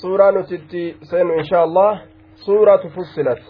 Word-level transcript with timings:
suuraa 0.00 0.30
nuti 0.30 0.54
itti 0.54 0.82
seenu 1.10 1.32
inshaa 1.40 1.62
allah 1.62 1.92
suuratu 2.44 2.90
fussilat. 2.90 3.42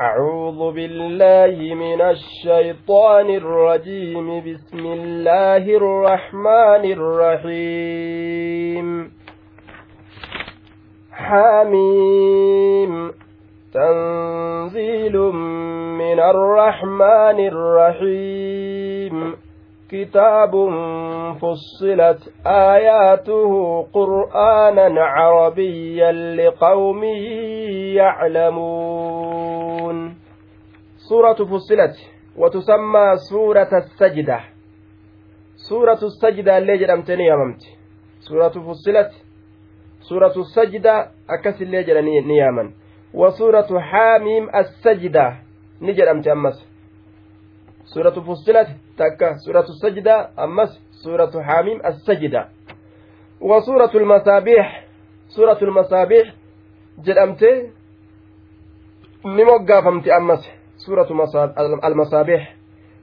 أعوذ 0.00 0.60
بالله 0.74 1.74
من 1.74 2.00
الشيطان 2.00 3.30
الرجيم 3.30 4.26
بسم 4.48 4.86
الله 4.86 5.64
الرحمن 5.80 6.84
الرحيم 6.98 8.88
حميم 11.12 12.92
تنزيل 13.74 15.16
من 16.02 16.18
الرحمن 16.20 17.38
الرحيم 17.52 19.36
كتاب 19.94 20.52
فصلت 21.40 22.20
آياته 22.46 23.52
قرآنا 23.92 25.04
عربيا 25.04 26.12
لقوم 26.12 27.04
يعلمون 28.00 29.96
سورة 31.08 31.34
فصلت 31.34 31.96
وتسمى 32.36 33.16
سورة 33.30 33.68
السجدة 33.82 34.40
سورة 35.56 36.00
السجدة 36.02 36.58
اللي 36.58 36.78
جرمتني 36.78 37.24
يا 37.26 37.56
سورة 38.20 38.48
فصلت 38.48 39.10
سورة 40.00 40.34
السجدة 40.36 41.10
أكس 41.30 41.62
اللي 41.62 41.82
جرني 41.82 42.20
نياما 42.20 42.72
وسورة 43.14 43.80
حاميم 43.80 44.48
السجدة 44.56 45.36
نجرمت 45.82 46.28
أمس 46.28 46.73
سورة 47.84 48.10
فصلت 48.10 48.68
تكا 48.98 49.36
سورة 49.36 49.60
السجدة 49.68 50.28
أمس 50.38 50.80
سورة 51.04 51.42
حاميم 51.42 51.80
السجدة. 51.86 52.48
وسورة 53.40 53.90
المصابيح 53.94 54.84
سورة 55.28 55.58
المصابيح 55.62 56.34
جرمت 56.98 57.44
نموقافمت 59.24 60.08
أمس. 60.08 60.50
سورة 60.76 61.08
المصابيح 61.84 62.56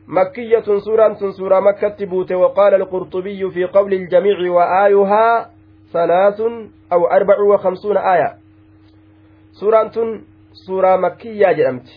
مكية 0.08 0.64
سورة 0.80 1.17
سورة 1.38 1.59
مكة 1.59 2.05
بوت 2.05 2.31
وقال 2.31 2.73
القرطبي 2.73 3.52
في 3.52 3.66
قول 3.66 3.94
الجميع 3.94 4.52
وآيها 4.52 5.50
ثلاث 5.94 6.42
أو 6.94 7.08
أربع 7.08 7.39
وخمسون 7.39 7.98
آية. 7.98 8.38
سورة 9.52 9.92
سورة 10.67 10.95
مكية 10.95 11.52
جرمت 11.52 11.88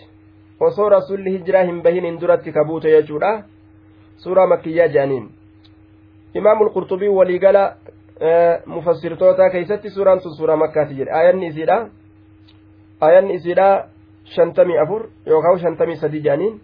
osoo 0.61 0.89
rasulli 0.89 1.31
hijiraa 1.39 1.65
hin 1.65 1.83
bahinin 1.83 2.21
duratti 2.21 2.53
kabuute 2.53 2.91
jechuudha 2.91 3.43
suuraa 4.17 4.47
makkiyyaa 4.47 4.89
jedhaniin 4.89 5.31
imaamul 6.35 6.71
qurxubii 6.77 7.09
waliigala 7.09 7.65
mufassirtoota 8.67 9.51
keeysatti 9.51 9.91
suuraan 9.91 10.21
sun 10.21 10.37
suuraa 10.37 10.57
makkaati 10.57 10.95
jedhe 10.95 11.13
aayanni 11.13 11.47
isiidha 11.47 11.81
aayanni 13.01 13.35
isiidha 13.35 13.89
shantamii 14.37 14.79
afur 14.79 15.09
yookaan 15.27 15.59
shantamii 15.59 15.97
sadii 15.97 16.23
jedhaniin 16.29 16.61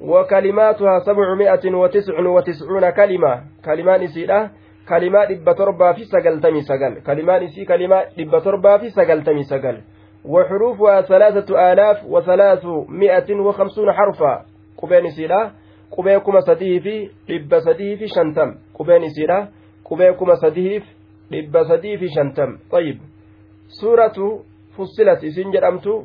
وكلماتها 0.00 0.98
سبعمائة 0.98 1.64
وتسع 1.74 2.28
وتسعون 2.28 2.90
كلمة 2.90 3.32
كلمان 3.64 4.02
إسيرة 4.02 4.50
كلمات 4.88 5.32
دب 5.32 5.52
تربا 5.56 5.92
في 5.92 6.04
سجل 6.04 6.40
تمي 6.40 6.62
سجل 6.62 7.00
كلمان 7.06 7.42
إسي 7.42 7.64
كلمات 7.64 8.06
دب 8.18 8.38
تربا 8.44 8.78
في 8.78 8.90
سجل 8.90 9.22
تمي 9.24 9.42
سجل 9.42 9.76
وحروفها 10.24 11.00
ثلاثة 11.02 11.72
آلاف 11.72 12.04
وثلاثمائة 12.04 13.34
وخمسون 13.34 13.92
حرفا. 13.92 14.44
قبين 14.78 15.10
سيرا 15.10 15.52
قبيكما 15.90 16.40
سديه 16.40 16.80
في 16.80 17.10
لب 17.28 17.58
سديه 17.58 17.96
في 17.96 18.08
شنتم 18.08 18.54
قبين 18.74 19.08
سيرا 19.08 19.48
قبيكما 19.84 20.34
سديه 20.34 20.82
لب 21.30 21.62
سديه 21.62 21.96
في 21.96 22.08
شنتم. 22.08 22.58
طيب 22.70 22.98
سورة 23.68 24.42
فصلت 24.76 25.24
إسين 25.24 25.50
جرمتو؟ 25.50 26.04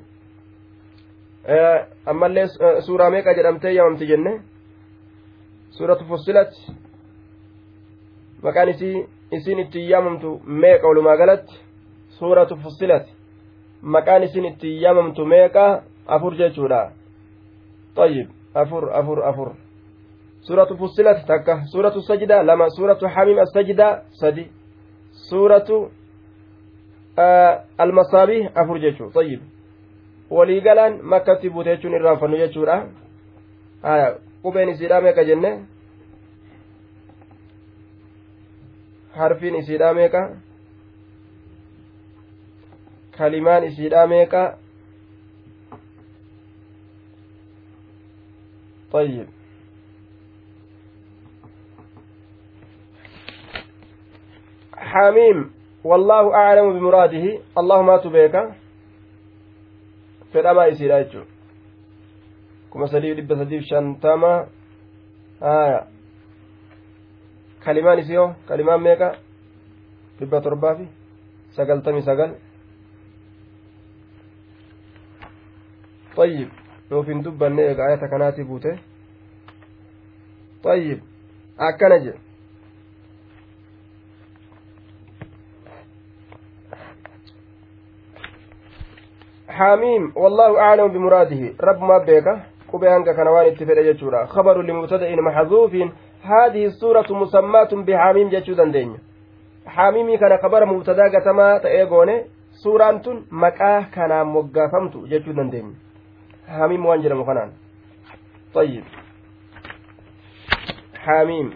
ammallee 2.06 2.48
suuraa 2.86 3.10
meeqa 3.10 3.34
jedhamtee 3.34 3.74
yaamamti 3.74 4.08
jenne 4.08 4.42
suuratu 5.78 6.06
fussilat 6.06 6.52
maqaan 8.44 8.70
isii 8.70 9.08
isin 9.32 9.60
itti 9.60 9.90
yaamamtu 9.92 10.42
meeqa 10.46 10.88
walumaa 10.88 11.18
galatti 11.18 11.56
suuratu 12.20 12.56
fussilat 12.64 13.08
maqaan 13.83 14.23
isin 14.23 14.45
itti 14.45 14.81
yaamamtu 14.83 15.27
meeqa 15.27 15.83
afur 16.07 16.35
jechuudha 16.37 16.93
طيب 17.97 18.29
أفر 18.57 19.01
أفر 19.01 19.31
أفر 19.31 19.53
سورة 20.43 20.65
فصلت 20.75 21.19
تكة 21.31 21.65
سورة 21.71 21.95
السجدة 21.97 22.43
لما 22.43 22.69
سورة 22.69 22.99
حميم 23.09 23.39
السجدة 23.39 24.03
سدي 24.11 24.51
سورة 25.31 25.91
آه 27.19 27.65
المصابيح 27.81 28.59
أفر 28.59 28.77
جيشو 28.79 29.09
طيب 29.15 29.41
waliigalaan 30.31 30.99
makkatti 31.03 31.51
buute 31.51 31.71
jechuun 31.71 31.95
irraanfannu 31.95 32.37
jechuudha 32.37 32.77
haya 33.83 34.15
qubeen 34.43 34.69
isiidhaa 34.69 35.01
meeqa 35.01 35.25
jenne 35.25 35.51
harfiin 39.19 39.55
isiidhaa 39.61 39.95
meeqa 39.95 40.23
Kalimaan 43.20 43.64
isiidhaa 43.70 44.08
meeqa 44.16 44.44
طيب 48.92 49.28
حميم 54.78 55.38
والله 55.84 56.24
أعلم 56.36 56.68
بمراده 56.80 57.26
اللهم 57.60 57.90
أتبيك 57.90 58.36
fedhamaa 60.34 60.70
isiidha 60.70 60.98
jechuun 61.04 61.26
kuma 62.70 62.86
sadii 62.88 63.14
dhibba 63.18 63.36
sadiif 63.42 63.64
shantama 63.70 64.32
haya 65.42 65.80
kalimaan 67.66 68.00
isii 68.04 68.20
hoo 68.22 68.28
kalimaan 68.50 68.82
meeqa 68.88 69.08
dhibba 70.20 70.42
torbaa 70.46 70.76
fi 70.78 70.86
sagaltamii 71.58 72.06
sagal 72.10 72.32
طيب. 76.20 76.50
nuuf 76.92 77.08
hin 77.08 77.24
dubbanne 77.24 77.62
eega 77.62 77.84
ayata 77.86 78.08
kanaati 78.08 78.44
buute 78.44 78.72
طيب. 80.64 81.00
akkana 81.58 82.00
jedhe 82.00 82.20
حاميم. 89.60 90.12
والله 90.16 90.60
أعلم 90.60 90.88
بمراده. 90.88 91.54
رب 91.62 91.82
ما 91.84 91.98
بيك. 91.98 92.28
قبي 92.74 92.90
هنگا 92.90 93.14
كنوان 93.14 93.46
اتفاد 93.46 93.78
جتشورا 93.78 94.26
خبر 94.26 94.62
لمبتدأ 94.62 95.16
محذوف 95.16 95.74
هذه 96.22 96.66
السورة 96.66 97.10
مسماة 97.10 97.72
بحاميم 97.88 98.30
جتشو 98.30 98.54
دين 98.54 98.98
حاميمي 99.66 100.18
كان 100.18 100.38
خبر 100.38 100.66
مبتدأ 100.66 101.04
قتما 101.14 101.58
تأيقوني 101.58 102.24
سورة 102.64 103.02
مكاه 103.32 103.82
كان 103.96 104.28
مقافمت 104.28 104.98
جتشو 105.12 105.32
دين 105.32 105.89
حاميم 106.50 106.86
وانجل 106.86 107.16
مخنان. 107.16 107.52
طيب. 108.54 108.84
حاميم. 110.96 111.54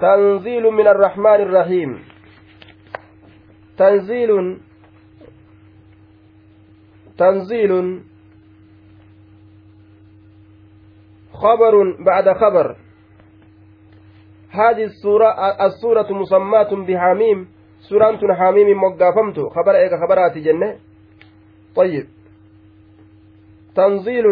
تنزيل 0.00 0.62
من 0.62 0.86
الرحمن 0.88 1.40
الرحيم. 1.46 2.04
تنزيل. 3.78 4.60
تنزيل. 7.18 8.02
خبر 11.32 11.74
بعد 12.06 12.32
خبر. 12.32 12.76
هذه 14.50 14.84
السورة 14.84 15.28
السورة 15.66 16.12
مسماة 16.12 16.74
بحميم 16.74 17.48
سورة 17.80 18.34
حميم 18.34 18.82
مقافمت 18.82 19.38
خبر 19.40 19.74
إيك 19.74 19.92
خبرات 20.06 20.38
جنة. 20.38 20.91
طيب 21.76 22.06
تنزيل 23.74 24.26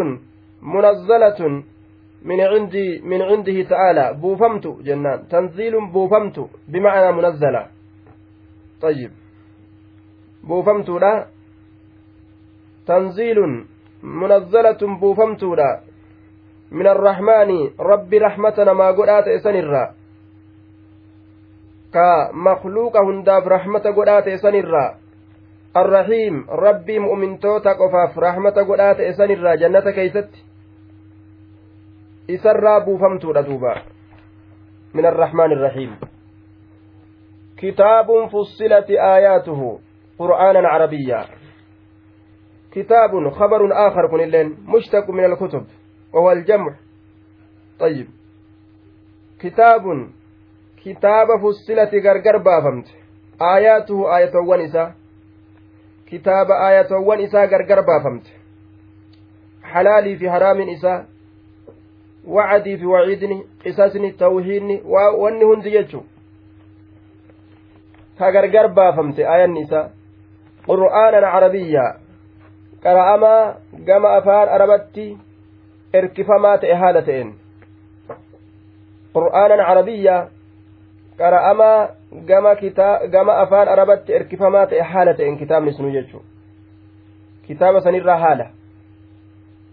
منزلة 0.61 1.63
من 2.21 2.39
عندي 2.41 3.01
من 3.01 3.21
عنده 3.21 3.57
تعالى 3.63 4.13
بوفمت 4.21 4.67
جنان 4.67 5.27
تنزيل 5.27 5.73
بوفمت 5.93 6.37
بمعنى 6.67 7.11
منزلة 7.11 7.67
طيب 8.81 9.11
tanziilun 12.85 13.67
munazzalatun 14.01 14.99
buufamtuudha 14.99 15.81
min 16.71 16.87
arrahmaani 16.87 17.73
rabbi 17.77 18.19
rahmata 18.19 18.65
namaa 18.65 18.93
godhaa 18.93 19.21
ta'e 19.21 19.39
sanirraa 19.39 19.93
ka 21.93 22.07
makluuqa 22.33 23.05
hundaaf 23.05 23.45
rahmata 23.45 23.93
godhaa 23.93 24.21
ta'e 24.21 24.37
sanirraa 24.37 24.89
arrahiim 25.73 26.45
rabbii 26.47 26.99
mu'mintoota 26.99 27.75
qofaaf 27.75 28.17
rahmata 28.17 28.63
godhaa 28.63 28.95
ta'e 28.95 29.13
sanirraa 29.13 29.55
jannata 29.57 29.91
keeysatti 29.91 30.43
isarraa 32.27 32.81
buufamtuudha 32.81 33.45
duuba 33.45 33.75
min 34.93 35.05
arrahmaani 35.05 35.55
irrahiim 35.55 35.93
kitaabun 37.55 38.29
fussilat 38.29 38.89
aayaatuhu 39.11 39.81
qur'aanan 40.17 40.71
carabiyyaa 40.71 41.25
كتاب 42.71 43.29
خبر 43.29 43.87
آخر 43.87 44.07
كن 44.11 44.19
اللين 44.19 44.57
مشتق 44.67 45.09
من 45.09 45.25
الكتب 45.25 45.65
وهو 46.13 46.31
الجمع 46.31 46.75
طيب 47.79 48.07
كتاب 49.39 50.09
كتاب 50.85 51.27
فصلت 51.41 51.95
غرغر 51.95 52.37
بافمت 52.37 52.87
آياته 53.41 54.17
آية 54.17 54.35
ونساء 54.35 54.95
كتاب 56.11 56.51
آية 56.51 56.91
ونساء 56.91 57.45
غرغر 57.45 57.81
بافمت 57.81 58.23
حلالي 59.63 60.15
في 60.15 60.31
حرام 60.31 60.69
إساء 60.69 61.05
وعدي 62.27 62.77
في 62.77 62.85
وعيدني 62.85 63.43
قصاصني 63.65 64.11
توهيني 64.11 64.81
واني 64.85 65.43
هندي 65.43 65.75
يجو 65.75 66.01
كغرغر 68.19 68.67
بافمت 68.67 69.19
آية 69.19 69.45
النساء 69.45 69.91
قرآنا 70.67 71.27
عربيا 71.27 72.01
qara'amaa 72.81 73.55
gama 73.85 74.15
afaan 74.17 74.49
arabatti 74.49 75.17
erkifamaa 75.93 76.57
ta'e 76.57 76.75
haala 76.83 77.01
ta'een. 77.01 77.33
Qur'aanan 79.13 79.65
carabiyyaa 79.67 80.29
qara'amaa 81.17 81.89
gama 82.11 82.55
gama 83.11 83.37
afaan 83.37 83.67
arabatti 83.67 84.13
erkifamaa 84.13 84.65
ta'e 84.67 84.81
haala 84.81 85.13
ta'een 85.13 85.37
kitaabni 85.37 85.73
sunu 85.73 85.91
jechuu 85.91 86.23
kitaaba 87.47 87.81
sanirraa 87.81 88.17
haala 88.17 88.51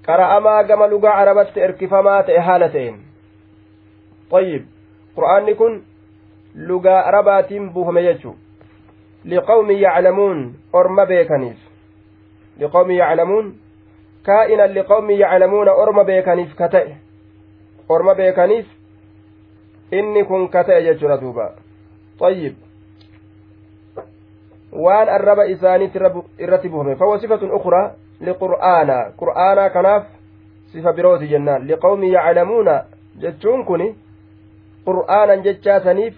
qara'amaa 0.06 0.62
gama 0.64 0.86
lugaa 0.86 1.14
arabatti 1.14 1.60
erkifamaa 1.60 2.22
ta'e 2.22 2.38
haala 2.38 2.68
ta'een 2.68 3.08
طيب 4.30 4.62
qur'aanni 5.16 5.54
kun 5.54 5.82
lugaa 6.54 7.00
arabaatiin 7.08 7.72
buufame 7.72 8.02
jechuu 8.02 8.36
liqawmi 9.24 9.80
yaclamuun 9.80 10.54
orma 10.72 11.06
beekaniif 11.06 11.58
liqawmi 12.58 12.96
yaclamuun 12.96 13.54
kaa'inan 14.22 14.74
liqawmi 14.74 15.18
yaclamuuna 15.18 15.72
orma 15.72 16.04
beekaniif 16.04 16.54
ka 16.54 16.68
ta'e 16.68 16.96
orma 17.88 18.14
beekaniif 18.14 18.66
inni 19.92 20.24
kun 20.24 20.48
ka 20.48 20.64
ta'e 20.64 20.82
jechuudha 20.82 21.20
duuba 21.20 21.50
طيب 22.18 22.54
isaaniitti 25.48 25.98
irratti 26.38 26.68
buufame 26.68 26.96
fahuwa 26.96 27.20
sifatun 27.20 27.50
ukraa 27.50 27.90
liqur'aana 28.20 29.12
qur'aanaa 29.16 29.70
kanaaf 29.70 30.04
sifa 30.72 30.92
birooti 30.92 31.28
jennaan 31.28 31.66
liqawmi 31.66 32.12
yaclamuuna 32.12 32.84
jechuun 33.20 33.64
kun 33.64 33.96
qur'aanan 34.84 35.42
jechaasaniif 35.42 36.14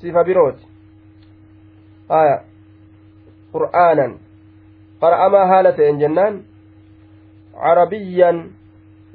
sifa 0.00 0.24
birooti 0.24 0.66
aya 2.08 2.40
qur'aanan 3.52 4.18
qara'amaa 5.00 5.46
haala 5.46 5.72
ta'en 5.72 6.00
jennaan 6.00 6.42
carabiyyan 7.54 8.44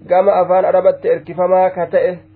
gama 0.08 0.40
afaan 0.42 0.66
arabatti 0.66 1.10
erkifamaa 1.10 1.70
ka 1.70 1.86
ta'e 1.92 2.27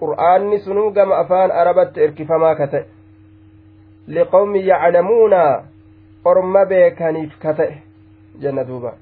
qur'aanni 0.00 0.58
sunuu 0.66 0.90
gama 0.90 1.18
afaan 1.22 1.50
arabatti 1.62 2.00
erkifamaa 2.08 2.54
ka 2.54 2.66
ta'e 2.74 2.84
liqawmi 4.18 4.66
yaclamuuna 4.68 5.42
orma 6.24 6.64
beekaniif 6.74 7.38
ka 7.42 7.54
ta'e 7.54 7.82
jenna 8.44 8.64
duuba 8.68 8.94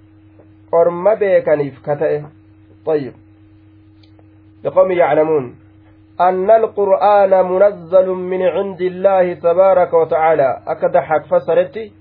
orma 0.72 1.16
beekaniif 1.16 1.82
ka 1.82 1.96
ta'e 1.96 2.24
طيب 2.86 3.12
لقوم 4.64 4.90
يعلمون 4.92 5.54
أن 6.20 6.50
القرآن 6.50 7.32
منزل 7.52 8.08
من 8.08 8.42
عند 8.42 8.80
الله 8.80 9.34
تبارك 9.34 9.94
وتعالى 9.94 10.62
أكد 10.66 10.96
حق 10.96 11.24
فسرتي 11.30 11.92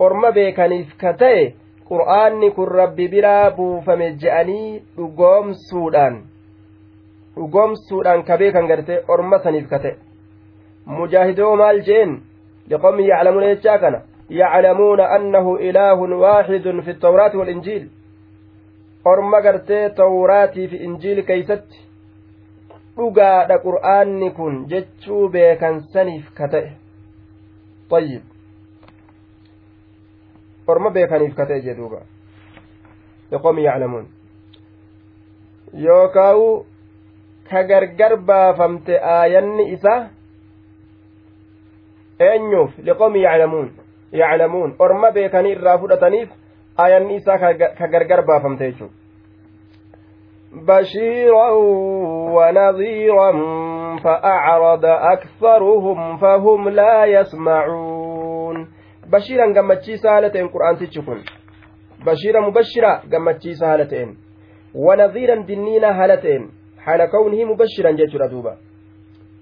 orma 0.00 0.32
beekaniif 0.34 0.96
ka 0.98 1.12
ta'e 1.12 1.54
qur'aanni 1.90 2.50
kun 2.56 2.68
rabbi 2.68 3.06
biraa 3.12 3.50
buufame 3.56 4.08
je'anii 4.22 4.80
dhugoomsuudhaan 4.96 6.16
dhugoomsuudhaan 7.36 8.24
ka 8.28 8.38
beekan 8.38 8.66
garte 8.70 8.94
orma 9.08 9.38
saniif 9.44 9.68
ka 9.68 9.78
ta'e 9.84 9.96
mujaahidoo 10.86 11.54
maal 11.56 11.80
jeen 11.88 12.12
liqommi 12.70 13.08
yaclamuuna 13.08 13.54
jechaa 13.54 13.78
kana 13.78 14.02
yaclamuuna 14.40 15.08
annahu 15.16 15.56
ilaahun 15.68 16.12
waaxidun 16.24 16.82
fi 16.82 16.94
tawraati 17.06 17.36
walinjiil 17.36 17.88
orma 19.04 19.40
gartee 19.46 19.84
tawraatii 20.02 20.68
fi 20.68 20.76
injiil 20.86 21.24
keeysatti 21.30 21.82
dhugaadha 22.96 23.58
qur'aanni 23.66 24.30
kun 24.38 24.62
jechuu 24.74 25.24
beekan 25.28 25.82
saniif 25.92 26.30
ka 26.38 26.48
ta'e 26.54 26.70
طيب 27.92 28.22
orma 30.66 30.90
beekaniif 30.90 31.34
ka 31.36 31.44
ta'e 31.46 31.60
jedhuuba 31.60 32.00
liqoomi 33.32 33.64
yaclamuun 33.64 34.06
yookaawu 35.86 36.46
ka 37.51 37.63
gargar 37.63 38.17
baafamte 38.17 38.99
aayanni 39.15 39.71
isa 39.71 39.95
eenyuuf 42.19 42.77
liqoomi 42.77 43.23
yaclamuun 43.23 43.67
yaclamuun 44.11 44.75
orma 44.79 45.11
beekanii 45.11 45.57
irraa 45.57 45.77
fudhataniif 45.77 46.29
aayanni 46.77 47.15
isaa 47.15 47.37
ka 47.79 47.87
gargar 47.87 48.25
baafamte 48.25 48.71
jechuudha 48.71 48.95
بشيرا 50.51 51.49
ونظيرا 52.35 53.31
فأعرض 54.03 54.85
أكثرهم 54.85 56.17
فهم 56.17 56.69
لا 56.69 57.05
يسمعون 57.05 58.67
bashiiran 59.09 59.53
gammachiisaa 59.55 60.11
haala 60.11 60.29
ta'een 60.29 60.49
qur'aantichi 60.51 61.01
kun 61.01 61.19
bashiira 62.05 62.41
mubashira 62.41 62.89
gammachiisa 63.11 63.67
haala 63.67 63.85
ta'een 63.91 64.09
wanadhiiran 64.85 65.45
dinniina 65.47 65.93
haala 66.84 67.06
kawnihi 67.06 67.44
mubashiran 67.44 67.96
jechuudha 67.96 68.28
duuba 68.28 68.56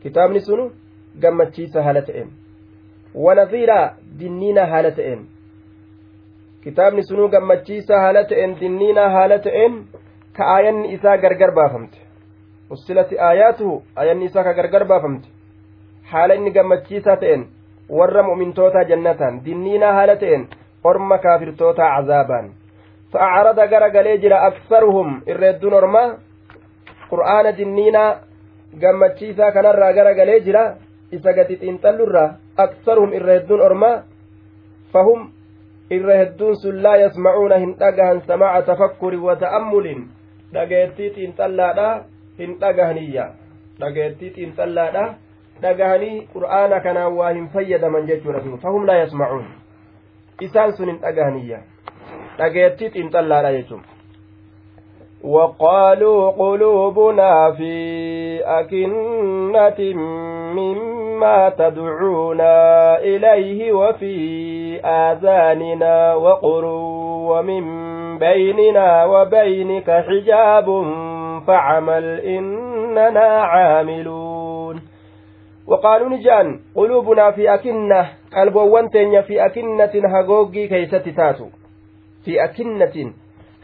kitaabni 0.02 0.40
sunu 0.40 0.70
gammachiisa 1.22 1.82
haala 1.82 2.02
ta'een 2.02 2.31
wanadhiira 3.14 3.78
dinniina 4.19 4.66
haala 4.66 4.90
ta'een 4.98 5.26
kitaabni 6.64 7.02
sunuu 7.02 7.28
gammachiisa 7.28 8.00
haala 8.00 8.25
ta'een 8.25 8.56
dinniina 8.60 9.08
haala 9.10 9.38
ta'een 9.38 9.76
ka 10.37 10.44
aayanni 10.54 10.92
isaa 10.92 11.16
gargar 11.16 11.54
baafamte 11.54 11.98
ussilati 12.70 13.19
aayaatuhu 13.28 13.82
aayanni 13.96 14.25
isaa 14.31 14.44
ka 14.44 14.54
gargar 14.54 14.85
baafamte 14.85 15.28
haala 16.12 16.35
inni 16.35 16.50
gammachiisaa 16.59 17.16
ta'een 17.16 17.47
warra 18.00 18.23
mu'mintootaa 18.23 18.85
jannataan 18.90 19.44
dinniinaa 19.44 19.92
haala 19.99 20.16
ta'een 20.16 20.49
orma 20.85 21.18
kaafirtootaa 21.18 21.90
cazaabaan 21.97 22.50
fa'acarada 23.12 23.66
gara 23.66 23.90
galee 23.90 24.18
jira 24.18 24.42
aksaruhum 24.49 25.23
irreedduun 25.26 25.75
ormaa 25.80 26.09
qur'aana 27.11 27.52
dinniinaa 27.59 28.11
gammachiisaa 28.81 29.52
kanarraa 29.52 29.93
gara 29.93 30.14
galee 30.14 30.40
jira 30.47 30.64
isa 31.12 31.33
gadi 31.33 31.57
xiinxallurraa 31.62 32.29
aksaruhum 32.64 33.12
irra 33.19 33.33
hedduun 33.38 33.61
ormaa 33.69 33.97
fahum 34.93 35.31
irra 35.90 36.17
hedduun 36.23 36.57
sun 36.62 36.83
laa 36.83 36.97
yasmacuuna 37.02 37.59
hin 37.64 37.75
dhagahan 37.81 38.23
samaaca 38.26 38.67
tafakkuri 38.67 39.17
wa 39.26 39.37
ta'ammulin 39.37 40.05
dhageettii 40.55 41.11
xiinxallaadha 41.17 41.88
hin 42.38 42.55
dhagahaniyya 42.61 43.26
dhageettii 43.81 44.31
xiinxallaadha 44.37 45.05
dhagahanii 45.62 46.26
qur'aana 46.35 46.81
kanaan 46.87 47.17
waa 47.17 47.33
hin 47.33 47.49
fayyadaman 47.55 48.07
jechuudha 48.12 48.59
fahum 48.62 48.87
laa 48.90 48.99
yasmacuun 49.02 49.47
isaan 50.49 50.73
sun 50.76 50.88
hin 50.93 51.00
dhagahaniyya 51.07 51.59
dhageettii 52.38 52.90
xiinxallaadha 52.97 53.52
jechuun 53.59 53.83
وقالوا 55.25 56.31
قلوبنا 56.31 57.53
في 57.53 57.75
أكنة 58.45 59.95
مما 60.55 61.49
تدعونا 61.49 62.99
إليه 62.99 63.73
وفي 63.73 64.17
آذاننا 64.85 66.15
وقر 66.15 66.65
ومن 67.31 67.65
بيننا 68.19 69.05
وبينك 69.05 69.91
حجاب 69.91 70.67
فعمل 71.47 72.21
إننا 72.21 73.29
عاملون. 73.43 74.81
وقالوا 75.69 76.09
نجان 76.09 76.61
قلوبنا 76.77 77.31
في 77.31 77.55
أكنة 77.55 78.09
قلبوان 78.37 78.91
تنيا 78.91 79.21
في 79.21 79.47
أكنة 79.47 79.91
هقوقي 80.09 80.69
كيست 80.69 81.09
تاتو. 81.09 81.47
في 82.25 82.45
أكنة 82.45 83.12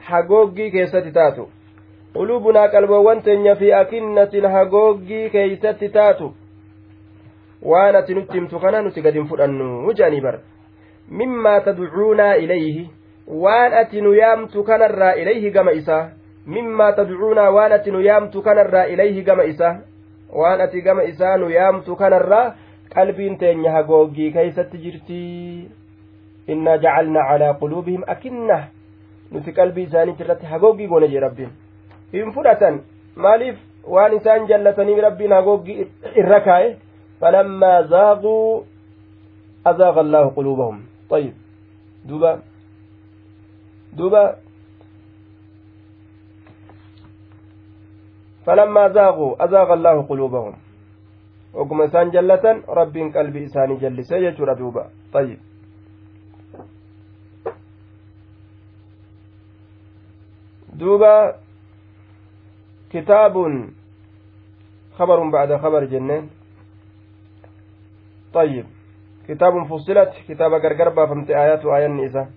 هقوقي 0.07 0.71
كيست 0.71 0.97
تاتو 0.97 1.47
قلوبنا 2.15 2.63
قلبوان 2.67 3.23
تنيا 3.23 3.55
في 3.55 3.81
أكنة 3.81 4.49
هقوقي 4.49 5.29
كيست 5.29 5.85
تاتو 5.85 6.31
waan 7.63 7.97
ati 7.97 8.15
nutti 8.15 8.39
himtu 8.39 8.61
kana 8.61 8.83
nuti 8.83 9.03
gad 9.03 9.15
hin 9.15 9.27
fudhannu 9.27 9.93
jaanii 9.99 10.21
bar 10.21 10.39
mimmaa 11.09 11.61
tadcuunaa 11.61 12.35
ilayhi 12.35 12.91
waan 13.45 13.75
ati 13.75 14.01
nu 14.01 14.13
yaamtu 14.15 14.65
kanarraa 14.65 15.15
ilayhi 15.23 15.51
gama 15.51 15.73
isaa 15.73 16.11
mimmaa 16.47 16.93
tadcuunaa 16.93 17.51
waan 17.51 17.73
ati 17.73 17.91
nu 17.91 18.01
yaamtu 18.01 18.43
kanarraa 18.43 18.85
ilayhi 18.95 19.23
gama 19.23 19.45
isaa 19.45 19.81
waan 20.43 20.61
ati 20.61 20.83
gama 20.83 21.05
isaa 21.05 21.37
nu 21.37 21.51
yaamtu 21.51 21.97
kanarraa 21.97 22.55
qalbiin 22.95 23.39
teenya 23.39 23.73
hagooggii 23.73 24.31
keeysatti 24.37 24.79
jirtii 24.79 25.71
innaa 26.47 26.77
jacalnaa 26.85 27.29
calaa 27.31 27.55
quluubihim 27.55 28.05
akinnah 28.07 28.69
nuti 29.31 29.53
qalbii 29.53 29.87
isaaniitti 29.89 30.23
irratti 30.27 30.47
hagooggii 30.47 30.89
goone 30.89 31.09
jee 31.09 31.21
rabbiin 31.21 31.53
hin 32.13 32.33
fudhatan 32.33 32.81
maaliif 33.27 33.57
waan 33.97 34.17
isaan 34.17 34.49
jallatanii 34.49 35.01
rabbiin 35.09 35.33
hagooggii 35.33 35.89
irra 36.25 36.41
kaa'e 36.49 36.77
falammaa 37.21 37.83
zaaquu 37.95 38.35
azaaqa 39.65 40.01
allaahu 40.01 40.31
quluubahum 40.41 40.85
طيب 41.11 41.35
duba 42.05 42.43
duba 43.93 44.37
فلما 48.47 48.89
زاغوا 48.89 49.45
أزاغ 49.45 49.73
الله 49.73 50.03
قلوبهم 50.03 50.55
وكما 51.55 51.85
إسان 51.85 52.11
جلة 52.11 52.63
رب 52.69 52.97
قلبي 53.17 53.45
إساني 53.47 53.77
جلس 53.83 54.13
يجور 54.13 54.53
دوبا 54.53 54.85
طيب 55.13 55.39
دوبا 60.79 61.35
كتاب 62.93 63.35
خبر 64.99 65.19
بعد 65.31 65.57
خبر 65.57 65.85
جنين 65.85 66.31
طيب 68.35 68.67
كتاب 69.29 69.65
فصلت 69.71 70.13
كتاب 70.29 70.53
غرغر 70.53 70.89
بافمت 70.89 71.31
آيات 71.31 71.65
آية 71.67 71.87
النساء 71.87 72.29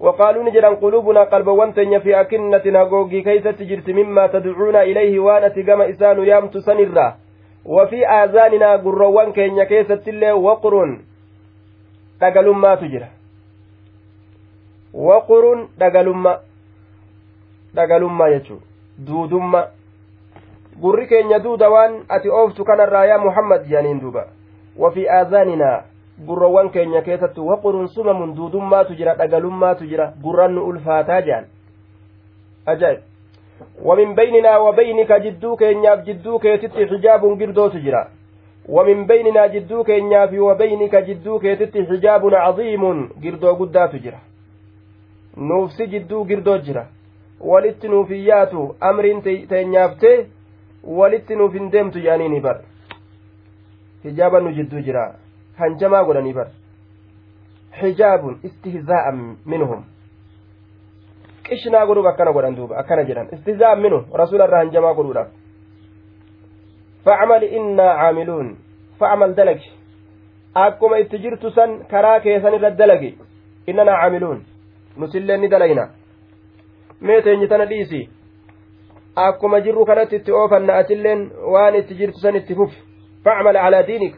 وقالوا 0.00 0.44
نجران 0.44 0.74
قلوبنا 0.76 1.24
قلب 1.24 1.46
وانتن 1.46 1.98
في 1.98 2.20
أكنة 2.20 2.62
نغوغي 2.66 3.22
كيف 3.22 3.48
تجرت 3.48 3.90
مما 3.90 4.26
تدعون 4.26 4.76
إليه 4.76 5.20
وأنا 5.20 5.48
تقام 5.48 5.80
إسان 5.80 6.18
يامت 6.24 6.56
سنرا 6.58 7.16
وفي 7.64 8.06
آذاننا 8.06 8.76
قروان 8.76 9.32
كينيا 9.32 9.64
كيسة 9.64 10.02
اللي 10.08 10.32
وقر 10.32 10.98
دقلما 12.20 12.74
تجرى 12.74 13.08
وقر 14.94 15.68
دقلما 15.78 16.38
دقلما 17.74 18.28
يجو 18.28 18.58
دودما 18.98 19.66
gurri 20.82 21.06
keenya 21.06 21.38
duuda 21.38 21.70
waan 21.70 21.92
ati 22.08 22.28
ooftu 22.28 22.64
kanarraa 22.64 23.04
yaa 23.06 23.18
muhammad 23.18 23.66
jaaniin 23.70 24.00
duuba 24.00 24.26
wafi 24.76 25.08
aazaanina 25.08 25.82
gurrawwan 26.26 26.70
keenya 26.70 27.02
keessatti 27.02 27.40
waqurun 27.40 27.88
sumamun 27.88 28.34
duudummaatu 28.34 28.94
jira 28.94 29.14
dhagalummaatu 29.14 29.86
jira 29.86 30.12
gurran 30.22 30.54
nu 30.54 30.64
ulfaataa 30.70 31.20
jedhan 31.20 31.44
ajaa'ib 32.66 33.02
ومن 33.82 34.14
بيننا 34.14 34.58
وبينك 34.58 35.12
جدو 35.12 35.56
كينياف 35.56 35.98
جدو 36.04 36.38
كيتت 36.38 36.74
حجاب 36.90 37.22
قردوت 37.40 37.76
جرا 37.76 38.08
ومن 38.68 39.06
بيننا 39.06 39.46
جدو 39.46 39.84
كينياف 39.84 40.32
وبينك 40.32 40.94
جدو 40.96 41.38
كيتت 41.38 41.74
حجاب 41.88 42.34
عظيم 42.34 42.84
قردو 43.24 43.54
قدات 43.54 43.96
جرا 43.96 44.20
نوفسي 45.38 45.86
جدو 45.86 46.24
قردو 46.24 46.56
جرا 46.56 46.84
walitti 47.40 47.88
nuuf 47.88 48.08
hin 48.08 48.26
yaatu 48.26 48.76
amriin 48.80 49.22
teenyaaftee 49.22 50.26
walitti 50.84 51.36
nuuf 51.36 51.52
hin 51.52 51.72
deemtu 51.72 51.98
yaaniini 51.98 52.40
bar. 52.40 52.60
Hijaaba 54.04 54.40
nu 54.40 54.52
jidduu 54.52 54.80
jira. 54.80 55.14
Hanjamaa 55.58 56.04
godhanii 56.04 56.32
bar. 56.32 56.46
Hijaabun 57.82 58.38
istihzaa'an 58.42 59.36
minhum. 59.44 59.84
Qishnaa 61.48 61.86
godhuuf 61.86 62.06
akkana 62.06 62.32
godhan 62.32 62.56
duuba 62.56 62.78
akkana 62.78 63.04
jedhan. 63.04 63.28
Istihzaa'an 63.32 63.80
minhum 63.80 64.04
rasuula 64.12 64.44
irraa 64.44 64.58
hanjamaa 64.64 64.94
godhuudhaaf. 64.94 65.28
Facmal 67.04 67.42
innaa 67.42 67.96
caamiluun 67.96 68.56
facmal 68.98 69.34
dalagi. 69.36 69.70
Akkuma 70.54 70.98
itti 70.98 71.18
jirtu 71.18 71.50
san 71.50 71.78
karaa 71.90 72.20
keessan 72.20 72.54
irra 72.54 72.70
dalagi. 72.70 73.18
Innanaa 73.66 74.00
caamiluun 74.00 74.44
nutillee 74.96 75.36
ni 75.36 75.48
dalayna 75.48 75.88
mee 77.03 77.21
teenye 77.21 77.47
tana 77.47 77.65
dhiisi 77.65 78.09
akkuma 79.15 79.61
jirru 79.61 79.85
kanatti 79.85 80.15
itti 80.15 80.31
oofanna 80.31 80.73
atilleen 80.81 81.31
waan 81.53 81.75
itti 81.75 81.95
jirtu 81.95 82.19
san 82.19 82.35
itti 82.35 82.55
fufi 82.55 82.77
facmal 83.23 83.57
calaa 83.63 83.83
diinika 83.89 84.17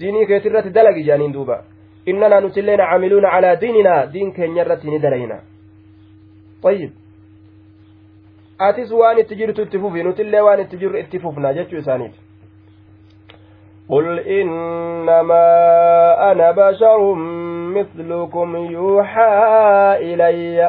diinii 0.00 0.26
keetirratti 0.26 0.70
dalagi 0.70 1.04
jaaniin 1.08 1.32
duuba 1.32 1.62
innanaa 2.06 2.40
nutilleen 2.40 2.78
caamiluuna 2.78 3.30
calaa 3.30 3.56
diininaa 3.60 4.06
diin 4.12 4.32
keenya 4.32 4.62
irratti 4.64 4.90
ni 4.90 4.98
dalayna 4.98 5.38
ayyib 6.70 6.92
atis 8.58 8.92
waan 8.92 9.18
itti 9.18 9.34
jirtu 9.40 9.62
itti 9.62 9.78
fufi 9.78 10.02
nutillee 10.02 10.40
waan 10.48 10.60
itti 10.60 10.76
jirru 10.76 10.98
itti 10.98 11.18
fufna 11.18 11.54
jechuu 11.54 11.78
isaaniiti 11.78 12.18
قل 13.88 14.18
إنما 14.18 15.44
أنا 16.32 16.50
بشر 16.50 17.14
مثلكم 17.76 18.56
يوحى 18.56 19.34
إلي 20.00 20.64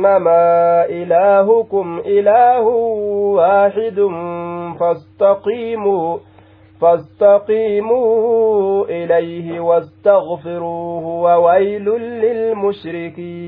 أنما 0.00 0.84
إلهكم 0.88 2.02
إله 2.06 2.60
واحد 3.36 4.00
فاستقيموا 4.80 6.18
فاستقيموا 6.80 8.04
إليه 8.84 9.60
واستغفروه 9.60 11.04
وويل 11.06 11.84
للمشركين. 12.24 13.46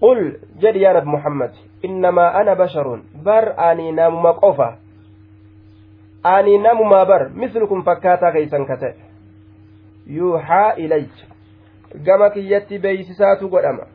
قل 0.00 0.36
جد 0.58 0.76
يا 0.76 0.92
رب 0.92 1.06
محمد 1.06 1.50
إنما 1.84 2.40
أنا 2.40 2.54
بشر 2.54 3.00
بر 3.24 3.58
أني 3.58 3.92
نام 3.92 4.22
مقفة 4.22 4.76
أني 6.26 6.58
نام 6.58 6.88
ما 6.88 7.04
بر 7.04 7.30
مثلكم 7.34 7.82
فكاتا 7.82 8.30
كيسا 8.30 8.64
كتئ 8.64 8.94
يوحى 10.06 10.72
إلي 10.78 11.06
gama 12.04 12.30
kiyyatti 12.30 12.78
beeysisaatu 12.78 13.48
godhama 13.48 13.86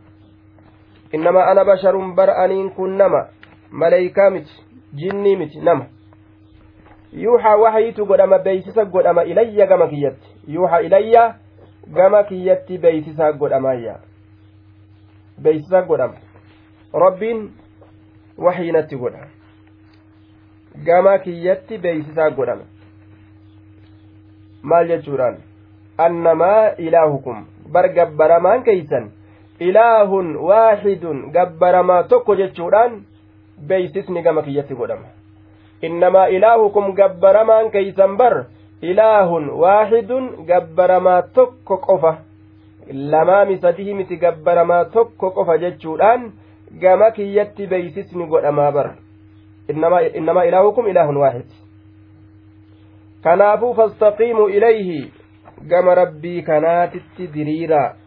innama 1.12 1.46
ana 1.46 1.66
basharun 1.66 2.16
bar 2.16 2.30
aniin 2.30 2.70
kun 2.72 2.98
nama 2.98 3.28
maleykaa 3.72 4.30
miti 4.30 4.52
jinnii 4.96 5.36
miti 5.36 5.60
nama 5.60 5.86
yuuxaa 7.14 7.56
wahayitu 7.56 8.06
godhama 8.06 8.40
beeysisa 8.40 8.86
godhama 8.86 9.24
ilayya 9.24 9.68
gama 9.68 9.88
kiyyatti 9.88 10.30
yuuxa 10.48 10.82
ilayya 10.82 11.36
gama 11.94 12.24
kiyyatti 12.24 12.78
beeysisaa 12.78 13.32
godhamayya 13.32 14.00
beeysisa 15.42 15.82
godhama 15.82 16.16
rabbiin 16.94 17.52
wahiinatti 18.38 18.96
godha 18.96 19.28
gama 20.86 21.18
kiyyatti 21.18 21.78
beeysisaa 21.78 22.30
godhama 22.30 22.64
maal 24.64 24.88
jechuudhaan 24.88 25.38
annamaa 25.98 26.76
ilaahukum 26.78 27.46
bar 27.72 27.90
gabbaramaan 27.94 28.64
keeysan 28.64 29.12
ilaahun 29.68 30.36
waaxidun 30.50 31.18
gabbaramaa 31.36 32.04
tokko 32.04 32.36
jechuudhaan 32.36 33.02
beeysisni 33.68 34.22
gama 34.24 34.42
kiyyatti 34.42 34.76
godhama. 34.76 35.08
Innamaa 35.82 36.26
ilaahukum 36.38 36.94
gabbaramaan 36.96 37.72
keeysan 37.72 38.18
bar 38.18 38.46
ilaahun 38.82 39.50
waaxidun 39.64 40.30
gabbaramaa 40.48 41.22
tokko 41.22 41.78
qofa. 41.78 42.14
Lamaami 43.14 43.58
sadii 43.62 43.94
miti 43.94 44.18
gabbaramaa 44.18 44.86
tokko 44.86 45.32
qofa 45.32 45.58
jechuudhaan 45.58 46.32
gama 46.82 47.12
kiyyatti 47.12 47.68
beeysisni 47.68 48.28
godhamaa 48.28 48.72
bar. 48.72 48.90
Innamaa 49.70 50.44
ilaahukum 50.50 50.88
ilaahun 50.88 51.18
waaxid 51.18 51.50
kanaafuu 53.24 53.74
fastaqiimuu 53.74 54.48
ilayhi. 54.50 55.14
Gama 55.70 55.96
rabbii 55.96 56.42
kanaatitti 56.42 57.28
diriiraa 57.34 58.01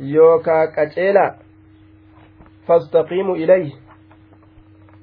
yookaa 0.00 0.66
qaceelaa 0.66 1.34
fastaqiimuu 2.66 3.36
ilayhi. 3.36 3.72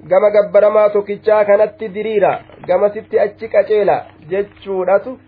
Gama 0.08 0.30
gabbaramaa 0.32 0.90
tokkichaa 0.90 1.46
kanatti 1.46 1.94
diriira. 1.94 2.40
Gamasitti 2.68 3.20
achi 3.20 3.48
qaceela 3.48 3.96
jechuudhatu 4.30 5.20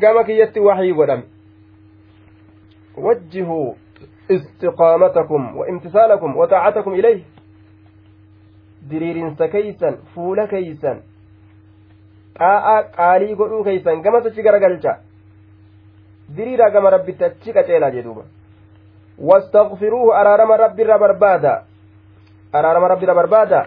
gama 0.00 0.24
kiyyatti 0.24 0.60
waxii 0.60 0.92
godhame. 0.94 1.24
Wajjihuu 2.96 3.76
istiqaamatakum 4.28 5.56
wa 5.58 5.68
imtisaalakum 5.68 6.36
wa 6.36 6.46
taacatakum 6.48 6.94
ilayhi. 6.94 7.24
Diriirinsa 8.90 9.48
keeysan 9.48 9.98
fuula 10.14 10.46
keeysan 10.46 11.02
xaa'aa 12.38 12.82
qaalii 12.96 13.34
godhuu 13.36 13.64
keeysan 13.64 14.02
gamas 14.02 14.26
achi 14.26 14.42
garagalcha. 14.42 14.98
Diriira 16.36 16.70
gama 16.70 16.90
rabbitti 16.90 17.24
achi 17.24 17.52
qaceelaa 17.52 17.90
jedhuuba 17.90 18.24
واستغفروه 19.20 20.20
أرارم 20.20 20.52
ربي 20.52 20.84
بربادا 20.84 21.62
أرارم 22.54 22.84
ربي 22.84 23.06
بربادا 23.06 23.66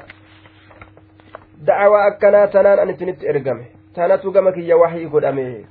دعوى 1.68 2.08
أكنا 2.08 2.46
تنان 2.46 2.80
أن 2.80 2.98
تنت 2.98 3.26
إرقمه 3.26 3.66
تنت 3.96 4.24
قمك 4.36 4.58
يا 4.58 4.76
وحي 4.76 5.06
قدامه 5.06 5.64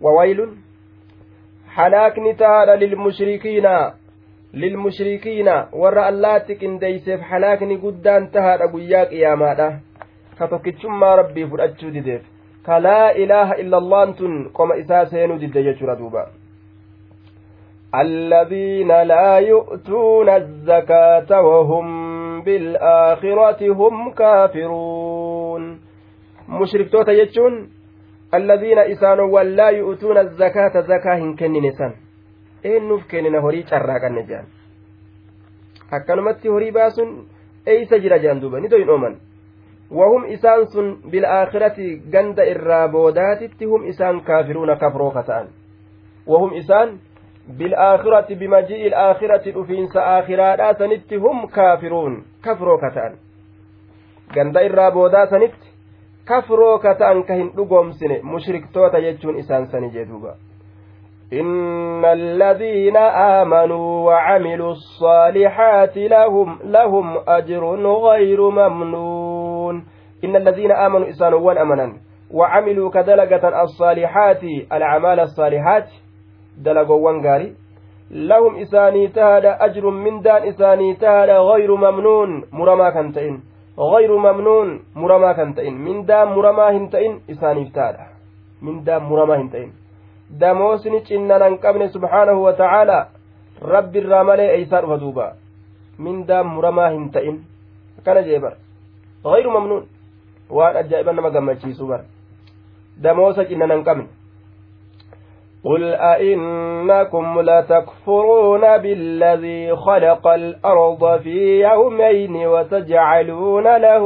وويل. 0.00 0.40
حلاكني 1.76 2.32
تعالى 2.34 2.86
للمشركين. 2.86 3.66
للمشركين. 4.54 5.48
ورى 5.72 6.08
اللاتك 6.08 6.64
إن 6.64 6.78
ديسف. 6.78 7.20
حلاكني 7.20 7.76
قدان 7.76 8.30
تهاد 8.30 8.60
أبوياك 8.62 9.12
يا 9.12 9.34
مادا 9.34 9.80
كتوكتشم 10.38 11.04
ربي 11.04 11.46
فرأتشو 11.46 11.88
laa 12.66 13.10
ilaaha 13.12 13.54
illa 13.58 13.76
allaan 13.76 14.14
tun 14.14 14.50
qoma 14.52 14.76
isaa 14.76 15.06
seenuu 15.06 15.38
didde 15.38 15.62
jechuudha 15.62 15.96
duuba 15.98 16.28
الذين 17.94 18.88
لا 19.02 19.38
يؤتون 19.38 20.28
الزكاة 20.28 21.40
وهم 21.42 21.86
بالآخرة 22.42 23.72
هم 23.72 24.10
كافرون 24.12 25.80
مشركتوتا 26.48 27.12
يجون 27.12 27.68
الذين 28.34 28.78
إسانوا 28.78 29.42
لا 29.42 29.68
يؤتون 29.68 30.18
الزكاة 30.18 30.80
زكاة 30.80 31.16
هن 31.18 31.36
كنن 31.36 31.70
سن 31.70 31.92
eennuuf 32.64 33.06
kennina 33.10 33.40
horii 33.42 33.64
carraaqanne 33.70 34.22
jedhan 34.22 34.46
akkanumatti 35.98 36.48
horii 36.48 36.72
baasuun 36.76 37.10
eeysa 37.66 37.98
jira 38.04 38.18
jedhan 38.24 38.42
duuba 38.42 38.60
ni 38.60 38.70
doyin 38.70 38.90
ooman 38.94 39.16
wahum 40.00 40.24
isaan 40.34 40.66
sun 40.74 40.92
bilaakhirati 41.10 41.88
ganda 42.12 42.44
irraa 42.52 42.88
boodaatitti 42.88 43.70
hum 43.72 43.88
isaan 43.94 44.20
kaafiruuna 44.28 44.76
kafroo 44.76 45.10
ka 45.16 45.22
ta'an 45.30 45.48
wahum 46.34 46.54
isaan 46.62 46.94
dhufiinsa 49.52 50.06
aakhiraadhaa 50.06 50.74
sanitti 50.74 51.16
hum 51.16 51.48
kaafiruun 51.48 52.24
kafroo 52.40 52.78
ka 52.78 52.90
ta'an 52.90 53.18
ganda 54.34 54.60
irraa 54.60 54.90
boodaa 54.90 55.26
sanitti 55.26 55.74
kafroo 56.24 56.78
ka 56.78 56.94
ta'an 56.94 57.24
ka 57.24 57.34
hin 57.34 57.52
dhugoomsine 57.56 58.20
mushriktoota 58.22 59.00
jechuun 59.00 59.38
isaan 59.44 59.66
sani 59.66 59.90
jee 59.90 60.08
duuba 60.08 60.36
إن 61.32 62.04
الذين 62.04 62.96
آمنوا 62.96 64.06
وعملوا 64.06 64.70
الصالحات 64.70 65.96
لهم 65.96 66.58
لهم 66.64 67.18
أجر 67.28 67.64
غير 67.86 68.50
ممنون 68.50 69.84
إن 70.24 70.36
الذين 70.36 70.72
آمنوا 70.72 71.08
إسانوان 71.08 71.58
أمنا 71.58 71.92
وعملوا 72.30 72.90
كدلقة 72.90 73.62
الصالحات 73.62 74.42
الأعمال 74.72 75.20
الصالحات 75.20 75.88
دلقوان 76.64 77.16
قاري 77.26 77.48
لهم 78.10 78.52
إساني 78.62 79.08
تهد 79.16 79.44
أجر 79.66 79.84
من 79.90 80.20
دان 80.26 80.42
إساني 80.50 80.94
تهد 81.02 81.30
غير 81.50 81.70
ممنون 81.84 82.30
مرما 82.52 82.88
كنتئن 82.90 83.36
غير 83.92 84.10
ممنون 84.26 84.68
مرما 84.96 85.30
كنتئن 85.32 85.74
من 85.86 85.96
دان 86.08 86.28
مرما 86.36 86.66
هنتئن 86.76 87.12
إساني 87.32 87.64
تهد 87.76 87.96
من 88.62 88.84
دان 88.84 89.02
مرما 89.10 89.36
هنتئن 89.40 89.70
damoosni 90.32 91.04
cinnan 91.04 91.42
an 91.42 91.54
qabne 91.60 91.92
subhaanahu 91.92 92.40
wa 92.46 92.52
ta'aalaa 92.56 93.08
rabbi 93.60 93.98
irraa 94.00 94.24
malee 94.24 94.48
eeysaa 94.56 94.80
dhufa 94.82 94.96
duuba 95.02 95.26
mindaan 95.98 96.46
muramaa 96.46 96.88
hin 96.94 97.10
ta'in 97.12 97.36
akkana 97.98 98.22
jee 98.28 98.40
bar 98.40 98.54
غير 99.24 99.46
ممنون 99.50 99.84
waan 100.50 100.76
ajaa'iba 100.76 101.12
nama 101.12 101.30
gammachiisu 101.30 101.86
bar 101.86 102.00
damoosa 103.02 103.44
cinnan 103.44 103.70
an 103.70 103.84
qabne 103.84 104.08
قل 105.64 105.94
أئنكم 105.94 107.40
لتكفرون 107.40 108.78
بالذي 108.78 109.76
خلق 109.76 110.26
الأرض 110.28 111.20
في 111.20 111.60
يومين 111.62 112.46
وتجعلون 112.46 113.76
له 113.76 114.04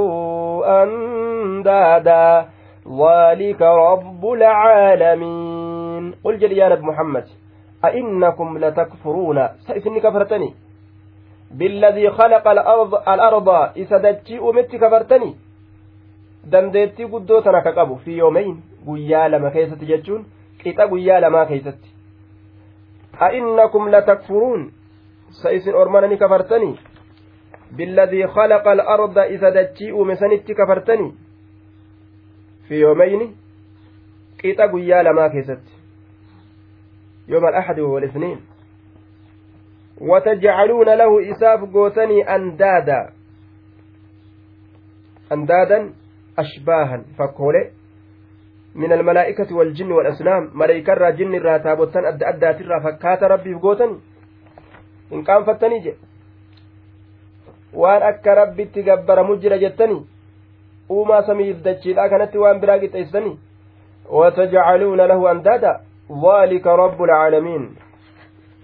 أندادا 0.82 2.48
ذلك 3.00 3.62
رب 3.62 4.26
العالمين 4.32 6.14
قل 6.24 6.38
جل 6.38 6.52
يا 6.52 6.68
نبي 6.68 6.82
محمد 6.82 7.24
أئنكم 7.84 8.58
لتكفرون 8.58 9.48
سيسني 9.66 10.00
كفرتني 10.00 10.54
بالذي 11.50 12.10
خلق 12.10 12.48
الأرض 12.48 12.94
الأرض 12.94 13.48
إسدتشي 13.78 14.38
أمت 14.38 14.76
كفرتني 14.76 15.34
dandeettii 16.52 17.06
guddoo 17.10 17.40
tana 17.42 17.60
ka 17.62 17.72
qabu 17.72 17.96
fi 18.04 18.18
yoomayn 18.18 18.56
guyyaa 18.86 19.28
lama 19.28 19.50
qixa 20.66 20.90
guyyaa 20.94 21.20
lamaa 21.26 21.46
keessatti. 21.52 21.96
أئنكم 23.22 23.88
لتكفرون 23.88 24.72
سيسن 25.42 25.74
أرمانني 25.74 26.16
كفرتني 26.16 26.76
بالذي 27.72 28.26
خلق 28.26 28.68
الأرض 28.68 29.18
إذا 29.18 29.50
دتشيء 29.50 30.04
مسنت 30.04 30.52
كفرتني 30.52 31.14
في 32.68 32.74
يومين 32.74 33.36
قيتا 34.42 34.66
قيا 34.66 35.02
لما 35.02 35.28
كيست 35.28 35.62
يوم 37.28 37.46
الأحد 37.46 37.80
والاثنين 37.80 38.40
وتجعلون 40.00 40.88
له 40.94 41.30
إساف 41.30 41.60
قوتني 41.60 42.34
أندادا 42.34 43.12
أندادا 45.32 45.92
أشباها 46.38 47.04
فكولي 47.18 47.70
من 48.76 48.92
الملائكة 48.92 49.56
والجن 49.56 49.92
والأسنام 49.92 50.50
ملائكة 50.54 50.94
را 50.94 51.10
جن 51.10 51.34
را 51.34 51.58
تابوتان 51.58 52.04
أدى 52.04 52.28
أدى 52.28 52.52
ترى 52.52 52.80
فكات 52.84 53.22
ربي 53.22 53.54
قوتني 53.54 53.96
إن 55.12 55.22
كان 55.24 55.44
فتني 55.44 55.78
جي. 55.80 55.94
waan 57.72 58.02
akka 58.02 58.34
rabbitti 58.34 58.82
gabbaramu 58.82 59.36
jira 59.36 59.58
jettanii 59.58 60.06
uumaa 60.90 61.22
samiif 61.22 61.56
dachiidha 61.64 62.08
kanatti 62.08 62.38
waan 62.38 62.60
biraa 62.60 62.78
qixeessanii 62.78 63.36
watajcaluuna 64.18 65.06
lahu 65.06 65.28
andaada 65.28 65.80
ذلك 66.10 66.66
رب 66.66 67.02
العالمين. 67.02 67.74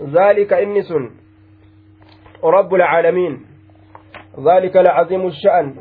ذلك 0.01 0.53
إنس 0.53 0.93
رب 2.45 2.75
العالمين. 2.75 3.47
ذلك 4.39 4.77
العظيم 4.77 5.27
الشأن. 5.27 5.75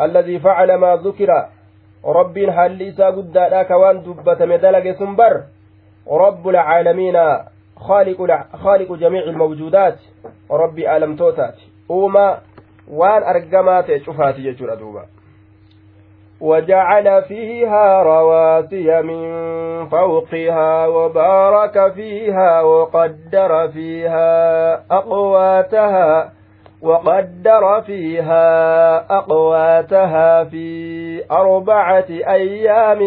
الذي 0.00 0.38
فعل 0.38 0.74
ما 0.74 0.96
ذكر. 0.96 1.30
رب 2.04 2.38
هل 2.38 2.82
إسا 2.82 3.06
قد 3.06 3.38
لك 3.38 3.70
وان 3.70 4.02
دبت 4.02 4.42
مدلق 4.42 4.98
سنبر؟ 4.98 5.42
رب 6.10 6.48
العالمين 6.48 7.16
خالق, 7.76 8.46
خالق 8.56 8.92
جميع 8.92 9.22
الموجودات. 9.22 9.98
رب 10.50 10.78
ألم 10.78 11.16
توتات. 11.16 11.54
أوما 11.90 12.38
وان 12.90 13.22
أرقمات 13.22 13.96
شفات 13.96 14.38
يجر 14.38 14.74
دوبا 14.74 15.04
وجعل 16.40 17.22
فيها 17.22 18.02
رواسي 18.02 19.02
من 19.02 19.22
فوقها 19.88 20.86
وبارك 20.86 21.92
فيها 21.92 22.62
وقدر 22.62 23.68
فيها 23.68 24.74
أقواتها. 24.90 26.32
وقدر 26.81 27.81
فيها 27.81 28.47
أقواتها 29.17 30.43
في 30.43 30.67
أربعة 31.31 32.05
أيام 32.09 32.99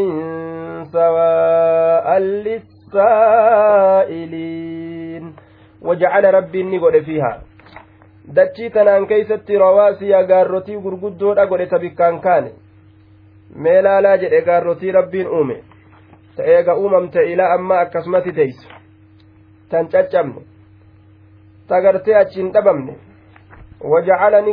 سواء 0.92 2.18
للسائلين 4.00 5.34
وجعل 5.82 6.34
ربي 6.34 6.62
نقول 6.62 7.04
فيها 7.04 7.42
dachii 8.36 8.70
tanaan 8.70 9.06
keeysatti 9.10 9.58
rawaasiya 9.58 10.22
gaarrotii 10.30 10.76
gurguddoodha 10.82 11.46
godhe 11.50 11.66
ta 11.66 11.78
bikkaan 11.82 12.20
kaane 12.20 12.50
mee 13.64 13.82
laalaa 13.82 14.16
jedhe 14.22 14.40
gaarrotii 14.48 14.92
rabbiin 14.96 15.28
uume 15.38 15.56
ta 16.36 16.42
eega 16.54 16.76
uumamte 16.82 17.20
ilaa 17.32 17.52
amma 17.54 17.78
akkasumatti 17.80 18.32
teeysu 18.32 18.68
tan 19.70 19.88
caccabne 19.94 20.42
ta 21.68 21.80
gartee 21.86 22.16
achiin 22.20 22.52
dhabamne 22.54 22.94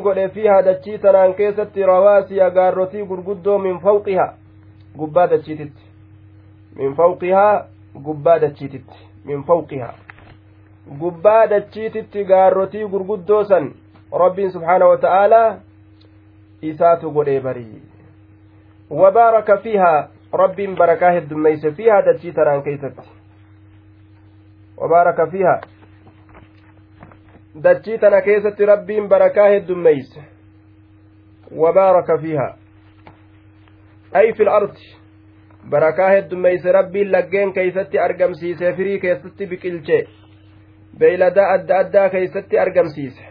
godhe 0.01 0.29
fiihaa 0.29 0.63
dachii 0.63 0.99
tanaan 0.99 1.35
keessatti 1.35 1.87
rawaasiya 1.93 2.51
gaarrotii 2.51 3.07
gurguddoo 3.13 3.59
min 3.59 3.79
fawqihaa 3.79 4.35
gubbaa 4.97 5.27
dachiititti 5.27 5.83
min 6.77 6.95
fawqihaa 6.95 7.65
gubbaa 8.09 8.39
dachiititti 8.39 9.07
min 9.25 9.45
fawqihaa 9.45 9.95
gubbaa 10.99 11.47
dachiititti 11.47 12.25
gaarrotii 12.25 12.89
gurguddoo 12.89 13.45
san 13.45 13.73
rabbiin 14.25 14.53
subhaana 14.53 14.87
wa 14.87 14.99
ta'aalaa 15.07 15.49
isaatu 16.63 17.11
godhee 17.11 17.41
barii 17.41 17.83
وبارك 18.93 19.61
فيها 19.61 20.09
رب 20.35 20.57
بركاه 20.57 21.19
الدميس 21.19 21.67
فيها 21.67 22.01
دتشي 22.01 22.33
تران 22.33 22.63
كيست 22.63 22.93
وبارك 24.79 25.29
فيها 25.31 25.61
كيست 28.21 28.61
رب 28.61 28.87
بركاه 28.87 29.57
الدميس 29.57 30.19
وبارك 31.53 32.21
فيها 32.21 32.57
أي 34.17 34.35
في 34.35 34.43
الأرض 34.43 34.75
بركاه 35.65 36.19
الدميس 36.19 36.67
ربي 36.67 37.05
لقين 37.05 37.53
كيست 37.53 37.95
أرقم 37.95 38.33
سيسي 38.33 38.73
فري 38.73 38.99
كيست 38.99 39.43
بكلشي 39.43 40.05
بيلدا 40.95 41.55
أدى 41.55 41.73
أدى 41.73 42.09
كيست 42.09 42.55
أرقم 42.55 42.87
سيسي 42.89 43.25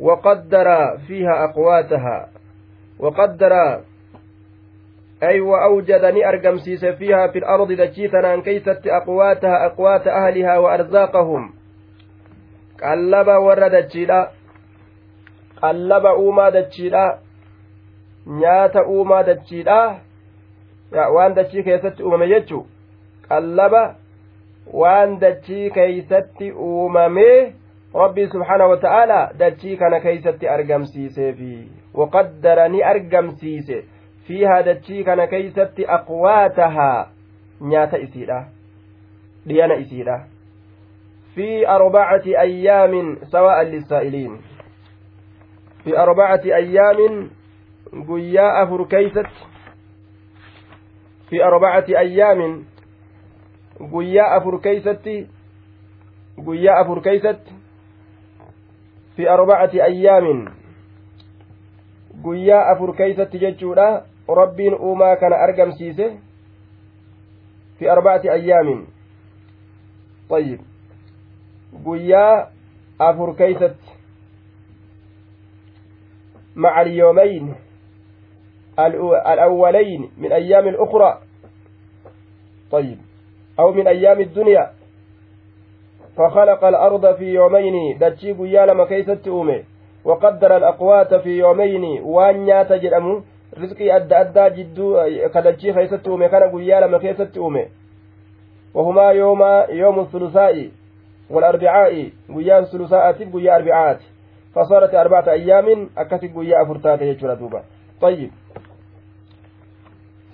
وقدر 0.00 0.66
فيها 1.06 1.44
أقواتها 1.44 2.28
وقدر 2.98 3.52
أي 5.22 5.40
وأوجد 5.40 6.04
ني 6.04 6.28
أرقمسيس 6.28 6.84
فيها 6.84 7.26
في 7.26 7.38
الأرض 7.38 7.72
دجيتنا 7.72 8.34
أن 8.34 8.42
كيست 8.42 8.86
أقواتها 8.86 9.66
أقوات 9.66 10.06
أهلها 10.06 10.58
وأرزاقهم 10.58 11.57
قلب 12.82 13.28
ور 13.28 13.68
دجيلا 13.68 14.30
قلب 15.62 16.06
أوما 16.06 16.48
دجيلا 16.50 17.18
نيات 18.26 18.76
أوما 18.76 19.22
دجيلا 19.22 19.98
waan 20.92 21.34
dachii 21.36 21.62
keessatti 21.62 22.02
uumame 22.02 22.26
jechuu 22.28 22.66
qallaba 23.28 23.80
waan 24.72 25.18
dachii 25.20 25.70
keeysatti 25.70 26.46
uumamee 26.52 27.52
rabbii 27.94 28.26
subxaanahu 28.34 28.70
wata'aalaa 28.70 29.32
dachii 29.42 29.76
kana 29.76 30.00
keeysatti 30.00 30.48
argamsiiseefi 30.48 31.52
waqaddara 31.94 32.68
ni 32.68 32.82
argamsiise 32.92 33.82
fiihaa 34.26 34.62
dachii 34.62 35.04
kana 35.04 35.26
keeysatti 35.26 35.86
aqwaatahaa 35.98 37.06
nyaata 37.60 37.98
isiidha 38.06 38.40
dhiyana 39.46 39.76
isiidha 39.84 40.16
في 41.38 41.68
أربعة 41.68 42.22
أيام 42.26 43.18
سواء 43.30 43.62
للسائلين. 43.62 44.40
في 45.84 45.98
أربعة 45.98 46.40
أيام 46.44 47.30
قياء 48.08 48.66
فركيست 48.66 49.26
في 51.30 51.44
أربعة 51.44 51.84
أيام 51.88 52.64
قياء 53.92 54.40
فركيست 54.40 55.26
قياء 56.46 56.84
فركيست 56.84 57.40
في 59.16 59.30
أربعة 59.30 59.70
أيام 59.74 60.48
قياء 62.24 62.78
فركيست 62.78 63.36
جتشولا 63.36 64.04
ربين 64.28 64.72
أوما 64.74 65.14
كان 65.14 65.32
أرقم 65.32 65.70
سيسه. 65.70 66.18
في 67.78 67.90
أربعة 67.92 68.22
أيام. 68.24 68.86
طيب. 70.30 70.67
Guyyaa 71.72 72.48
afur 72.98 73.36
keeysatti 73.36 73.98
مع 76.58 76.80
اليومين 76.80 77.54
الأولين 79.32 80.10
من 80.18 80.32
أيام 80.32 80.68
الأخرى 80.68 81.18
طيب 82.70 82.98
أو 83.60 83.72
من 83.72 83.86
أيام 83.86 84.20
الدنيا 84.20 84.70
فخلق 86.16 86.64
الأرض 86.64 87.14
في 87.16 87.24
يومين 87.34 87.98
دتشي 87.98 88.32
قيال 88.32 88.72
ما 88.72 88.84
كيست 88.84 89.28
أومي 89.28 89.64
وقدر 90.04 90.56
الأقوات 90.56 91.14
في 91.14 91.38
يومين 91.38 92.02
وان 92.02 92.44
نيات 92.44 92.72
جرأمو 92.72 93.22
رزقي 93.58 93.96
أدى 93.96 94.14
أدى 94.14 94.62
جدو 94.62 94.98
كدتشي 95.34 95.72
كيست 95.72 96.08
أومي 96.08 96.28
كان 96.28 96.50
قيال 96.50 96.90
ما 96.90 96.98
كيست 96.98 97.36
أومي 97.36 97.66
وهما 98.74 99.10
يوم 99.10 99.42
يوم 99.68 100.00
الثلثاء 100.00 100.68
والأربعاء 101.30 102.10
قيان 102.36 102.64
ثلثاء 102.64 103.12
قيا 103.12 103.56
أربعات 103.56 104.00
فصارت 104.54 104.94
أربعة 104.94 105.30
أيام 105.30 105.90
أكثر 105.98 106.26
قيا 106.26 106.62
أفرتات 106.62 107.02
يجرى 107.02 107.36
دوبا. 107.36 107.62
طيب. 108.00 108.30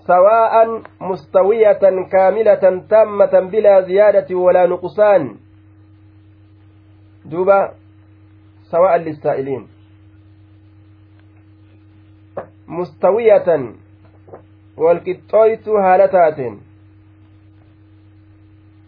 سواء 0.07 0.83
مستوية 1.01 2.07
كاملة 2.13 2.83
تامة 2.91 3.41
بلا 3.53 3.81
زيادة 3.81 4.35
ولا 4.35 4.67
نقصان. 4.67 5.37
دوبا. 7.25 7.75
سواء 8.71 8.97
للسائلين. 8.97 9.67
مستوية. 12.69 13.75
والقطويت 14.77 15.69
هالتات 15.69 16.39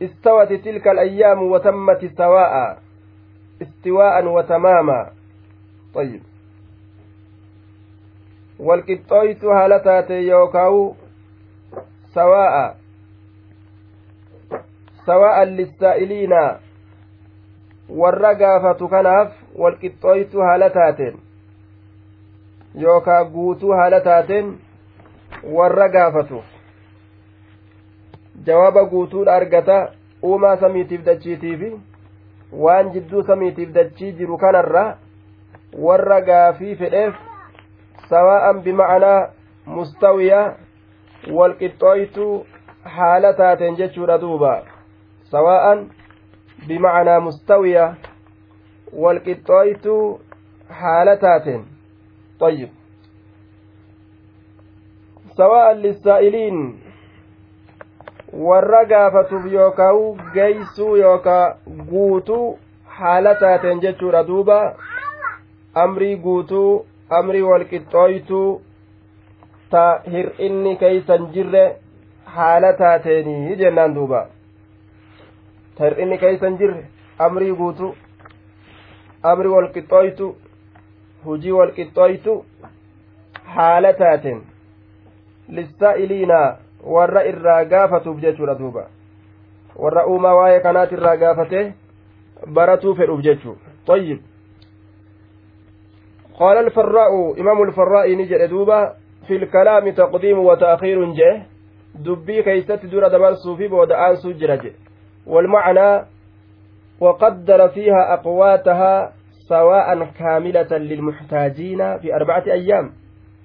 استوت 0.02 0.52
تلك 0.52 0.88
الأيام 0.88 1.42
وتمت 1.42 2.04
سواء 2.16 2.78
استواء 3.62 4.24
وتماما 4.26 5.10
طيب 5.94 6.22
والقطويت 8.58 9.44
هالتات 9.44 10.10
يوكاو 10.10 10.94
سواء 12.14 12.76
سواء 15.06 15.44
للسائلين 15.44 16.32
haala 20.40 20.70
taateen 20.70 21.18
yookaa 22.84 23.24
guutuu 23.24 23.72
haala 23.80 24.00
taateen 24.00 24.58
warra 25.58 25.88
gaafatuuf 25.88 26.55
jawaaba 28.45 28.83
guutuudha 28.85 29.35
argata 29.35 29.77
uumaa 30.23 30.57
samiitiif 30.57 31.03
dachiitiifi 31.05 31.71
waan 32.65 32.91
jidduu 32.91 33.23
samiitiif 33.23 33.73
dachii 33.73 34.11
jiru 34.11 34.37
kanarra 34.37 34.97
warra 35.87 36.21
gaafii 36.21 36.75
fedheef 36.75 37.15
sawaa'an 38.09 38.61
bima'anaa 38.61 39.29
mustawiya 39.65 40.39
walqixxooytu 41.39 42.45
haala 42.83 43.33
taateen 43.33 43.75
jechuudha 43.75 44.17
duuba 44.21 44.53
sawaa'an 45.31 45.85
bima'anaa 46.67 47.19
mustawiya 47.19 47.85
walqixxooytu 49.03 49.99
haala 50.81 51.17
taateen 51.17 51.61
طيب 52.41 52.69
سواء 55.37 55.73
للسائلين 55.73 56.79
warra 58.32 58.84
gaafatuuf 58.84 59.44
yookaan 59.52 60.30
geeysuu 60.34 60.96
yookaan 60.96 61.54
guutuu 61.90 62.58
haala 62.84 63.34
taateen 63.34 63.80
jechuudha 63.80 64.26
duuba. 64.26 64.74
Amrii 65.74 66.16
guutuu 66.16 66.86
amrii 67.10 67.42
walqixxooytuu 67.42 68.62
ta 69.70 69.84
hir'inni 70.12 70.76
keeysan 70.76 71.28
jirre 71.34 71.64
haala 72.24 72.72
taateenii 72.72 73.56
jennaan 73.56 73.94
duuba. 73.94 74.26
Ta 75.76 75.84
hir'inni 75.84 76.18
keeysan 76.18 76.58
jirre 76.58 76.84
amrii 77.18 77.52
guutuu 77.62 77.94
amrii 79.22 79.52
walqixxooytu 79.56 80.36
hujii 81.24 81.52
walqixxooytu 81.60 82.44
haala 83.56 83.92
taateen. 83.92 84.42
Lissaa'iliinaa 85.48 86.56
warra 86.94 87.24
irraa 87.24 87.64
gaafatuuf 87.64 88.20
jechuudha 88.20 88.54
duuba. 88.54 88.86
Warra 89.76 90.06
uumaa 90.06 90.34
waa'ee 90.34 90.60
kanaati 90.60 90.94
irraa 90.94 91.16
gaafate 91.16 91.74
baratuu 92.46 92.94
fedhuuf 92.94 93.22
jechuu 93.22 93.56
طيب 93.86 94.20
قال 96.34 96.56
الفراء 96.58 97.40
إمام 97.40 97.62
الفراء 97.62 98.16
نجد 98.16 98.48
دوبا 98.48 98.92
في 99.26 99.36
الكلام 99.36 99.90
تقديم 99.90 100.38
وتأخير 100.38 101.12
جه 101.12 101.42
دبي 101.94 102.42
كيست 102.42 102.86
دور 102.86 103.08
دبرسو 103.08 103.56
في 103.56 103.68
بودآن 103.68 104.16
سجرج 104.16 104.72
والمعنى 105.26 106.06
وقدر 107.00 107.68
فيها 107.68 108.14
أقواتها 108.14 109.12
سواء 109.48 110.04
كاملة 110.18 110.78
للمحتاجين 110.78 111.98
في 111.98 112.14
أربعة 112.14 112.44
أيام 112.46 112.92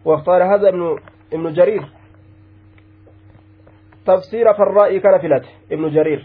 واختار 0.06 0.44
هذا 0.44 0.70
ابن 0.70 0.98
ابن 1.34 1.54
جرير 1.54 1.84
jariir 5.98 6.22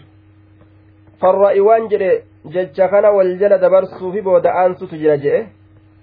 farraa'i 1.21 1.61
waan 1.67 1.89
jedhe 1.89 2.11
jecha 2.55 2.87
kana 2.87 3.11
wal 3.11 3.37
jala 3.39 3.57
dabarsuufi 3.57 4.21
booda'aansutu 4.21 4.97
jira 5.01 5.17
jedhe 5.17 5.47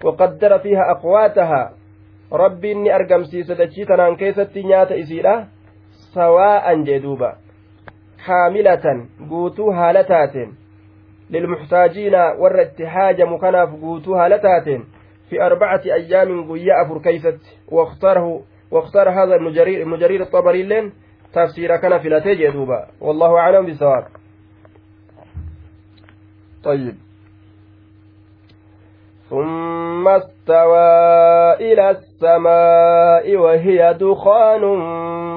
waqaddara 0.03 0.59
fiiha 0.59 0.89
aqwaatahaa 0.95 1.71
rabbiin 2.31 2.83
ni 2.83 2.91
argamsiisa 2.97 3.57
dachii 3.61 3.85
tanaan 3.85 4.17
keessatti 4.17 4.63
nyaata 4.63 4.95
isiidha 4.95 5.35
sawaa'an 6.13 6.85
jee 6.85 6.99
duuba 6.99 7.29
kaamilatan 8.25 9.07
guutuu 9.29 9.71
haala 9.71 10.03
taateen 10.03 10.57
lilmuxtaajiina 11.29 12.27
warra 12.41 12.67
itti 12.67 12.91
haajamu 12.95 13.39
kanaaf 13.39 13.79
guutuu 13.85 14.15
haala 14.21 14.39
taateen 14.39 14.85
في 15.29 15.41
أربعة 15.41 15.81
أيام 15.85 16.51
قيا 16.51 16.81
أفر 16.81 16.97
كيست 16.97 17.39
واختاره 17.71 18.41
واختار 18.71 19.09
هذا 19.09 19.35
ابن 19.35 19.51
جرير 19.51 19.81
ابن 19.81 19.97
جرير 19.97 20.21
الطبري 20.21 20.63
لين 20.63 20.91
تفسير 21.35 21.77
كان 21.77 21.99
في 21.99 22.09
لاتي 22.09 22.51
دوبا. 22.51 22.85
والله 23.01 23.37
أعلم 23.37 23.65
بالصواب 23.65 24.03
طيب. 26.63 26.95
ثم 29.29 30.07
استوى 30.07 31.53
إلى 31.53 31.89
السماء 31.89 33.35
وهي 33.35 33.93
دخان 33.93 34.63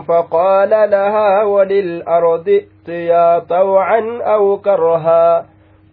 فقال 0.03 0.71
لها 0.71 1.43
وللأرض 1.45 2.49
ائتيا 2.49 3.39
طوعا 3.39 4.21
أو 4.23 4.59
كرها. 4.59 5.47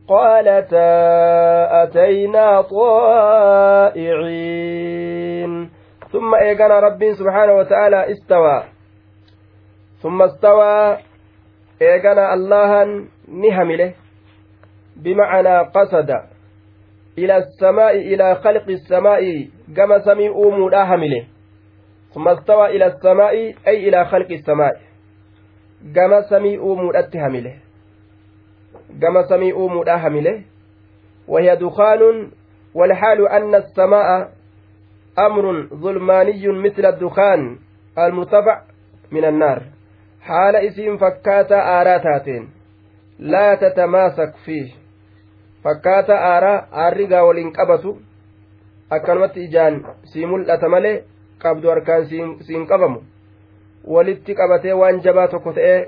قالتا 0.08 1.84
أتينا 1.84 2.62
طائعين. 2.62 4.12
ثم 6.12 6.36
إيقنا 6.36 6.80
رب 6.80 7.14
سبحانه 7.20 7.54
وتعالى 7.54 8.12
استوى. 8.12 8.75
ثم 10.06 10.22
استوى 10.22 10.98
إيغانا 11.82 12.34
اللها 12.34 12.86
نهمله 13.28 13.94
بمعنى 14.96 15.58
قصد 15.58 16.10
إلى 17.18 17.38
السماء 17.38 17.96
إلى 17.96 18.36
خلق 18.36 18.68
السماء 18.70 19.48
كما 19.76 20.00
سمي 20.06 20.30
همله. 20.30 21.24
ثم 22.14 22.28
استوى 22.28 22.66
إلى 22.76 22.86
السماء 22.86 23.34
أي 23.68 23.90
إلى 23.90 24.06
خلق 24.06 24.32
السماء 24.32 24.78
samii 26.30 26.58
uumuudhatti 26.58 27.18
hamile 27.18 27.62
gama 29.00 29.24
samii 29.24 29.54
uumuudha 29.54 29.98
hamile 29.98 30.44
وهي 31.28 31.56
دخان 31.56 32.32
والحال 32.76 33.28
أن 33.28 33.56
السماء 33.56 34.32
أمر 35.20 35.68
ظلماني 35.74 36.48
مثل 36.48 36.86
الدخان 36.86 37.58
المرتفع 37.98 38.62
من 39.12 39.26
النار. 39.26 39.75
haala 40.30 40.60
isiin 40.68 40.98
fakkaataa 41.00 41.64
aaraa 41.76 42.00
taateen. 42.06 42.48
Laa 43.20 43.56
tatamaasak 43.58 44.38
fiih 44.46 44.74
fakkaataa 45.64 46.20
aaraa 46.32 46.68
aarri 46.84 47.08
gaa 47.14 47.24
waliin 47.28 47.52
qabatu 47.58 47.98
akkanumatti 48.98 49.44
ijaan 49.50 49.78
sii 50.14 50.26
mul'ata 50.32 50.70
malee 50.70 51.04
qabdu 51.44 51.70
harkaan 51.70 52.06
siin 52.48 52.68
qabamu. 52.68 53.00
Walitti 53.94 54.36
qabatee 54.36 54.74
waan 54.82 55.02
jabaa 55.08 55.28
tokko 55.28 55.54
ta'ee 55.54 55.80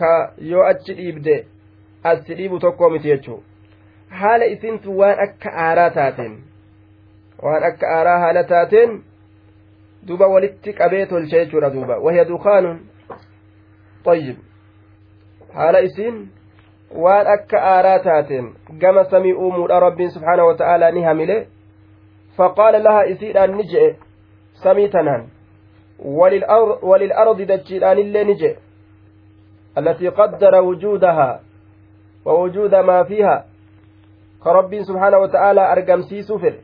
ka 0.00 0.12
yoo 0.50 0.64
achi 0.72 0.94
dhiibde 0.98 1.36
as 2.10 2.20
dhiibu 2.28 2.58
tokko 2.60 2.90
miti 2.90 3.08
jechuun 3.08 3.42
haala 4.20 4.44
isiintu 4.54 4.98
waan 4.98 5.20
akka 5.24 5.50
aaraa 5.66 5.90
taateen. 5.90 6.34
Waan 7.42 7.64
akka 7.64 7.86
aaraa 7.96 8.18
haala 8.18 8.44
taateen. 8.44 9.02
Walitti 10.08 10.72
qabee 10.72 11.06
tolche 11.06 11.44
jechuudha 11.44 11.70
duuba 11.70 11.98
wahya 11.98 12.24
dukaanun 12.24 12.78
طيب 14.04 14.36
taateen 18.04 18.54
gama 18.78 19.04
samii 19.04 19.32
uumuudha 19.32 19.80
rabbiin 19.80 20.10
subxaana 20.10 20.44
wa 20.44 20.54
ta'aalaa 20.54 20.90
ni 20.90 21.02
hamile 21.02 21.48
faqaala 22.36 22.78
laha 22.78 23.06
isiidhaan 23.06 23.56
ni 23.56 23.64
je'e 23.64 23.96
samii 24.52 24.88
tanaan 24.88 25.28
وللأرض 26.82 27.42
دجيلان 27.42 27.98
اللي 27.98 28.24
نجي 28.24 28.56
التي 29.78 30.08
قدر 30.08 30.54
وجودها 30.54 31.40
ووجود 32.24 32.74
ما 32.74 33.02
فيها 33.04 33.46
كرب 34.44 34.82
سبحانه 34.82 35.18
وتعالى 35.18 35.72
أرقم 35.72 36.02
سيسو 36.02 36.38
فر 36.38 36.54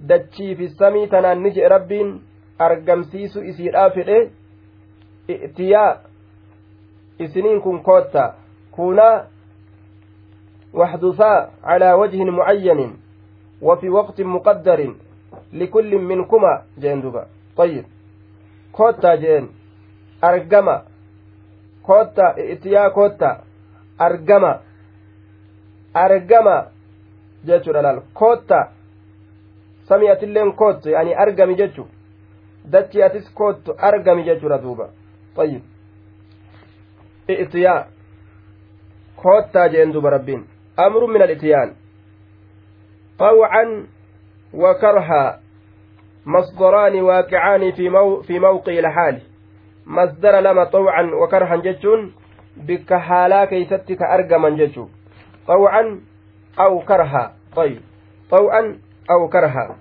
دجي 0.00 0.54
في 0.54 0.64
السمي 0.64 1.06
تنان 1.06 1.42
نجي 1.42 1.66
رب 1.66 1.92
سيسو 3.11 3.41
إسير 3.41 3.87
آفر 3.87 4.29
ائتياء 5.29 6.01
إسنين 7.21 7.59
كن 7.61 7.79
كوتا 7.79 8.35
كونا 8.71 9.27
واحدثا 10.73 11.49
على 11.63 11.93
وجه 11.93 12.23
معين 12.23 12.97
وفي 13.61 13.89
وقت 13.89 14.21
مقدر 14.21 14.93
لكل 15.53 15.97
منكما 15.97 16.61
جندبا 16.77 17.27
طيب 17.57 17.85
kottaa 18.73 19.17
jeen 19.17 19.49
argama 20.21 20.81
kotta 21.81 22.33
itiyaa 22.53 22.89
kotta 22.89 23.29
argama 23.99 24.51
argama 25.93 26.55
jechuudha 27.45 27.81
laal 27.81 28.01
kotta 28.13 28.59
samii 29.89 30.09
atilleen 30.09 30.53
kottu 30.61 30.89
yani 30.89 31.15
argami 31.25 31.55
jechu 31.55 31.87
dachi 32.70 33.02
atis 33.02 33.28
kottu 33.34 33.74
argami 33.78 34.24
jechuudha 34.24 34.58
duuba. 34.58 34.88
طيب 35.38 35.62
ائتياء 37.30 37.88
koottaa 39.16 39.66
jedheen 39.66 39.92
duuba 39.92 40.06
Rabbiin 40.06 40.46
أمر 40.78 41.06
من 41.06 41.22
الاتيان 41.22 41.74
طوعا 43.18 43.86
وكرها 44.54 45.40
مصدران 46.26 47.00
واقعان 47.00 47.72
في, 47.72 47.88
مو 47.88 48.22
في 48.22 48.38
موقع 48.38 48.72
الحال 48.72 49.20
مصدر 49.86 50.40
لما 50.40 50.64
طوعا 50.64 51.02
وكرها 51.22 51.56
جتون 51.56 52.12
بك 52.56 52.94
حالا 52.94 53.44
كيستك 53.44 54.02
أرقما 54.02 54.50
جتو 54.50 54.88
طوعا 55.46 56.00
أو 56.60 56.80
كرها 56.80 57.34
طيب 57.56 57.80
طوعا 58.30 58.78
أو 59.10 59.28
كرها 59.28 59.76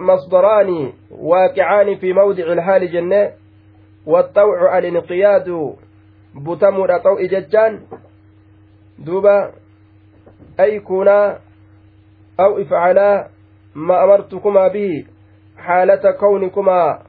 مصدران 0.00 0.92
واقعان 1.10 1.96
في 1.96 2.12
موضع 2.12 2.52
الحال 2.52 2.92
جنة 2.92 3.32
والطوع 4.06 4.78
الانقياد 4.78 5.74
بتمر 6.34 6.98
طوء 6.98 7.26
ججان. 7.26 7.80
دوبا 8.98 9.52
أي 10.60 10.80
كونا 10.80 11.38
أو 12.40 12.58
افعلا 12.58 13.28
ما 13.74 14.04
أمرتكما 14.04 14.68
به 14.68 15.06
حالة 15.56 16.10
كونكما 16.10 17.02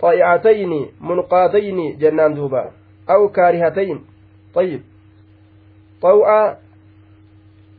طائعتين 0.00 0.88
منقادين 1.00 1.98
جنان 1.98 2.34
دوبا 2.34 2.70
أو 3.10 3.28
كارهتين. 3.28 4.04
طيب. 4.54 4.82
طوعا 6.02 6.56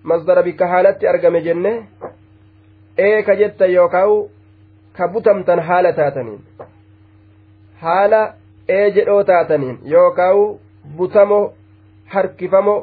مصدر 0.04 0.42
بك 0.42 0.64
حالة 0.64 0.98
أرقم 1.10 1.38
جنة. 1.38 1.88
Ee 2.98 3.24
ka 3.28 3.36
jetta 3.42 3.66
yookaan 3.76 4.14
ka 4.98 5.08
butamtan 5.14 5.60
haala 5.70 5.92
taataniin 6.00 6.42
haala 7.84 8.22
ee 8.78 8.86
jedhoo 8.98 9.24
taataniin 9.32 9.78
yookaan 9.94 10.44
butamoo 10.98 11.44
harkifamoo 12.14 12.78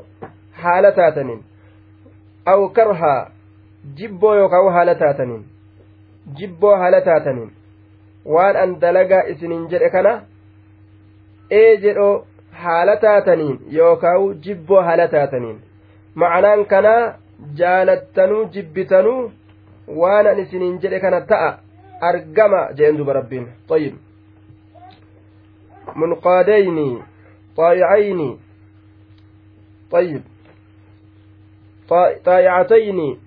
haala 0.65 0.93
taataniin 0.99 1.41
aw 2.53 2.61
karhaa 2.79 3.21
jibboo 4.01 4.35
yookaan 4.41 4.73
haala 4.77 4.95
taataniin 5.05 5.45
jibboo 6.41 6.77
haala 6.83 7.01
taataniin 7.09 7.51
waan 8.35 8.57
an 8.65 8.77
dalagaa 8.85 9.23
isiniin 9.35 9.67
jedhe 9.75 9.91
kana 9.97 10.13
ee 11.61 11.77
jedhoo 11.85 12.15
haala 12.65 12.97
taataniin 13.07 13.59
yookaan 13.79 14.27
jibboo 14.47 14.83
haala 14.89 15.09
taataniin 15.15 15.59
ma'anaan 16.23 16.65
kanaa 16.73 17.15
jaalattanuu 17.61 18.43
jibbitanuu 18.55 19.21
waan 19.89 20.27
an 20.27 20.39
isiniin 20.39 20.79
jedhe 20.81 21.01
kana 21.01 21.21
ta'a 21.21 21.59
argama 22.01 22.73
jeen 22.75 22.97
duba 22.97 23.13
rabbiin 23.13 23.47
طيب 23.69 23.95
منقادين 25.97 27.03
طائعين 27.57 28.39
طيب 29.91 30.23
طائعتين 32.25 33.19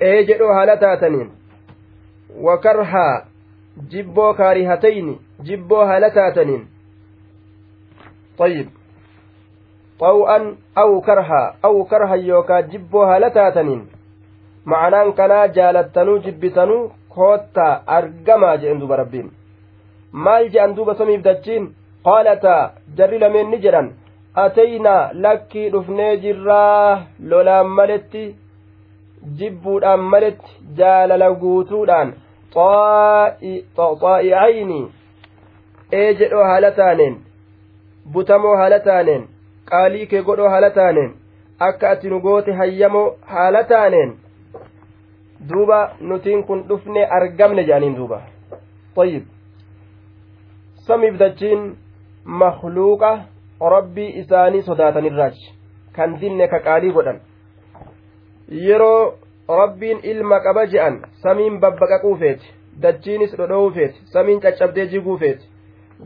ee 0.00 0.24
jedhoo 0.24 0.52
haala 0.54 0.76
taataniin 0.76 1.30
wakarhaa 2.46 3.26
jibboo 3.90 4.34
kaarihatayni 4.34 5.14
jibboo 5.42 5.84
haala 5.86 6.10
taataniin 6.10 6.66
طيب 8.38 8.68
xaw'an 10.02 10.44
aw 10.82 10.90
karha 11.06 11.42
aw 11.68 11.76
karha 11.92 12.16
yookaan 12.28 12.68
jibboo 12.72 13.06
haala 13.10 13.30
taataniin 13.38 13.82
macanaan 14.72 15.12
kanaa 15.20 15.46
jaalattanuu 15.58 16.18
jibbitanuu 16.26 16.82
koottaa 17.14 17.72
argamaa 17.98 18.56
jedhen 18.62 18.80
duba 18.82 18.96
rabbiin 19.02 19.30
maal 20.26 20.44
jedhan 20.56 20.76
duuba 20.76 20.94
samiif 21.00 21.22
dachiin 21.28 21.64
qaalataa 22.08 22.60
jarri 23.00 23.18
lameen 23.24 23.50
ni 23.54 23.58
jedhan 23.64 23.88
ateynaa 24.44 25.00
lakkii 25.24 25.70
dhufnee 25.72 26.12
jirraa 26.24 26.90
lolaan 27.32 27.66
maletti 27.78 28.24
jibbuudhaan 29.38 30.00
maletti 30.12 30.50
jaalala 30.82 31.28
guutuudhaan 31.42 32.12
xaa'i'ayni 33.78 34.80
ee 36.00 36.10
jedhoo 36.20 36.44
haala 36.50 36.70
taaneen 36.78 37.16
butamoo 38.12 38.54
haala 38.60 38.78
taaneen 38.88 39.24
qaalii 39.71 40.05
kee 40.11 40.21
godhoo 40.27 40.49
haala 40.55 40.69
taaneen 40.79 41.11
akka 41.69 41.89
ati 41.89 42.09
nu 42.09 42.19
goote 42.27 42.51
hayyamoo 42.61 43.07
haala 43.33 43.63
taaneen 43.73 44.13
duuba 45.49 45.79
nutiin 45.99 46.43
kun 46.43 46.63
dhufne 46.69 47.05
argamne 47.19 47.63
jedhaniin 47.63 47.95
duuba 48.01 48.21
طيب 48.95 49.23
samiif 50.87 51.15
dachiin 51.19 51.61
makluuqa 52.25 53.11
rabbii 53.73 54.09
isaanii 54.21 54.61
sodaatanirraachi 54.61 55.53
kan 55.95 56.19
dinne 56.21 56.47
ka 56.47 56.59
qaalii 56.67 56.91
godhan 56.97 57.19
yeroo 58.67 59.13
rabbiin 59.61 59.99
ilma 60.11 60.39
qaba 60.45 60.65
je'an 60.73 60.99
samiin 61.23 61.59
babbaqaquu 61.63 62.15
feeti 62.23 62.53
dachiinis 62.83 63.35
dhodhowuu 63.39 63.71
feeti 63.77 63.99
samiin 64.13 64.39
caccabdee 64.45 64.87
jiguu 64.93 65.17
feeti 65.17 65.49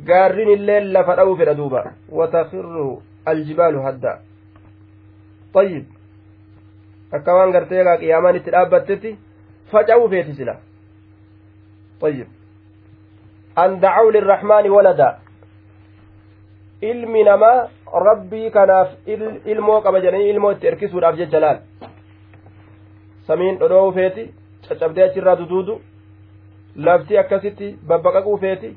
gaarrin 0.09 0.49
illee 0.55 0.79
lafa 0.93 1.15
dha'uu 1.19 1.35
fedha 1.41 1.57
duuba 1.59 1.83
watakirru 2.19 2.87
aljibaalu 3.26 3.82
hadda 3.82 4.18
طيب 5.54 5.84
akka 7.12 7.34
waan 7.34 7.52
gartee 7.52 7.80
egaa 7.80 7.96
qiyaamaan 8.02 8.36
itti 8.36 8.50
dhaabbattetti 8.50 9.18
faca'uu 9.72 10.08
feeti 10.08 10.34
sila 10.34 10.54
طيب 12.00 12.26
an 13.56 13.80
dacuu 13.80 14.10
lirraxmaani 14.12 14.70
walada 14.70 15.08
ilmi 16.82 17.24
namaa 17.24 17.68
rabbii 18.06 18.50
kanaaf 18.50 18.88
ilmoo 19.44 19.80
qaba 19.80 20.00
jedhanii 20.04 20.30
ilmoo 20.30 20.52
itti 20.52 20.66
erkisuudhaaf 20.70 21.16
jecha 21.16 21.40
laal 21.40 21.58
samiin 23.26 23.58
dhodhoo'uu 23.60 23.92
feeti 23.98 24.24
caccabdee 24.68 25.04
achirraa 25.04 25.36
duduudu 25.40 25.74
lafti 26.76 27.18
akkasitti 27.18 27.68
babbaqaquu 27.88 28.38
feeti 28.46 28.76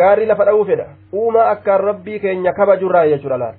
gaarii 0.00 0.26
lafa 0.30 0.44
dha'uu 0.48 0.64
fedha 0.70 0.86
uumaa 1.20 1.50
akkaan 1.54 1.80
rabbii 1.90 2.18
keenya 2.24 2.52
kabajurraa 2.60 3.06
jechuudha 3.12 3.38
laal 3.44 3.54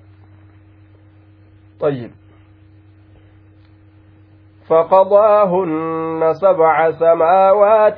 طيب. 1.84 2.12
فقضاهن 4.70 6.34
سبع 6.42 6.92
سماوات 6.92 7.98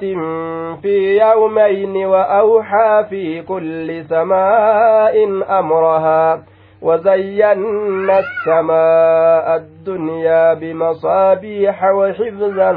في 0.81 1.19
يومين 1.21 2.05
وأوحى 2.05 3.05
في 3.09 3.41
كل 3.41 4.05
سماء 4.05 5.15
أمرها 5.59 6.43
وزينا 6.81 8.19
السماء 8.19 9.55
الدنيا 9.55 10.53
بمصابيح 10.53 11.83
وحفظا 11.83 12.71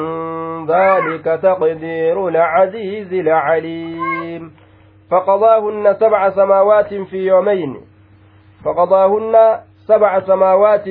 ذلك 0.69 1.25
تقدير 1.25 2.29
العزيز 2.29 3.13
العليم. 3.13 4.53
فقضاهن 5.11 5.95
سبع 5.95 6.31
سماوات 6.31 6.95
في 6.95 7.17
يومين. 7.17 7.77
فقضاهن 8.65 9.59
سبع 9.89 10.21
سماوات 10.21 10.87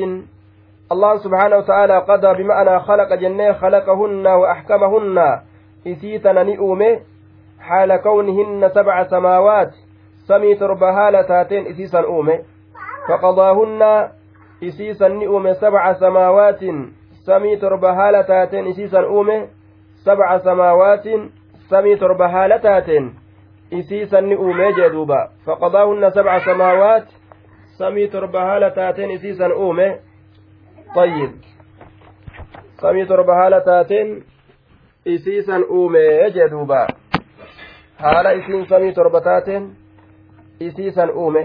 الله 0.91 1.17
سبحانه 1.17 1.57
وتعالى 1.57 1.97
قضى 1.97 2.43
بمعنى 2.43 2.79
خلق 2.79 3.13
جنة 3.13 3.53
خلقهن 3.53 4.27
وأحكمهن. 4.27 5.17
إسيتنا 5.87 6.43
نئومه 6.43 6.99
حال 7.59 7.95
كونهن 7.95 8.69
سبع 8.69 9.03
سماوات. 9.03 9.71
سمي 10.27 10.55
تربها 10.55 11.11
لتاتين 11.11 11.67
إسيسا 11.67 11.99
أومه 11.99 12.39
فقضاهن 13.09 14.09
إسيسا 14.63 15.07
نئومه 15.07 15.53
سبع 15.53 15.93
سماوات. 15.93 16.61
سمي 17.25 17.55
تربها 17.55 18.11
لتاتين 18.11 18.67
إسيسا 18.67 18.99
أومه 18.99 19.47
سبع 20.05 20.37
سماوات 20.37 21.05
سمي 21.69 21.95
تربها 21.95 22.47
لتاتين 22.47 23.13
إسيسا 23.73 24.19
نئومه 24.19 24.71
جدوبا. 24.71 25.21
فقضاهن 25.45 26.09
سبع 26.09 26.39
سماوات. 26.39 27.07
سمي 27.77 28.07
تربها 28.07 28.59
لتاتين 28.59 29.11
إسيسا 29.11 29.45
أومه 29.45 29.99
طيب 30.95 31.31
samii 32.81 33.05
torba 33.05 33.35
haala 33.35 33.61
taateen 33.61 34.09
isiisan 35.05 35.63
uume 35.69 36.31
jee 36.33 36.49
duuba 36.51 36.87
haala 38.03 38.31
isiin 38.39 38.65
samii 38.69 38.91
torba 38.93 39.21
taateen 39.21 39.63
isiisan 40.59 41.09
uume 41.09 41.41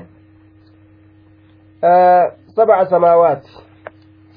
sabca 2.56 2.84
samaawaat 2.90 3.44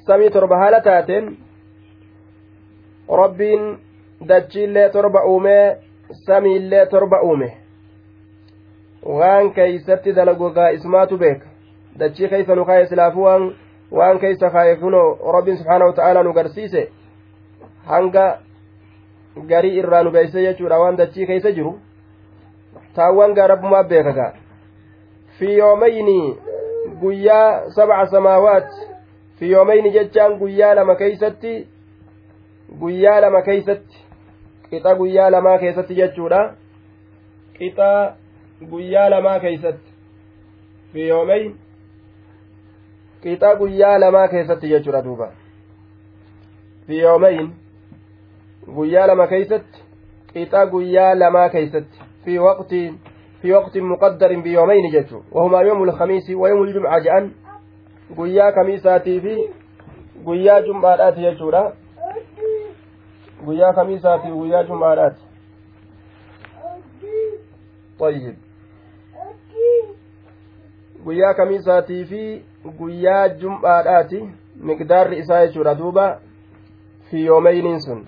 samii 0.08 0.29
torba 0.29 0.58
haala 0.58 0.79
taateen 0.81 1.38
rabbiin 3.21 3.65
dachiillee 4.27 4.89
torba 4.89 5.23
uume 5.34 5.77
samiillee 6.25 6.86
torba 6.86 7.21
uume 7.21 7.49
waan 9.19 9.51
keeysatti 9.60 10.15
dalagogaa 10.15 10.69
ismaatu 10.79 11.17
beeka 11.17 11.54
dachii 11.99 12.29
keeysa 12.29 12.55
nu 12.55 12.65
kaa'e 12.65 12.86
silaafuu 12.88 13.23
waan 13.23 13.51
waan 13.91 14.19
keeysa 14.19 14.49
kaaye 14.49 14.75
kunoo 14.75 15.31
rabbiin 15.38 15.58
subhaanahu 15.58 15.89
wata'aalaa 15.91 16.23
nu 16.23 16.34
garsiise 16.34 16.89
hanga 17.86 18.25
garii 19.47 19.77
irraa 19.79 20.03
nu 20.03 20.12
beeyse 20.12 20.41
jechuudha 20.47 20.79
waan 20.79 20.97
dachii 20.97 21.27
keeysa 21.27 21.51
jiru. 21.51 21.79
Taawwan 22.95 23.34
gaa 23.34 23.47
rabbumaa 23.47 23.84
beekagaa 23.84 24.34
fi 25.39 25.58
yoomayni 25.58 26.38
guyyaa 27.01 27.69
sabca 27.69 28.08
samaawaat 28.12 28.69
fi 29.39 29.51
yoomayni 29.51 29.91
jechaan 29.91 30.38
guyyaa 30.39 30.75
lama 30.75 30.95
keeysatti 30.95 31.67
guyyaa 32.79 33.19
lama 33.21 33.41
keeysatti 33.41 34.05
qixa 34.69 34.95
guyyaa 34.95 35.29
lamaa 35.31 35.58
keessatti 35.58 35.95
jechuudha. 35.95 36.55
Qixa 37.58 38.15
guyyaa 38.71 39.10
lamaa 39.10 39.39
keeysatti. 39.39 39.91
Fi 40.93 41.10
qixa 43.25 43.55
guyyaa 43.59 43.97
lamaa 44.03 44.27
keessatti 44.35 44.69
jechuudha 44.75 45.01
duuba 45.09 45.27
fi 46.88 46.99
yoomayn 47.01 47.49
guyyaa 48.77 49.07
lama 49.07 49.27
keeysatti 49.33 49.83
qixa 50.33 50.65
guyyaa 50.77 51.11
lamaa 51.23 51.49
keeysatti 51.57 51.99
fi 52.25 52.39
waqtiin 52.47 52.95
في 53.41 53.53
وقت 53.53 53.77
مقدر 53.77 54.39
بيومين 54.41 54.91
جتشو 54.93 55.21
وهما 55.31 55.59
يوم 55.61 55.83
الخميس 55.83 56.29
ويوم 56.29 56.63
الجمعة 56.63 56.99
جأن 56.99 57.31
guyyaa 58.17 58.51
kamiisaatii 58.51 59.19
fi 59.21 59.35
guyyaa 60.25 60.61
jum'aadhaati 60.61 61.21
jechuudha 61.21 61.61
guyyaa 63.45 63.73
kamiisaatii 63.73 64.29
fi 64.31 64.38
guyyaa 64.38 64.63
jum'aadhaati 64.63 65.21
طيب 67.99 68.35
guyyaa 71.05 71.33
kamiisaatii 71.33 72.05
fi 72.05 72.21
guyyaa 72.78 73.30
jum'aadhaati. 73.30 74.30
Miqdaarri 74.56 75.19
isaa 75.19 75.45
jechuudha. 75.47 75.75
Duuba 75.75 76.19
fi 77.10 77.25
yoomeyniin 77.25 77.80
sun. 77.80 78.06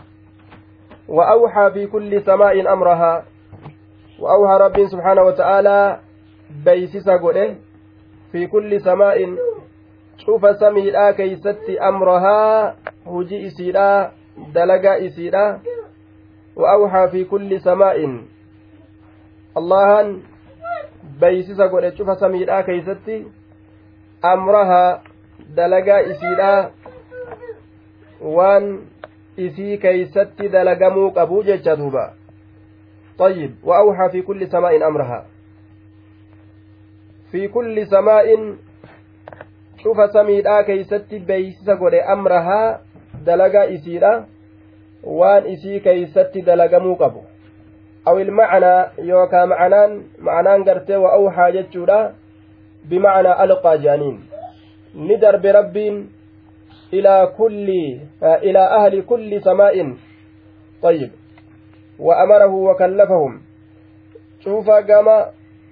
وأوحى 1.07 1.71
في 1.73 1.87
كل 1.87 2.21
سماء 2.21 2.73
أمرها 2.73 3.25
وأوحى 4.19 4.63
ربي 4.63 4.87
سبحانه 4.87 5.21
وتعالى 5.21 5.99
بيسس 6.65 7.09
قده 7.09 7.55
في 8.31 8.47
كل 8.47 8.81
سماء 8.81 9.35
شوف 10.17 10.57
سميدها 10.59 11.11
كيست 11.11 11.69
أمرها 11.81 12.75
هجي 13.07 13.47
إسيرا 13.47 14.11
دلقا 14.55 15.05
إسيرا 15.05 15.59
وأوحى 16.55 17.07
في 17.07 17.23
كل 17.23 17.61
سماء 17.61 18.25
الله 19.57 20.17
بيسس 21.21 21.61
قده 21.61 21.95
شوف 21.95 22.17
سميدها 22.17 22.61
كيست 22.61 23.09
أمرها 24.25 25.01
دلقا 25.49 25.97
إسيرا 26.11 26.71
وان 28.21 28.79
isii 29.37 29.77
keeysatti 29.77 30.49
dalagamuu 30.49 31.11
qabuu 31.11 31.43
jecha 31.43 31.75
duuba. 31.75 32.13
طيب 33.17 33.55
وأوحى 33.63 34.09
في 34.09 34.21
كل 34.21 34.47
سماء 34.47 34.87
أمرها 34.87 35.25
في 37.31 37.47
كل 37.47 37.87
سماء 37.87 38.55
شوف 39.83 40.11
سميدها 40.13 40.61
كيست 40.61 41.13
بيسس 41.13 41.69
قد 41.69 41.93
أمرها 41.93 42.81
دلقا 43.25 43.73
إسيرا 43.73 44.25
وان 45.03 45.43
إسي 45.53 45.79
كيست 45.79 46.37
دلقمو 46.37 46.93
قبو 46.93 47.21
أو 48.07 48.17
المعنى 48.19 48.85
يوكا 48.99 49.45
معنان 49.45 50.03
معنان 50.19 50.63
قرتي 50.63 50.95
وأوحى 50.95 51.51
جتشورا 51.51 52.13
بمعنى 52.89 53.43
ألقى 53.43 53.77
جانين. 53.77 54.25
ندر 54.95 55.37
برب 55.37 55.77
إلى 56.93 57.33
كل 57.37 57.69
إلى 58.23 58.59
أهل 58.59 59.01
كل 59.01 59.41
سماء. 59.41 59.95
طيب. 60.81 61.11
وأمره 61.99 62.53
وكلفهم. 62.53 63.41
شوف 64.39 64.69
قام 64.69 65.07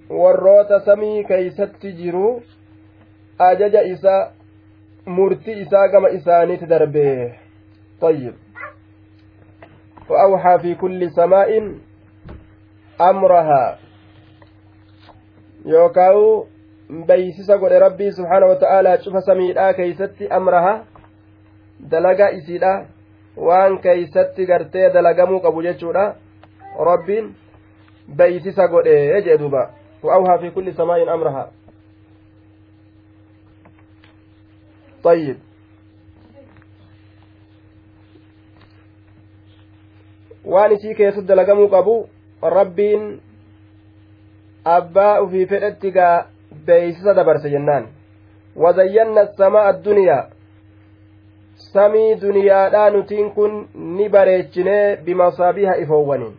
warroota 0.10 0.80
samii 0.86 1.23
keeysatti 1.23 1.91
jiru 1.93 2.43
ajaja 3.39 3.82
isa 3.84 4.32
murti 5.06 5.51
isaa 5.51 5.88
gama 5.88 6.10
isaaniitti 6.10 6.65
darbe 6.65 7.36
طيب. 8.01 8.34
وأوحى 10.10 10.60
في 10.60 10.75
كل 10.75 11.12
سماء 11.12 11.49
أمرها. 13.01 13.80
يوكاو 15.65 16.45
beeysisa 17.07 17.59
godhe 17.59 17.79
rabbii 17.79 18.12
subhaana 18.12 18.46
wata'aalaa 18.53 18.99
cufa 19.05 19.20
samiidhaa 19.32 19.72
keeysatti 19.72 20.30
amraha 20.38 20.72
dalagaa 21.91 22.30
isiidha 22.38 22.72
waan 23.49 23.78
keeysatti 23.78 24.47
gartee 24.47 24.91
dalagamuu 24.95 25.41
qabu 25.41 25.62
jechuudha 25.68 26.07
rabbiin 26.93 27.34
beeysisa 28.16 28.68
godhe 28.68 29.22
jee 29.28 29.38
duuba 29.45 29.70
وأوها 30.03 30.36
في 30.36 30.51
كل 30.51 30.74
سماء 30.74 31.14
أمرها 31.14 31.53
طيب 35.05 35.36
waan 40.45 40.72
isii 40.72 40.95
keessatti 40.97 41.28
dalagamuu 41.28 41.68
qabu 41.68 42.09
rabbiin 42.43 43.20
abbaa 44.64 45.20
ufii 45.20 45.47
fedhetti 45.47 45.93
gaa 45.93 46.26
beeysisa 46.66 47.14
dabarse 47.14 47.49
jennaan 47.49 47.88
wazayyanna 48.64 49.28
samaa 49.38 49.66
adduniyaa 49.72 50.24
samii 51.74 52.16
duniyaadhaa 52.22 52.89
nutiin 52.89 53.32
kun 53.32 53.68
ni 53.76 54.10
bareechinee 54.10 54.95
bimasaabiha 55.06 55.78
ifoowwaniin 55.84 56.36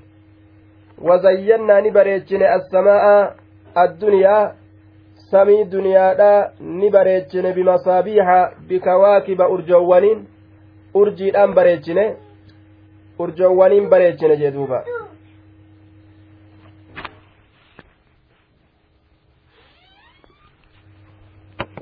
wazayyannaa 1.08 1.80
ni 1.80 1.90
bareechine 1.90 2.48
assamaa'a 2.48 3.32
adduniyaa 3.84 4.52
samii 5.30 5.64
duniyaadhaa 5.72 6.50
ni 6.60 6.90
bareechine 6.90 7.52
bimasaabiiha 7.52 8.38
bikawaakiba 8.68 9.48
urjoowwaniin 9.48 10.26
urjiidhaan 10.94 11.54
bareechine 11.54 12.04
urjoowwaniin 13.18 13.88
bareechine 13.88 14.36
jee 14.36 14.50
duuba 14.50 14.84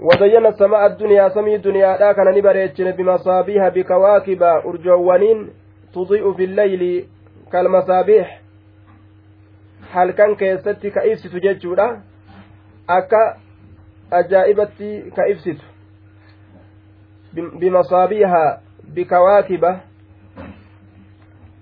وزينا 0.04 0.48
السماء 0.48 0.86
الدنيا 0.86 1.28
سمي 1.28 1.56
دنيا 1.56 1.96
لا 1.96 2.12
كان 2.12 2.34
نبريتشن 2.38 2.90
بمصابيها 2.90 3.68
بكواكب 3.68 4.42
أرجوانين 4.42 5.50
تضيء 5.94 6.32
في 6.32 6.44
الليل 6.44 7.06
كالمصابيح 7.52 8.40
keessatti 10.38 10.90
ka 10.90 11.04
ibsitu 11.06 11.40
jechuudha 11.40 12.02
akka 12.88 13.36
ajaa'ibatti 14.10 15.10
ka 15.16 15.26
ibsitu 15.26 15.64
bimasaabiihaa 17.34 18.58
bikawaakiba 18.94 19.80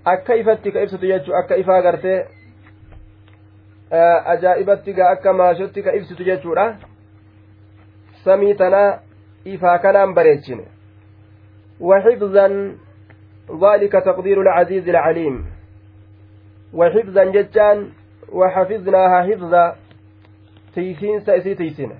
akka 0.04 0.34
ifatti 0.34 0.72
ka 0.72 0.82
ibsitu 0.82 1.06
jechuu 1.06 1.34
akka 1.34 1.56
ifaa 1.56 1.82
gartee 1.82 2.26
ajaa'ibatti 4.34 4.92
gaa 4.92 5.10
akka 5.10 5.32
maashotti 5.32 5.82
ka 5.82 5.92
ibsitu 5.92 6.24
jechuudha 6.24 6.78
samii 8.24 8.54
tanaa 8.54 9.00
ifaa 9.44 9.78
kanaan 9.78 10.14
bareechine. 10.14 10.64
وحفظا 11.82 12.76
ذلك 13.62 13.92
تقدير 13.92 14.40
العزيز 14.40 14.88
العليم 14.88 15.46
وحفظا 16.74 17.24
جتان 17.24 17.90
وحفظناها 18.32 19.22
حفظا 19.22 19.76
تيسينسا 20.74 21.36
إسي 21.36 21.54
تيسينة 21.54 21.94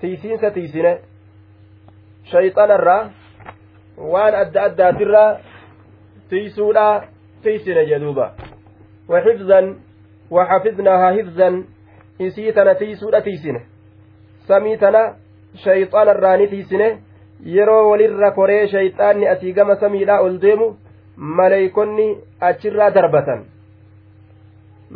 تيسينسا 0.00 0.48
تيسينة 0.48 0.98
شيطان 2.24 2.70
الرا 2.70 3.10
وان 3.98 4.34
أدى 4.34 4.60
أدى 4.60 4.92
ترى 4.98 5.38
تيسولا 6.30 7.08
تيسينة 7.42 7.82
جدوبا 7.82 8.34
وحفظا 9.08 9.76
وحفظناها 10.30 11.08
حفظا 11.16 11.64
إسي 12.20 12.52
تنا 12.52 12.72
تيسولا 12.72 13.20
تيسينة 13.20 13.60
samii 14.48 14.76
tana 14.76 15.02
shayxaana 15.64 16.14
irraa 16.16 16.36
ni 16.36 16.48
tiisine 16.52 16.88
yeroo 17.56 17.90
walirra 17.90 18.30
koree 18.38 18.62
shayxaanni 18.74 19.28
asii 19.34 19.52
gama 19.52 19.76
samiidhaa 19.84 20.20
ol 20.26 20.40
deemu 20.46 20.68
maleeykonni 21.40 22.08
achirraa 22.50 22.90
darbatan 22.94 23.44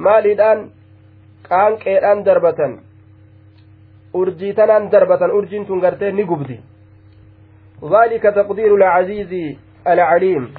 maaliidhaan 0.06 0.64
qaanqeedhaan 1.48 2.24
darbatan 2.30 2.80
urjii 4.22 4.52
tanaan 4.60 4.90
darbatan 4.92 5.30
urjiin 5.38 5.66
tun 5.66 5.80
gartee 5.86 6.12
ni 6.12 6.24
gubdi 6.32 6.60
ذلك 7.84 8.22
تقدير 8.22 8.74
العزيز 8.74 9.56
العليم 9.86 10.54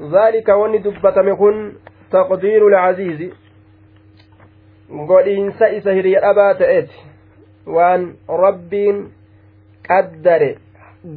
ذلك 0.00 0.48
وني 0.48 0.78
دبتم 0.78 1.34
كن 1.34 1.72
تقدير 2.10 2.66
العزيز 2.66 3.20
godhiinsa 5.08 5.68
isa 5.68 5.92
hiriyadhabaa 5.92 6.54
ta'eeti 6.54 7.11
waan 7.66 8.06
rabbiin 8.28 9.04
qaddare 9.88 10.56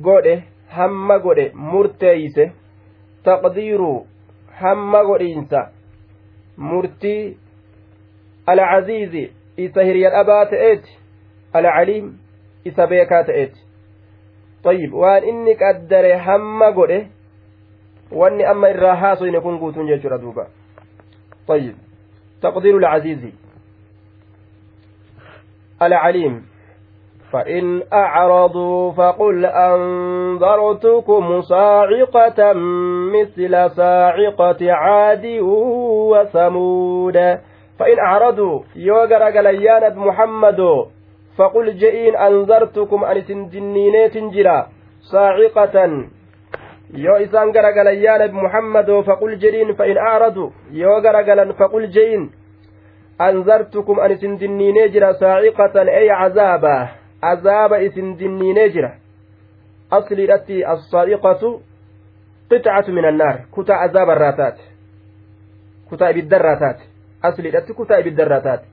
godhe 0.07 0.35
hamma 0.77 1.17
godhe 1.19 1.51
murteeyse 1.71 2.51
taqdiiru 3.23 3.93
hamma 4.61 5.03
godhiinsa 5.03 5.69
murtii 6.57 7.37
alcaziizi 8.47 9.31
isa 9.57 9.83
hirya 9.83 10.09
dhabaa 10.09 10.45
ta'eeti 10.45 10.97
alcaliim 11.53 12.13
isa 12.65 12.87
beekaa 12.87 13.23
ta'eeti 13.23 13.65
طيب 14.65 14.93
waan 14.93 15.23
inni 15.23 15.55
qaddare 15.55 16.17
hamma 16.17 16.71
godhe 16.71 17.07
wanni 18.11 18.45
amma 18.45 18.69
irraa 18.69 18.95
haasoyne 18.95 19.41
kun 19.41 19.59
guutuun 19.59 19.87
jechuudha 19.87 20.17
duuba 20.17 20.47
طيب 21.47 21.75
تقدير 22.41 22.77
العزيز 22.77 23.19
العليم. 25.87 26.45
فإن 27.31 27.83
أعرضوا 27.93 28.91
فقل 28.91 29.45
أنذرتكم 29.45 31.41
صاعقة 31.41 32.53
مثل 33.13 33.69
صاعقة 33.69 34.71
عاد 34.71 35.25
وثمود. 36.11 37.17
فإن 37.79 37.99
أعرضوا 37.99 38.59
يوغر 38.75 39.23
قليان 39.23 39.97
محمد 39.97 40.61
فقل 41.37 41.77
جئين 41.77 42.15
أنذرتكم 42.15 43.03
أن 43.03 43.21
سنجنينيت 43.21 44.17
جرا 44.17 44.67
صاعقة. 45.01 46.05
yoo 46.93 47.17
isaan 47.19 47.51
garagalan 47.51 48.31
muhammadoo 48.31 49.03
faqul 49.03 49.35
jedhiin 49.41 49.75
fa 49.75 49.85
in 49.89 49.97
aaradu 49.97 50.53
yoo 50.71 51.01
garagalan 51.01 51.51
ey 56.01 56.09
cazaaba 56.09 56.89
azaaba 57.21 57.79
isin 57.79 58.17
dinniinee 58.19 58.69
jira 58.69 58.91
asliidhatti 59.91 60.65
assaa'iqatu 60.73 61.61
qixcatu 62.49 62.91
min 62.91 63.05
annaar 63.05 63.37
kutaa 63.51 63.79
azaaba 63.87 64.15
irraa 64.15 64.33
taate 64.39 64.63
kutaa 65.89 66.09
ibiddarraa 66.09 66.55
taate 66.55 66.83
asliidhatti 67.21 67.73
kutaa 67.73 67.99
ibiddarraa 68.03 68.41
taate 68.41 68.65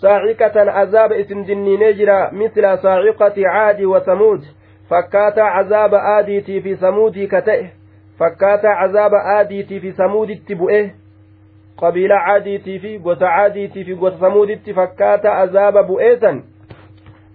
saaciqatan 0.00 0.68
azaaba 0.68 1.20
isin 1.24 1.46
dinniinee 1.46 1.92
jira 2.00 2.30
misla 2.32 2.76
saaciqati 2.82 3.42
caadi 3.42 3.86
wa 3.86 4.00
samuud 4.04 4.42
fakkaataa 4.88 5.52
cazaaba 5.56 6.02
aadiitii 6.14 6.60
fi 6.60 6.76
samuudii 6.76 7.26
ka 7.26 7.42
ta'e 7.42 7.70
fakkaataa 8.18 8.74
cazaaba 8.80 9.22
aadiitii 9.36 9.80
fi 9.80 9.92
samuuditti 10.00 10.54
bu'e 10.54 10.82
caadiitii 11.80 12.78
fi 12.78 12.98
gosa 12.98 13.26
caadiitii 13.26 13.84
fi 13.84 13.94
gosa 13.94 14.18
samuuditti 14.20 14.74
fakkaata 14.74 15.34
azaaba 15.42 15.82
bu'eesan 15.82 16.42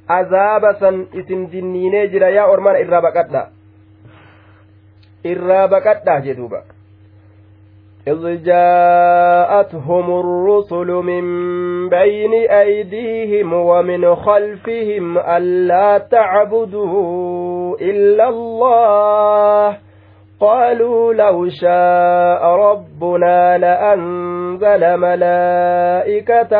azaaba 0.07 0.73
san 0.79 1.05
isin 1.13 1.49
dinniinee 1.51 2.07
jira 2.07 2.29
yaa 2.29 2.47
ormana 2.47 2.79
irraa 2.79 3.01
baqadha 3.01 3.43
irraa 5.23 5.67
baqadha 5.67 6.19
jedhuuba 6.21 6.61
إذ 8.07 8.43
جاءتهم 8.43 10.19
الرسل 10.19 10.87
من 10.87 11.23
بين 11.89 12.33
أيديهم 12.49 13.53
ومن 13.53 14.15
خلفهم 14.15 15.17
ألا 15.17 15.97
تعبدوا 15.97 17.77
إلا 17.81 18.29
الله 18.29 19.77
قالوا 20.39 21.13
لو 21.13 21.49
شاء 21.49 22.41
ربنا 22.45 23.57
لأنزل 23.57 24.97
ملائكة 24.97 26.53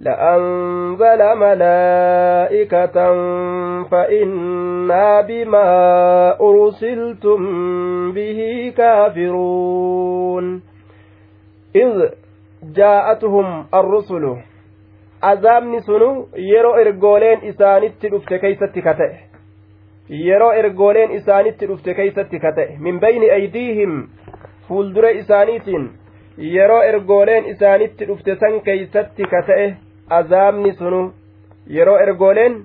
لأنزل 0.00 1.20
ملائكة 1.36 2.96
فإنا 3.90 5.20
بما 5.20 5.70
أرسلتم 6.40 7.40
به 8.12 8.72
كافرون. 8.76 10.62
إذ 11.76 12.08
جاءتهم 12.62 13.66
الرسل 13.74 14.36
yeroo 16.36 16.76
ergooleen 16.76 17.40
isaanitti 17.50 18.10
dhufte 18.12 18.38
keeysatti 18.38 18.82
ka 18.82 18.92
ta'e 18.94 19.23
yeroo 20.08 20.52
ergooleen 20.52 21.10
isaanitti 21.10 21.66
dhufte 21.68 21.94
keeysatti 21.94 22.38
ka 22.40 22.52
ta'e 22.52 22.76
min 22.86 23.00
bayni 23.00 23.30
aydiihim 23.36 23.94
fuuldura 24.68 25.10
isaaniitiin 25.20 25.88
yeroo 26.54 26.82
ergooleen 26.82 27.46
isaanitti 27.52 28.08
dhufte 28.08 28.36
san 28.40 28.60
keeysatti 28.60 29.30
ka 29.34 29.42
ta'e 29.50 29.66
azaabni 30.18 30.72
sunu 30.80 31.02
yeroo 31.78 31.98
ergooleen 32.06 32.62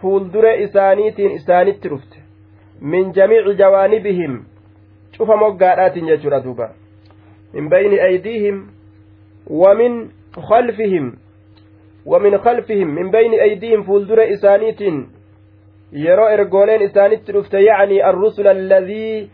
fuuldure 0.00 0.56
isaaniitiin 0.62 1.30
isaanitti 1.40 1.88
dhufte 1.94 2.22
min 2.80 3.12
jamiici 3.20 3.54
jawaanibihim 3.62 4.40
cufa 5.16 5.36
moggaadhaatiin 5.36 6.06
jechuudha 6.06 6.44
duuba 6.44 6.68
min 7.52 7.68
bayni 7.68 8.00
aydiihim 8.10 8.66
wamin 9.62 10.04
khalfihim 10.50 11.16
ومن 12.06 12.38
خلفهم 12.38 12.88
من 12.88 13.10
بين 13.10 13.34
أيديهم 13.34 13.82
فولدر 13.82 14.32
إسانيتين 14.32 15.17
yeroo 15.92 16.28
ergooleen 16.28 16.82
isaanitti 16.82 17.32
dhufte 17.32 17.60
yacni 17.64 18.02
arrusula 18.02 18.50
alladii 18.50 19.30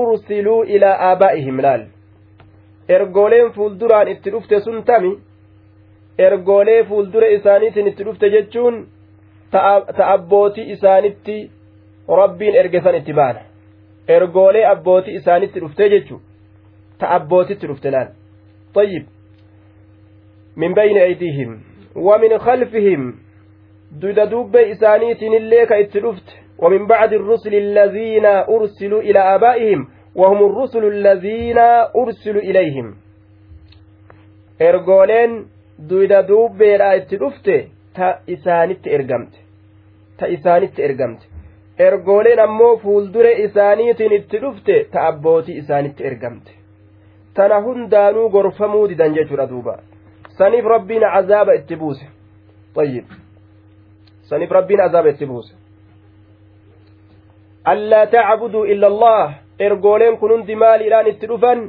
ursiluu 0.00 0.62
ilaa 0.76 0.96
aabaa'ihim 1.08 1.60
laal 1.66 1.82
ergooleen 2.96 3.50
fuulduraan 3.56 4.08
itti 4.08 4.30
dhufte 4.34 4.60
sun 4.60 4.82
tami 4.84 5.12
ergoolee 6.28 6.84
fuuldura 6.84 7.26
isaaniitiin 7.36 7.86
itti 7.92 8.04
dhufte 8.04 8.30
jechuun 8.30 8.86
ta 9.52 10.06
abbootii 10.14 10.70
isaanitti 10.72 11.36
rabbiin 12.20 12.54
ergesan 12.62 12.94
itti 13.00 13.12
baana 13.12 13.40
ergoolee 14.16 14.64
abbootii 14.66 15.14
isaanitti 15.20 15.60
dhufte 15.60 15.88
jechuu 15.94 16.20
ta 16.98 17.10
abbootitti 17.18 17.66
dhufte 17.66 17.90
laal 17.90 18.08
طيب 18.74 19.06
من 20.56 20.74
بين 20.74 20.96
أيديهم 20.98 21.60
ومن 21.96 22.38
خلفهم 22.38 23.14
duda 24.01 24.31
dubbee 24.31 24.65
isaaniitiin 24.73 25.33
illee 25.33 25.65
ka 25.65 25.75
itti 25.85 25.99
dhufte 26.07 26.33
ومن 26.63 26.87
بعد 26.87 27.13
الرسل 27.13 27.53
الذين 27.55 28.25
أرسلوا 28.25 29.01
إلى 29.01 29.19
آبائهم 29.35 29.87
وهم 30.15 30.39
الرسل 30.49 30.83
الذين 30.85 31.57
أرسلوا 32.01 32.41
إليهم 32.49 32.87
ergooleen 34.59 35.31
duyda 35.89 36.27
duubbeedhaa 36.27 36.93
itti 36.99 37.19
dhufte 37.19 37.55
ta 37.95 38.07
isaanitti 38.27 38.89
ergamte 38.97 39.37
ta 40.17 40.25
isaanitti 40.35 40.81
ergamte 40.87 41.25
ergooleen 41.87 42.39
ammoo 42.45 42.77
fuuldure 42.83 43.31
isaaniitiin 43.45 44.13
itti 44.19 44.41
dhufte 44.43 44.75
ta 44.91 45.07
abbootii 45.07 45.57
isaanitti 45.63 46.03
ergamte 46.09 46.51
tana 47.33 47.57
hundaanuu 47.65 48.29
gorfamuu 48.35 48.85
didan 48.91 49.15
jechuudha 49.17 49.49
duuba 49.49 49.73
saniif 50.37 50.65
rabbiin 50.75 51.03
azaaba 51.19 51.53
itti 51.59 51.75
buuse 51.75 52.05
طيب 52.75 53.05
illa 58.74 58.86
allah 58.92 59.34
ergooleen 59.66 60.16
kun 60.20 60.30
hundi 60.34 60.54
maaliidhaan 60.62 61.06
itti 61.12 61.26
dhufan 61.30 61.60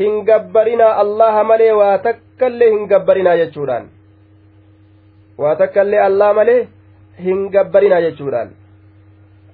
hin 0.00 0.12
gabbarinaa 0.28 0.92
allaha 1.02 1.44
malee 1.50 1.72
waa 1.80 1.96
takkaillee 2.06 2.70
hin 2.74 2.86
gabbarinaa 2.92 3.36
jechuudhaan 3.42 3.84
waa 5.42 5.54
takkaillee 5.62 6.00
allah 6.08 6.30
malee 6.38 6.58
hin 7.26 7.40
gabbarinaa 7.56 8.00
jechuudhaan 8.06 8.50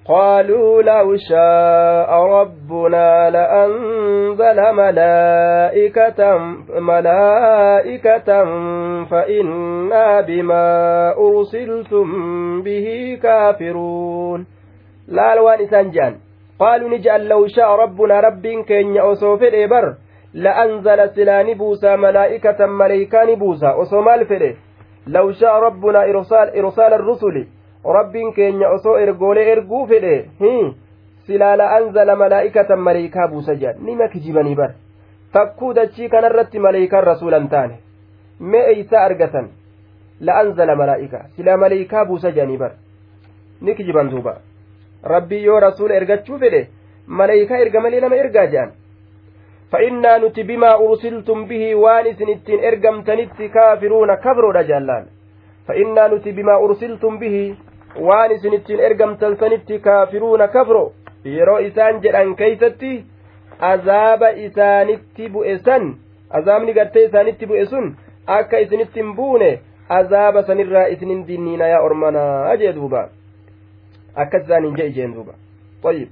قالوا 0.08 0.82
لو 0.82 1.16
شاء 1.16 2.10
ربنا 2.14 3.30
لأنزل 3.30 4.72
ملائكة 4.72 6.38
ملائكة 6.80 8.44
فإنا 9.04 10.20
بما 10.20 10.68
أرسلتم 11.18 12.06
به 12.62 13.18
كافرون. 13.22 14.46
لا 15.08 15.32
الوان 15.32 15.60
إسان 15.60 15.90
جان. 15.90 16.14
قالوا 16.58 16.88
نجعل 16.88 17.28
لو 17.28 17.46
شاء 17.46 17.70
ربنا 17.70 18.20
رب 18.20 18.46
كين 18.46 18.98
أصوف 18.98 19.42
الإبر. 19.42 19.94
لأنزل 20.34 21.08
سلاني 21.08 21.54
بوسى 21.54 21.96
ملائكة 21.96 22.66
ملائكان 22.66 23.34
بوسى 23.34 23.66
أصومال 23.66 24.26
فره 24.26 24.54
لو 25.06 25.32
شاء 25.32 25.54
ربنا 25.54 26.04
إرسال, 26.04 26.56
إرسال 26.58 26.92
الرسل. 26.94 27.55
rabbiin 27.92 28.32
keenya 28.32 28.68
osoo 28.78 28.96
ergoolee 28.98 29.48
erguu 29.52 29.86
fedhe 29.86 30.14
silaa 31.26 31.56
la 31.56 31.70
anzala 31.76 32.16
malaa'ikatan 32.16 32.80
maleeykaa 32.88 33.28
buusa 33.28 33.54
jedhan 33.54 33.84
nima 33.86 34.08
kijibanii 34.08 34.54
bar 34.54 34.70
takkuu 35.32 35.72
dachii 35.74 36.08
kanarratti 36.08 36.58
maleeykaan 36.58 37.04
rasuulan 37.04 37.48
taane 37.48 37.78
mee 38.40 38.64
eeysaa 38.72 39.04
argatan. 39.04 39.48
La 40.20 40.34
anzala 40.40 40.76
malaa'ika. 40.76 41.18
Silaa 41.36 41.56
maleeykaa 41.56 42.04
buusa 42.04 42.30
jedhanii 42.30 42.56
bar 42.58 42.70
ni 43.60 43.74
kijiban 43.74 44.10
duuba. 44.10 44.36
Rabbii 45.02 45.44
yoo 45.44 45.60
rasuula 45.60 45.94
ergachuu 45.94 46.38
fedhe 46.38 46.68
maleeykaa 47.06 47.58
erga 47.64 47.80
malee 47.80 48.00
nama 48.00 48.16
ergaa 48.16 48.46
jedhan. 48.46 48.72
Fa'innaa 49.70 50.18
nuti 50.18 50.44
bimaa 50.44 50.76
ursiltum 50.78 51.44
bihii 51.48 51.74
waan 51.74 52.06
isin 52.06 52.28
ittiin 52.28 52.64
ergamtanitti 52.64 53.48
kaafiruuna 53.48 54.16
kabroodha 54.16 54.62
jaallaan. 54.70 55.04
Fa'innaa 55.66 56.08
nuti 56.08 56.32
bimaa 56.32 56.58
ursiltum 56.58 57.18
bihii 57.18 57.56
waan 58.00 58.32
isin 58.32 58.54
ittiin 58.58 58.80
ergamtan 58.80 59.36
sanitti 59.40 59.78
kaafiruuna 59.78 60.48
kafro 60.48 60.82
yeroo 61.24 61.58
isaan 61.68 62.00
jedhan 62.02 62.34
keeysatti 62.36 62.92
azaaba 63.70 64.28
isaanitti 64.46 65.28
bu'e 65.36 65.58
san 65.68 65.86
azaabni 66.40 66.72
gartee 66.78 67.04
isaanitti 67.08 67.46
bu'e 67.46 67.66
sun 67.72 67.96
akka 68.36 68.58
isinitti 68.66 69.00
hin 69.00 69.14
buune 69.16 69.50
azaaba 69.98 70.42
sanirraa 70.50 70.86
isinin 70.94 71.26
dinniina 71.26 71.68
yaa 71.72 71.80
ormanaa 71.88 72.56
jee 72.62 72.72
duuba 72.78 73.08
akkas 74.24 74.42
isaaniin 74.44 74.76
jee 74.76 74.86
ijeen 74.94 75.14
duuba 75.18 75.32
طيب 75.82 76.08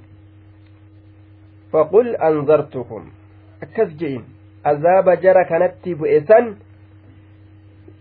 فقل 1.72 2.16
أنذرتكم 2.16 3.02
akkas 3.64 3.88
je'in 4.00 4.22
azaaba 4.64 5.16
jara 5.16 5.44
kanatti 5.44 5.94
bu'e 5.94 6.20
san 6.28 6.56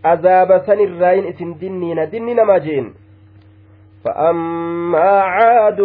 azaaba 0.02 0.60
sanirraayin 0.66 1.26
isin 1.32 1.54
dinniina 1.60 2.06
dinni 2.12 2.34
namaa 2.34 2.58
je'in 2.66 2.92
فأما 4.04 5.20
عاد 5.20 5.80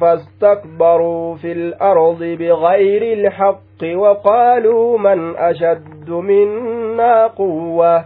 فاستكبروا 0.00 1.34
في 1.34 1.52
الأرض 1.52 2.18
بغير 2.22 3.18
الحق 3.18 3.96
وقالوا 3.96 4.98
من 4.98 5.36
أشد 5.36 6.10
منا 6.10 7.26
قوة 7.26 8.04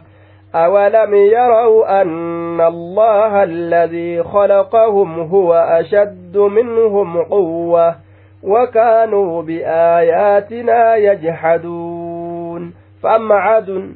أولم 0.55 1.15
يروا 1.15 2.03
أن 2.03 2.61
الله 2.61 3.43
الذي 3.43 4.23
خلقهم 4.23 5.21
هو 5.21 5.55
أشد 5.55 6.37
منهم 6.37 7.23
قوة 7.23 7.95
وكانوا 8.43 9.43
بآياتنا 9.43 10.97
يجحدون 10.97 12.75
فأما 13.03 13.35
عاد 13.35 13.95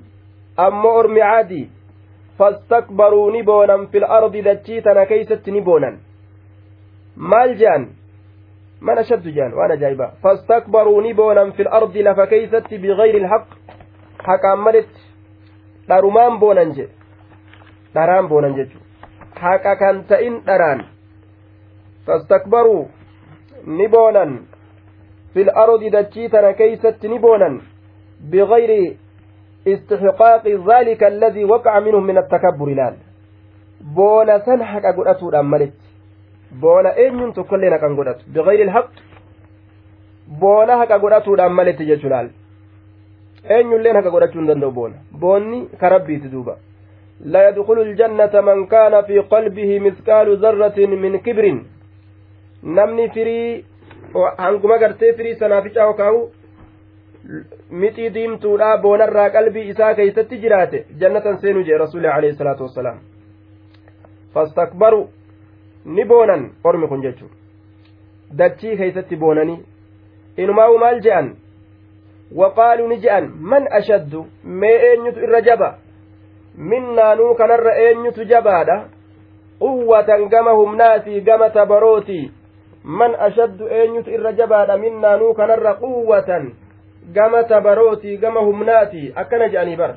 أما 0.59 0.99
أرم 1.01 1.23
عادي 1.23 1.69
ni 5.53 5.61
boonan 5.69 5.99
maal 7.17 7.55
jean 7.57 7.87
man 8.81 8.99
ashaddu 8.99 9.31
jean 9.37 9.53
waan 9.59 9.71
ajaa'iba 9.77 10.09
fastakbaruu 10.23 11.01
ni 11.01 11.15
boonan 11.15 11.53
fil 11.53 11.69
ardi 11.79 12.03
lafa 12.03 12.27
keeysatti 12.33 12.79
bigayri 12.79 13.19
ilhaq 13.23 13.47
haqaan 14.27 14.61
maletti 14.67 15.01
dharumaan 15.89 16.39
boonan 16.43 16.75
jedhe 16.77 16.93
dharaan 17.95 18.29
boonan 18.29 18.55
jechu 18.59 18.79
haqa 19.45 19.77
kan 19.83 20.05
ta'in 20.11 20.37
dharaan 20.47 20.85
fastakbaruu 22.07 22.83
ni 23.79 23.89
boonan 23.89 24.39
fil 25.35 25.51
ardi 25.65 25.91
dachii 25.97 26.29
tana 26.29 26.53
keeysatti 26.61 27.09
ni 27.09 27.19
boonan 27.19 27.61
bigayri 28.31 28.99
استحقاق 29.67 30.45
ذلك 30.49 31.03
الذي 31.05 31.45
وقع 31.45 31.81
منهم 31.81 32.07
من 32.07 32.19
التكبر 32.19 32.67
لال 32.67 32.95
بونا 33.81 34.39
سنحك 34.39 34.85
أقول 34.85 35.35
أمالت 35.35 35.75
بونا 36.63 36.97
أين 36.97 37.33
تكلنا 37.33 37.77
كان 37.77 37.97
قدت 37.97 38.21
بغير 38.35 38.63
الحق. 38.63 38.91
بونا 40.41 40.81
حق 40.81 40.93
أقول 40.93 41.41
أمالت 41.41 41.83
جلال 41.83 42.31
أين 43.51 43.73
يلين 43.73 43.97
حق 43.97 44.07
قدت 44.15 44.37
دندو 44.37 44.71
بونا 44.71 44.99
بوني 45.13 45.69
كربي 45.81 46.17
تدوبا. 46.19 46.57
لا 47.21 47.49
يدخل 47.49 47.79
الجنة 47.79 48.41
من 48.41 48.67
كان 48.67 49.03
في 49.03 49.19
قلبه 49.19 49.79
مثقال 49.79 50.37
ذرة 50.43 50.79
من 50.87 51.19
كبر. 51.19 51.47
نمني 52.65 53.09
فري 53.09 53.65
hanguma 54.37 54.79
gartee 54.79 55.13
firii 55.13 55.35
sanaaficaa 55.35 55.87
hokaa'u 55.87 56.31
mixii 57.71 58.11
diimtuudha 58.15 58.77
boonarraa 58.83 59.31
qalbii 59.31 59.69
isaa 59.69 59.95
keeysatti 59.95 60.39
jiraate 60.43 60.85
jannatan 61.01 61.39
seenuu 61.39 61.63
jee 61.69 61.79
rasuuli 61.79 62.09
alayhi 62.09 62.37
salaatu 62.37 62.63
wassalaam. 62.63 62.99
Fastakbaru 64.35 65.09
ni 65.85 66.05
boonan 66.05 66.51
ormi 66.65 66.89
kun 66.89 67.03
jechu 67.03 67.31
dachii 68.39 68.77
keeysatti 68.77 69.17
boonanii 69.17 69.65
inumaa'u 70.37 70.79
maal 70.79 71.01
je'an? 71.01 71.35
Waqaaluu 72.37 72.89
ni 72.89 72.99
je'an 73.01 73.31
man 73.41 73.67
ashaddu? 73.71 74.27
Mee 74.45 74.77
eenyutu 74.91 75.21
irra 75.21 75.41
jaba? 75.41 75.79
Minnaanuu 76.59 77.35
kanarra 77.35 77.75
eenyutu 77.79 78.25
jabaadha? 78.25 78.77
Quwwatan 79.59 80.29
gama 80.29 80.53
humnaatii 80.53 81.21
gama 81.21 81.51
tabarootii. 81.51 82.31
Man 82.85 83.15
ashaddu 83.29 83.69
eenyutu 83.69 84.11
irra 84.11 84.33
jabaadha? 84.33 84.77
Minnaanuu 84.79 85.35
kanarra 85.35 85.75
quwwatan 85.75 86.53
gama 87.15 87.45
tabarootii 87.45 88.17
gama 88.17 88.41
humnaati 88.41 89.13
akkana 89.15 89.49
je'anii 89.49 89.77
bar 89.77 89.95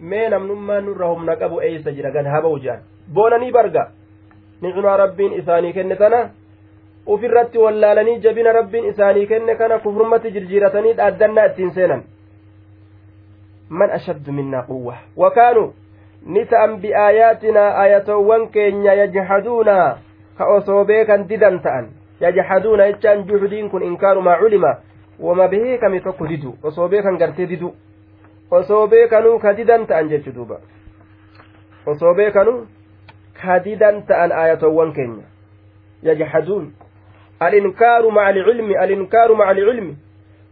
mee 0.00 0.28
namnummaan 0.28 0.84
nurra 0.84 1.08
humna 1.12 1.36
qabu 1.36 1.60
eeysa 1.60 1.92
jira 1.92 2.10
gad 2.10 2.26
haba'u 2.26 2.58
je'an 2.64 2.80
boonanii 3.14 3.52
barga 3.52 3.90
nicmaa 4.62 4.96
rabbiin 4.96 5.38
isaanii 5.40 5.72
kenne 5.72 5.96
tana 5.96 6.20
ufirratti 7.06 7.58
wallaalanii 7.58 8.18
jabina 8.26 8.52
rabbiin 8.52 8.84
isaanii 8.92 9.26
kenne 9.26 9.54
kana 9.54 9.78
kufrummatti 9.78 10.30
jirjiiratanii 10.36 10.96
dhaaddannaa 11.00 11.46
ittiin 11.50 11.74
seenan 11.78 12.04
man 13.68 13.90
ashaddu 13.98 14.32
minnaa 14.32 14.62
quwwa 14.62 14.96
wakaanu 15.16 15.66
ni 16.26 16.46
ta'an 16.46 16.76
biaayaatinaa 16.80 17.76
ayatowwan 17.84 18.48
keenya 18.48 18.94
yajhaduuna 19.02 19.76
ka 20.38 20.46
osoo 20.56 20.84
beekan 20.84 21.28
didan 21.28 21.60
ta'an 21.60 21.88
yajhaduuna 22.20 22.86
jechaan 22.92 23.24
juhdiin 23.28 23.70
kun 23.70 23.82
inkaaru 23.82 24.22
culima 24.40 24.76
wama 25.20 25.48
beekame 25.48 26.00
tokko 26.00 26.26
didu 26.26 26.54
osoo 26.62 26.88
beekan 26.88 27.18
gartee 27.18 27.46
didu 27.46 27.74
osoo 28.50 28.86
beekanuu 28.86 29.38
ka 29.38 29.52
didan 29.54 29.86
ta'an 29.86 30.08
jechu 30.08 30.32
duuba 30.32 30.60
osoo 31.86 32.14
beekanuu 32.14 32.66
ka 33.42 33.58
didan 33.64 34.02
ta'an 34.06 34.32
ayatowwan 34.32 34.92
keenya 34.92 35.24
yajhaduun 36.02 36.72
alinkaaru 37.40 38.10
maca 38.10 38.28
alcilmi 38.28 38.76
alinkaaru 38.76 39.36
maca 39.36 39.50
alcilmi 39.50 39.96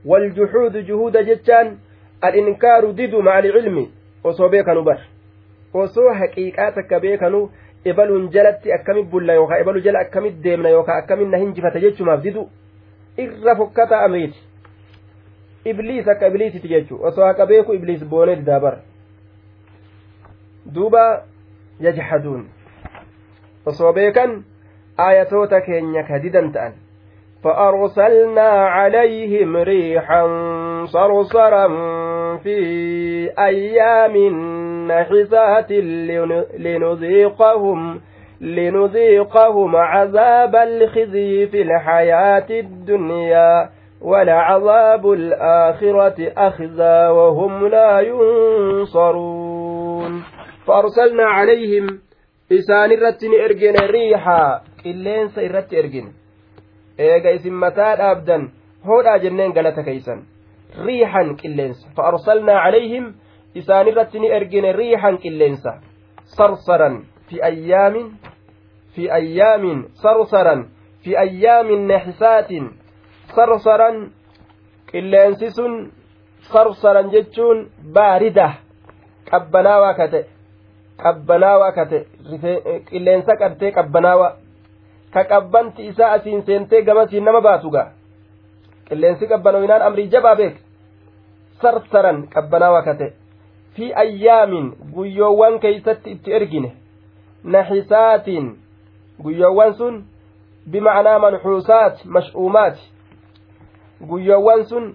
waljuxuudu 0.07 0.83
juhuuda 0.83 1.23
jechaan 1.23 1.77
alinkaaru 2.21 2.93
didu 2.93 3.23
maca 3.23 3.39
alcilmi 3.39 3.91
osoo 4.25 4.49
beekanuu 4.49 4.83
bar 4.91 5.01
osoo 5.75 6.15
haqiiqaa 6.21 6.71
takka 6.79 7.01
beekanuu 7.01 7.51
ebaluun 7.85 8.31
jalatti 8.31 8.73
akkamit 8.73 9.07
bulla 9.11 9.35
yookaa 9.35 9.59
ebalu 9.59 9.81
jala 9.81 9.99
akkamit 10.07 10.43
deemna 10.43 10.69
yookaa 10.69 10.97
akkamit 11.03 11.29
na 11.29 11.39
hinjifata 11.39 11.81
jechumaaf 11.81 12.23
didu 12.23 12.49
irra 13.19 13.57
fokkata 13.57 14.01
amriiti 14.07 14.39
ibliis 15.65 16.09
akka 16.09 16.27
ibliisiti 16.27 16.69
jechuu 16.69 17.03
osoo 17.05 17.25
haqa 17.25 17.47
beeku 17.47 17.75
ibliis 17.75 18.05
boonee 18.05 18.37
didaa 18.37 18.61
bara 18.61 18.79
duuba 20.75 21.25
yajhaduun 21.81 22.47
osoo 23.67 23.93
beekan 23.93 24.45
aayatoota 24.99 25.61
keenya 25.61 26.03
kadidan 26.03 26.53
ta'an 26.53 26.73
فأرسلنا 27.43 28.51
عليهم 28.51 29.57
ريحا 29.57 30.27
صرصرا 30.85 31.69
في 32.37 32.59
أيام 33.39 34.17
نحسات 34.89 35.73
لنذيقهم 36.59 38.01
لنذيقهم 38.41 39.77
عذاب 39.77 40.57
الخزي 40.57 41.47
في 41.47 41.63
الحياة 41.63 42.47
الدنيا 42.51 43.71
ولعذاب 44.03 45.13
الآخرة 45.13 46.33
أخزى 46.37 47.09
وهم 47.09 47.67
لا 47.67 48.01
ينصرون. 48.01 49.33
فأرسلنا 50.67 51.25
عليهم 51.25 51.87
إسان 52.53 52.93
الرتن 52.93 53.33
إرجن 53.45 53.77
ريحا 53.77 54.61
إلين 54.87 55.29
سيرت 55.29 55.75
إرجن. 55.75 56.13
إيجا 57.01 57.35
إسم 57.35 57.61
متى 57.61 57.83
أبدا 57.83 58.49
هودا 58.85 59.17
جنين 59.17 59.53
قالت 59.53 59.81
كيسا. 59.81 60.23
ريحا 60.79 61.37
قلينس 61.45 61.89
فأرسلنا 61.97 62.53
عليهم 62.53 63.15
إسان 63.59 63.89
الرتن 63.89 64.25
إرجن 64.25 64.65
ريحا 64.65 65.11
قلينس 65.11 65.69
صرصرا 66.25 67.05
في 67.29 67.45
أيام 67.45 68.13
في 68.95 69.15
أيام 69.15 69.85
صرصرا 69.95 70.69
في 71.05 71.21
أيام 71.21 71.69
نحسات. 71.93 72.53
sarsaran 73.35 74.11
qilleensi 74.91 75.51
sun 75.51 75.93
sarsaran 76.53 77.11
jechuun 77.11 77.71
baarida 77.95 78.53
qabbanaawaa 79.31 79.95
kataa 79.95 80.29
qabbanaawaa 81.03 81.73
kataa 81.73 82.05
eh, 82.43 82.85
qilleensa 82.91 83.37
qabtee 83.37 83.73
qabbanaawaa 83.79 84.33
ka 85.13 85.25
qabbanti 85.25 85.87
isaa 85.87 86.13
asiin 86.13 86.43
seentee 86.43 86.83
gamasiin 86.83 87.25
nama 87.25 87.41
baatu 87.41 87.71
ga'a. 87.71 87.93
Qilleensi 88.89 89.27
qabbanoominaan 89.27 89.83
amrii 89.83 90.09
jabaa 90.09 90.37
beek. 90.37 90.57
Sarsaran 91.63 92.23
qabbanaawaa 92.35 92.83
kataa 92.83 93.11
fi 93.75 93.93
ayyaamin 93.95 94.73
guyyoowwan 94.95 95.59
keeysatti 95.61 96.11
itti 96.11 96.33
ergine. 96.33 96.73
Naxisaatiin 97.45 98.59
guyyoowwan 99.23 99.75
sun 99.75 100.05
bimacnaa 100.71 101.19
manxuusaat 101.19 102.05
mash'uumaati. 102.05 102.91
Guyyoowwan 104.09 104.65
sun 104.67 104.95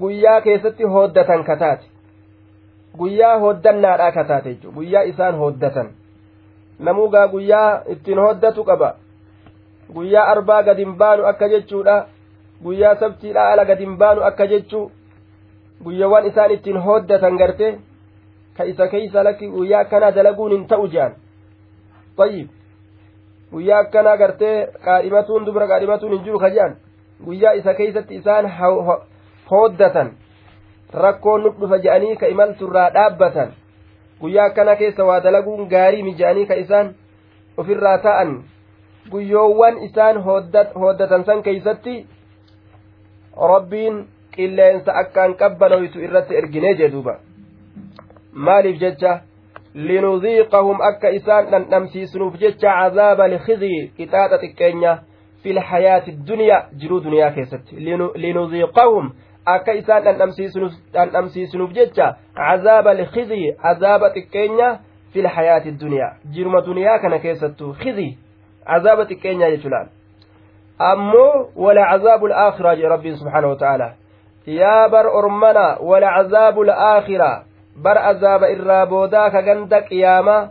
guyyaa 0.00 0.40
keessatti 0.40 0.84
hooddatan 0.84 1.44
kataate 1.44 1.86
guyyaa 2.98 3.38
hooddannaadhaa 3.38 4.12
kataate 4.12 4.48
jechuudha. 4.54 4.74
Guyyaa 4.74 5.02
isaan 5.02 5.36
hooddatan. 5.36 5.90
Namuugaa 6.78 7.28
guyyaa 7.28 7.82
ittiin 7.86 8.18
hooddatu 8.18 8.64
qaba. 8.64 8.94
Guyyaa 9.94 10.26
arbaa 10.32 10.62
gadin 10.62 10.94
baanu 10.96 11.26
akka 11.26 11.48
jechuudha. 11.48 12.06
Guyyaa 12.64 12.96
sabtiidhaa 12.96 13.52
ala 13.52 13.64
gadin 13.64 13.96
baanu 13.96 14.22
akka 14.22 14.46
jechuu. 14.46 14.90
Guyyaawwan 15.84 16.26
isaan 16.26 16.50
ittiin 16.50 16.76
hooddatan 16.76 17.36
gartee 17.36 17.78
ka 18.56 18.64
isa 18.64 18.88
keeysa 18.88 19.24
lakki 19.24 19.48
guyyaa 19.48 19.80
akkanaa 19.80 20.14
dalaguun 20.14 20.52
hin 20.52 20.66
ta'u 20.66 20.88
jehan 20.88 21.14
tayyib. 22.16 22.48
Guyyaa 23.52 23.78
akkanaa 23.78 24.16
gartee 24.16 24.66
qaadhimatuun 24.84 25.46
dubra 25.46 25.68
qaadhimatuun 25.68 26.12
hin 26.12 26.24
jiru 26.24 26.38
ka 26.38 26.50
jehan 26.50 26.76
guyyaa 27.24 27.52
isa 27.60 27.74
keeysatti 27.74 28.14
isaan 28.20 28.50
hooddatan 29.50 30.12
rakkoon 31.04 31.42
nu 31.42 31.54
dhufa 31.60 31.78
je'anii 31.86 32.16
ka 32.16 32.26
imalturraa 32.34 32.90
dhaabbatan 32.94 33.52
guyyaa 34.20 34.46
akkana 34.50 34.76
keessa 34.76 35.04
waa 35.10 35.20
dalaguun 35.24 35.68
gaarii 35.74 36.02
mi 36.02 36.14
je'anii 36.22 36.46
ka 36.46 36.54
isaan 36.64 36.94
ofirraa 37.56 37.98
ta'an 37.98 38.34
guyyoowwan 39.10 39.82
isaan 39.88 40.22
hooddatan 40.24 41.24
san 41.24 41.42
keeysatti 41.42 41.96
rabbiin 43.54 44.00
qilleensa 44.36 44.98
akkaan 45.02 45.34
qabbanoytu 45.34 46.00
irratti 46.08 46.36
erginee 46.36 46.74
jee 46.74 46.90
maaliif 48.32 48.80
jecha 48.80 49.20
linuziiqahum 49.74 50.80
akka 50.90 51.08
isaan 51.08 51.50
dhandhamsiisnuuf 51.50 52.34
jecha 52.40 52.76
cazaaba 52.80 53.24
alkhizii 53.24 53.80
qixaaxa 53.96 54.38
xiqqeenya 54.44 54.92
fi 55.42 55.52
lhayaati 55.58 56.12
duniyaa 56.28 56.62
jiruu 56.80 57.00
duniyaa 57.04 57.30
keessatti 57.36 57.76
linuziiqahum 58.24 59.12
akka 59.54 59.72
isaan 59.80 60.04
dhandhamsiisnuuf 60.94 61.72
jecha 61.78 62.06
cazaaba 62.40 62.90
alkhizii 62.90 63.54
azaaba 63.70 64.10
xiqqeenya 64.16 64.68
fi 65.12 65.22
lhayaati 65.22 65.70
duniyaa 65.80 66.12
jiruma 66.34 66.60
duniyaa 66.66 66.98
kana 66.98 67.18
keessattuu 67.18 67.72
khizii 67.82 68.12
azaaba 68.76 69.04
xiqqeenyaa 69.10 69.50
jechuudhaan 69.54 69.88
ammoo 70.78 71.48
wala 71.56 71.86
cazaabu 71.90 72.26
alaakiraa 72.26 72.74
jee 72.76 72.88
rabbiin 72.94 73.16
subxaana 73.16 73.48
wa 73.48 73.56
ta'aalaa 73.56 73.92
yaa 74.46 74.88
bar 74.88 75.06
ormana 75.06 75.76
wala 75.80 76.08
cazaabu 76.16 76.62
alaakiraa 76.62 77.42
bar 77.82 77.98
azaaba 77.98 78.48
irraa 78.54 78.86
boodaa 78.86 79.30
ka 79.30 79.42
ganda 79.42 79.80
qiyaamaa 79.90 80.48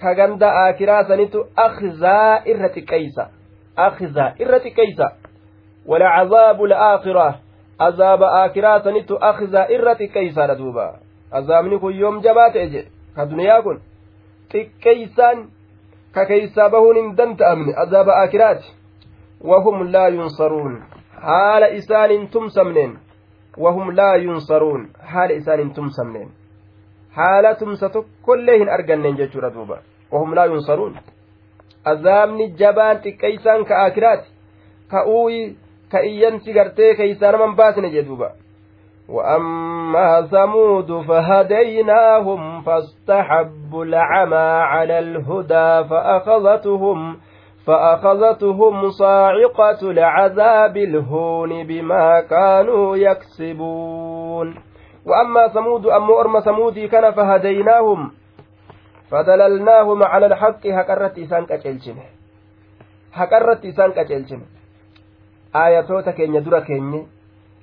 ka 0.00 0.14
ganda 0.14 0.48
aakiraa 0.64 1.04
sanitu 1.08 1.46
akhzaa 1.66 2.42
irra 2.52 2.68
xiqqeeysa 2.76 3.24
akhzaa 3.76 4.32
irra 4.38 4.58
xiqqeeysa 4.58 5.06
wala 5.86 6.10
cazaabu 6.16 6.64
alaakiraa 6.64 7.34
azaaba 7.78 8.26
aakiraa 8.42 8.80
sanitu 8.80 9.18
akhzaa 9.20 9.66
irra 9.68 9.94
xiqqeeysaadha 9.94 10.54
duuba 10.58 10.98
azaabni 11.30 11.78
kun 11.78 11.94
yoom 12.00 12.20
jabaa 12.22 12.50
ta'e 12.50 12.66
jedhe 12.66 12.90
ka 13.16 13.26
duniyaa 13.30 13.62
kun 13.62 13.80
xiqqeeysaan 14.52 15.38
ka 16.14 16.26
keeysaa 16.26 16.68
bahuun 16.70 16.96
hin 16.96 17.16
danda'amne 17.16 17.74
azaaba 17.76 18.12
aakiraati 18.20 18.72
wahum 19.50 19.82
laa 19.92 20.08
yunsaruun 20.08 20.82
haala 21.26 21.66
isaan 21.68 22.10
hin 22.10 22.28
tumsamneen 22.28 22.98
wahum 23.58 23.96
laa 23.96 24.16
yunsaruun 24.16 24.88
haala 25.14 25.32
isaan 25.32 25.58
hin 25.58 25.74
tumsamneen 25.74 26.28
haala 27.16 27.54
tumsa 27.54 27.88
tokkollee 27.88 28.58
azaabni 31.84 32.48
jabaan 32.58 33.02
xiqqeeysaan 33.04 33.64
ka 33.64 33.82
aakiraati 33.82 34.28
ka 34.90 35.04
uuyi 35.06 35.56
ka 35.92 36.00
iyyansi 36.00 36.52
gartee 36.52 36.94
keeysaa 36.94 37.32
naman 37.32 37.56
baasne 37.56 37.90
jee 37.90 38.06
duuba. 38.08 38.30
وأما 39.08 40.22
ثمود 40.32 41.00
فهديناهم 41.08 42.62
فاستحبوا 42.62 43.84
العمى 43.84 44.50
على 44.72 44.98
الهدى 44.98 45.88
فأخذتهم 45.88 47.16
فأخذتهم 47.66 48.90
صاعقة 48.90 49.90
العذاب 49.90 50.76
الهون 50.76 51.66
بما 51.66 52.20
كانوا 52.20 52.96
يكسبون 52.96 54.54
وأما 55.06 55.48
ثمود 55.48 55.86
أم 55.86 56.10
أرم 56.10 56.40
ثمودي 56.40 56.88
كان 56.88 57.12
فهديناهم 57.12 58.10
فدللناهم 59.10 60.02
على 60.02 60.26
الحق 60.26 60.66
هكرت 60.66 61.18
إسان 61.18 61.46
كتلشن 61.46 61.96
هكرت 63.14 63.64
إسان 63.64 63.90
كتلشن 63.92 64.40
آياتوتا 65.56 66.10
كين 66.10 66.34
يدرا 66.34 66.60
كين 66.60 67.06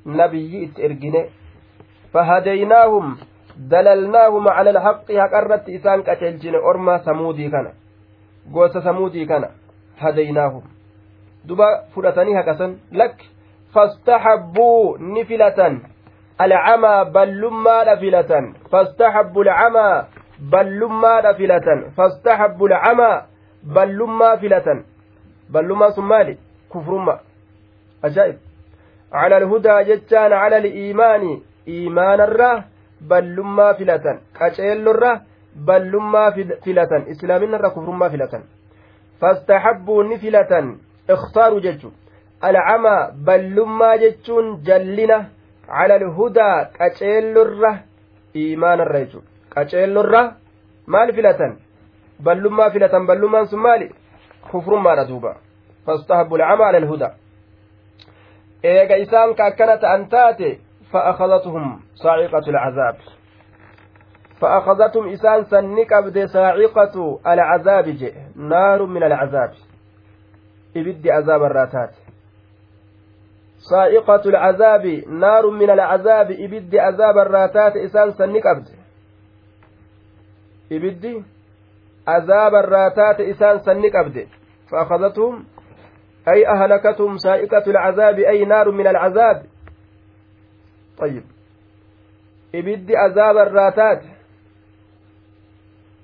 نبي 0.06 0.66
إترجن 0.66 1.26
فهديناهم 2.14 3.18
دللناهم 3.58 4.48
على 4.48 4.70
الحق 4.70 5.12
هكرت 5.12 5.70
إسان 5.70 6.04
كتلشن 6.04 6.56
أرم 6.56 6.98
ثمودي 6.98 7.50
كان. 7.50 7.68
قوس 8.54 8.78
ثمودي 8.78 9.26
كان. 9.26 9.50
هديناهم. 9.98 10.64
duba 11.46 11.90
fudhatanii 11.94 12.36
haqasan 12.38 12.78
lak 12.92 13.18
fastahabbuu 13.74 14.98
ni 15.02 15.26
filatan 15.26 15.82
alcamaa 16.38 17.06
ballummaadha 17.06 17.98
filatan 17.98 18.54
fastahabbu 18.72 19.42
alcamaa 19.42 20.06
ballummaadha 20.50 21.34
filatan 21.34 21.92
fastahabbu 21.96 22.66
alcamaa 22.74 23.26
ballummaa 23.64 24.38
filatan 24.38 24.84
ballummaa 25.52 25.92
sun 25.92 26.06
maali 26.06 26.38
kufrumma 26.70 27.20
ajaa'ib 28.10 28.38
cala 29.12 29.36
alhudaa 29.42 29.84
jechaan 29.84 30.32
cala 30.32 30.56
aliimaani 30.58 31.44
iimaanarra 31.68 32.52
ballummaa 33.14 33.74
filatan 33.74 34.20
qaceellorra 34.40 35.12
ballummaa 35.66 36.32
filatan 36.64 37.08
islaaminarra 37.14 37.70
kufrummaa 37.70 38.10
filatan 38.10 38.44
fastahabbuu 39.20 40.04
ni 40.04 40.18
filatan 40.24 40.78
ikhtaaru 41.16 41.60
jechu 41.68 41.94
alcamaa 42.50 43.12
ballummaa 43.30 43.98
jechuun 44.04 44.58
jallina 44.70 45.26
cala 45.68 45.94
alhudaa 46.02 46.66
qaceellorra 46.78 47.72
iimaanarra 48.44 49.00
jechu 49.04 49.24
qaceellorra 49.56 50.22
maal 50.88 51.14
filatan 51.14 51.58
ballummaa 52.24 52.70
filatan 52.70 53.08
ballummaan 53.08 53.48
sun 53.48 53.60
maali 53.60 53.92
kufrummaadha 54.52 55.06
duuba 55.06 55.36
fastahabbu 55.86 56.36
alcamaa 56.36 56.66
cala 56.72 56.78
alhudaa 56.78 57.14
eega 58.64 58.98
isaan 59.06 59.36
ka 59.36 59.46
akkana 59.46 59.78
ta'an 59.78 60.10
taate 60.10 60.60
فأخذتهم 60.92 61.80
صاعقة 61.96 62.46
العذاب 62.48 62.96
فأخذتهم 64.40 65.10
إسان 65.10 65.44
سنك 65.44 65.94
أبد 65.94 66.26
صاعقة 66.26 67.20
العذاب 67.28 67.86
جئ 67.90 68.14
نار 68.36 68.86
من 68.86 69.04
العذاب 69.04 69.52
إبد 70.78 71.08
عذاب 71.08 71.44
الراتات 71.44 71.94
صاعقة 73.72 74.24
العذاب 74.26 74.86
نار 75.08 75.50
من 75.50 75.70
العذاب 75.70 76.32
إبد 76.32 76.76
عذاب 76.76 77.18
الراتات 77.18 77.76
إسان 77.78 78.12
سنك 78.12 78.46
أبد 78.46 78.68
إبد 80.72 81.24
عذاب 82.08 82.56
الراتات 82.56 83.20
إسان 83.22 83.60
سنك 83.60 83.96
أبد 83.96 84.28
فأخذتهم 84.72 85.46
أي 86.28 86.48
أهلكتهم 86.48 87.18
سائقة 87.18 87.72
العذاب 87.72 88.20
أي 88.20 88.46
نار 88.46 88.72
من 88.72 88.88
العذاب 88.88 89.44
طيب 90.98 91.24
ibiddi 92.54 92.98
azaaba 92.98 93.46
irraa 93.48 93.72
taate 93.72 94.10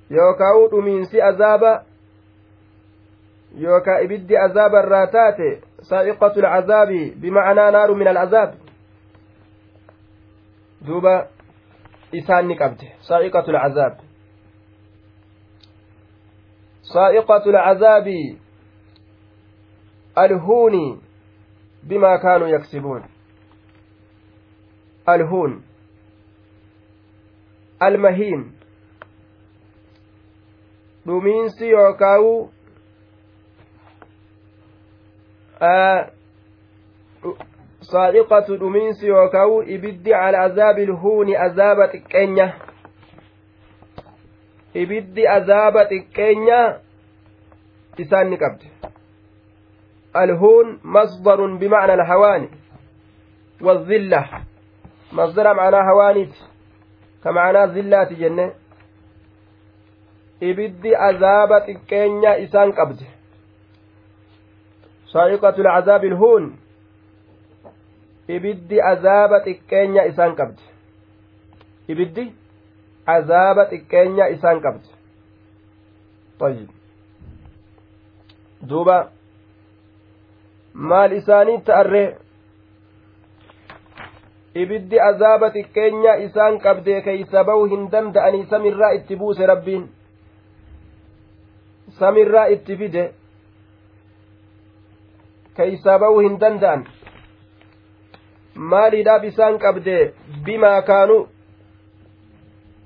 yookaan 0.09 0.69
dhumiinsi 0.71 1.21
azaaba 1.21 1.83
yookaan 3.63 4.03
ibiddi 4.03 4.37
azaaba 4.37 4.83
irraa 4.83 5.07
taate 5.07 5.49
saa'iqatu 5.89 6.45
alcazaabi 6.45 7.01
bimacnaa 7.21 7.71
naaru 7.71 7.95
min 7.95 8.07
alcazaab 8.07 8.53
duuba 10.87 11.27
isaan 12.11 12.47
ni 12.47 12.55
qabde 12.55 12.95
saa'iqatu 13.09 13.55
alcazaab 13.55 14.06
saa'iqatu 16.93 17.49
alcazaabi 17.57 18.39
alhuuni 20.15 21.01
bimaa 21.87 22.17
kaanuu 22.17 22.47
yaksibuun 22.47 23.03
الهون 25.09 25.63
المهين 27.81 28.51
dhumiinsi 31.07 31.69
yookaawu 31.69 32.49
saa'iqatu 37.91 38.57
dhumiinsi 38.57 39.07
yookaawu 39.07 39.63
ibiddi 39.63 40.09
cala 40.11 40.39
azaabi 40.47 40.83
ilhuuni 40.83 41.35
azaaba 41.45 41.87
xiqqeenya 41.93 42.47
ibiddi 44.73 45.27
azaaba 45.27 45.85
xiqqeenya 45.89 46.59
isaan 47.97 48.29
ni 48.29 48.37
qabdi 48.37 48.67
alhuun 50.13 50.79
masdarun 50.83 51.57
bimacna 51.59 51.93
alhawaani 51.93 52.49
waazilla 53.61 54.21
masdara 55.11 55.53
macnaa 55.53 55.83
hawaaniiti. 55.83 56.43
Ka 57.23 57.31
macnaa 57.31 57.67
zillaati 57.67 58.15
jenne. 58.15 58.51
Ibiddi 60.41 60.95
azaaba 60.95 61.59
xiqqeenya 61.65 62.37
isaan 62.37 62.73
qabdi 62.73 63.05
saa'iqatu 65.13 65.63
lcazaabi 65.63 66.07
ilhuun 66.07 66.45
ibiddi 68.27 68.81
azaaba 68.81 69.39
xiqqeenya 69.45 70.05
isaan 70.11 70.35
qabdi 70.35 70.63
ibiddi? 71.87 72.33
azaaba 73.06 73.64
xiqqeenya 73.70 74.28
isaan 74.34 74.60
qabde 74.60 74.88
طيب 76.40 76.68
duuba 78.68 78.98
maal 80.74 81.12
isaanii 81.12 81.62
ta'arree 81.66 82.08
ibiddi 84.62 85.00
azaaba 85.00 85.50
xiqqeenya 85.56 86.12
isaan 86.26 86.58
qabdee 86.64 87.00
keeysa 87.06 87.44
ba'uu 87.48 87.66
hin 87.72 87.90
danda'anii 87.92 88.46
samirraa 88.52 88.92
itti 88.98 89.18
buuse 89.20 89.46
rabbiin 89.52 89.84
samirraa 91.98 92.46
itti 92.54 92.76
fide 92.80 93.04
keeysa 95.56 95.98
ba'uu 96.04 96.20
hin 96.26 96.40
danda'an 96.40 96.86
maaliidhaaf 98.72 99.24
isaan 99.30 99.58
qabdee 99.58 100.02
bimaa 100.44 100.80
kaanu 100.90 101.16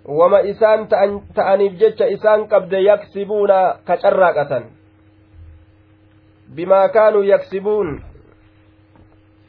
wama 0.07 0.39
isaan 0.41 0.87
ta'aniif 1.35 1.73
jecha 1.79 2.05
isaan 2.09 2.47
qabde 2.47 2.79
yaksibuuna 2.83 3.77
ka 3.85 3.97
carraaqatan 3.97 4.63
bimaa 6.55 6.87
kaanuu 6.89 7.21
yaksibuun 7.23 8.01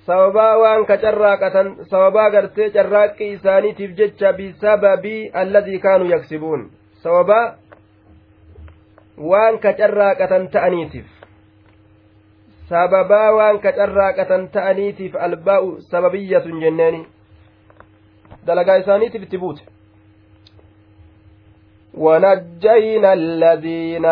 sababaa 0.07 0.59
waan 0.59 0.87
ka 0.87 0.97
carraaqatan 0.99 1.75
sababaa 1.91 2.31
gartee 2.31 2.71
carraaqqii 2.71 3.33
isaaniitiif 3.33 3.97
jecha 3.97 4.33
bisababii 4.33 5.31
alladii 5.33 5.79
kaanuu 5.79 6.11
yaksibuun 6.13 6.71
sababaa 7.03 7.57
waan 9.33 9.59
ka 9.59 9.73
carraaqatan 9.73 10.49
ta'aniitiif 10.49 11.07
sababaa 12.69 13.33
waan 13.37 13.61
ka 13.61 13.73
carraaqatan 13.73 14.49
ta'aniitiif 14.49 15.17
albaa'u 15.17 15.77
sababiyyatun 15.91 16.61
jenneeni 16.61 17.07
dalagaa 18.47 18.77
isaaniitiif 18.85 19.23
itti 19.23 19.39
buute 19.39 19.72
ونجينا 21.99 23.13
الذين 23.13 24.07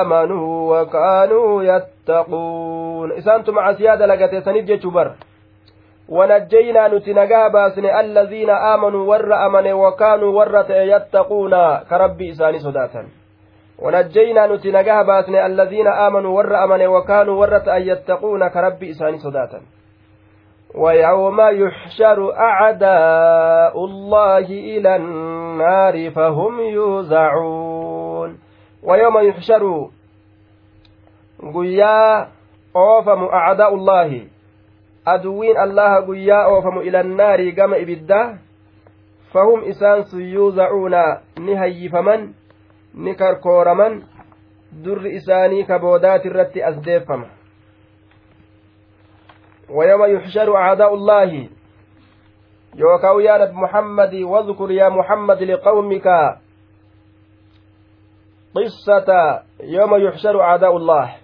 آمنوا 0.00 0.80
وكانوا 0.80 1.62
يتقون. 1.62 3.12
إسانتم 3.12 3.54
مع 3.54 3.72
سيادة 3.72 4.06
لقد 4.06 4.38
سنيف 4.38 4.64
جيتشو 4.64 4.90
ونجينا 6.08 6.88
نتنجا 6.88 7.48
باسن 7.48 7.86
الذين 7.86 8.50
آمنوا 8.50 9.04
ور 9.10 9.46
أمن 9.46 9.72
وكانوا 9.72 10.30
ور 10.38 10.64
يتقون. 10.70 11.54
كربي 11.90 12.30
إساني 12.30 12.58
صداتا. 12.58 13.04
ونجينا 13.78 14.46
نتنجا 14.46 15.02
باسن 15.02 15.34
الذين 15.34 15.86
آمنوا 15.86 16.36
ور 16.36 16.64
أمن 16.64 16.86
وكانوا 16.86 17.36
ور 17.40 17.52
يتقون. 17.68 18.48
كربي 18.48 18.90
إساني 18.90 19.18
صداتا. 19.18 19.60
ويوم 20.74 21.40
يحشر 21.40 22.34
أعداء 22.34 23.84
الله 23.84 24.46
إلى 24.50 24.96
النار 24.96 26.10
فهم 26.10 26.60
يوزعون 26.60 28.38
ويوم 28.82 29.18
يحشر 29.18 29.88
قيا 31.54 32.28
أوفم 32.76 33.24
أعداء 33.24 33.74
الله 33.74 34.26
allaha 35.06 36.02
guyyaa 36.02 36.48
oofamu 36.50 36.82
ilannaarii 36.82 37.52
gama 37.52 37.76
ibiddaa 37.78 38.38
fahum 39.32 39.62
isaan 39.70 40.04
sun 40.04 40.22
yuuzacuuna 40.22 41.20
ni 41.38 41.54
hayyifaman 41.54 42.34
ni 42.94 43.14
karkooraman 43.14 44.02
durri 44.84 45.14
isaanii 45.16 45.64
kaboodaati 45.64 46.28
irratti 46.28 46.62
as 46.62 46.82
deeffama 46.82 47.35
ويوم 49.70 50.04
يحشر 50.04 50.56
أعداء 50.56 50.94
الله 50.94 51.48
يوكاو 52.76 53.20
يا 53.20 53.38
نبي 53.38 53.52
محمد 53.52 54.14
واذكر 54.14 54.70
يا 54.70 54.88
محمد 54.88 55.42
لقومك 55.42 56.08
قصة 58.54 59.40
يوم 59.62 59.94
يحشر 59.96 60.40
أعداء 60.40 60.76
الله 60.76 61.14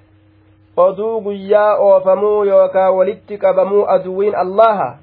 guyyaa 1.23 1.77
oofamuu 1.77 2.45
yookaan 2.45 2.95
walitti 2.95 3.39
qabamuu 3.39 3.85
aduwwiin 3.89 4.35
allaha 4.35 4.99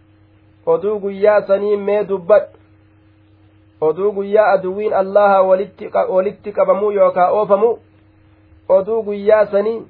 oduu 0.66 1.00
guyyaa 1.00 1.42
sanii 1.42 1.78
mee 1.78 2.04
dubbadhu 2.04 2.58
oduu 3.82 4.12
guyyaa 4.12 4.52
aduwwiin 4.54 4.94
allaha 4.94 5.42
walitti 6.10 6.52
qabamuu 6.52 6.92
yookaan 6.92 7.34
oofamuu 7.34 7.80
oduu 8.70 9.04
guyyaa 9.04 9.46
sanii 9.46 9.86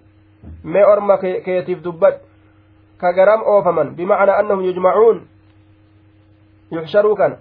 mee 0.63 0.83
orma 0.83 1.17
keetiif 1.17 1.83
dubbadhu 1.83 2.28
bimacnaa 3.95 4.37
annahum 4.39 4.65
yujmacuun 4.65 5.27
yuxsharuu 6.71 7.15
kana 7.15 7.37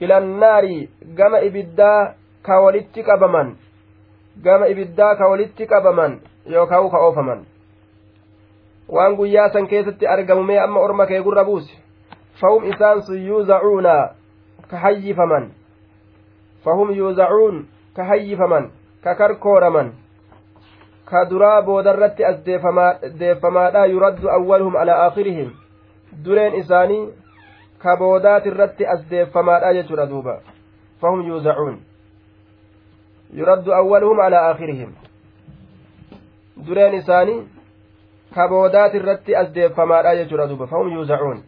ilannaari 0.00 0.90
gama 1.14 1.40
ibiddaa 1.40 2.14
ka 2.42 2.60
walitti 2.60 3.02
qabaman 3.02 3.56
gama 4.42 4.68
ibiddaa 4.68 5.16
ka 5.16 5.28
walitti 5.28 5.66
qabaman 5.66 6.20
yookaan 6.46 6.90
ka 6.90 6.98
oofaman 6.98 7.44
waan 8.88 9.16
guyyaa 9.16 9.50
san 9.50 9.66
keessatti 9.66 10.06
argamu 10.06 10.44
mee 10.44 10.58
amma 10.58 10.80
orma 10.80 11.06
kee 11.06 11.22
gurra 11.22 11.44
buuse 11.44 11.72
fahum 12.40 12.64
isaan 12.64 13.02
sun 13.02 13.26
yuuzacuuna 13.26 14.14
ka 14.70 14.76
hayyifaman 14.76 15.50
fahum 16.64 16.90
yuuzacuun 16.92 17.66
ka 17.96 18.04
hayyifaman 18.04 18.70
ka 19.04 19.14
karkooraman 19.14 19.92
ka 21.10 21.24
duraa 21.30 21.62
boodarratti 21.62 22.24
as 22.24 22.44
deeffamaadha 23.18 23.86
yuraddu 23.86 24.30
awwaluhum 24.36 24.76
alaa 24.76 24.98
aakhirihim 25.06 25.50
dureen 26.24 26.54
isaanii 26.60 27.02
ka 27.78 27.96
boodaatirratti 27.96 28.86
as 28.94 29.08
deeffamaadha 29.10 29.74
jechuudha 29.74 30.06
duuba 30.06 30.40
fahum 31.00 31.26
yuuzacuun 31.28 31.80
yuraddu 33.40 33.74
awwaluhum 33.80 34.20
alaa 34.20 34.46
aakhirihim 34.48 34.94
dureen 36.66 36.94
isaanii 36.94 37.42
kaboodaati 38.34 38.96
irratti 38.96 39.36
as 39.36 39.52
deeffamaadha 39.54 40.16
jechuudha 40.22 40.48
duuba 40.48 40.66
fahum 40.66 40.92
yuuzacuun 40.92 41.44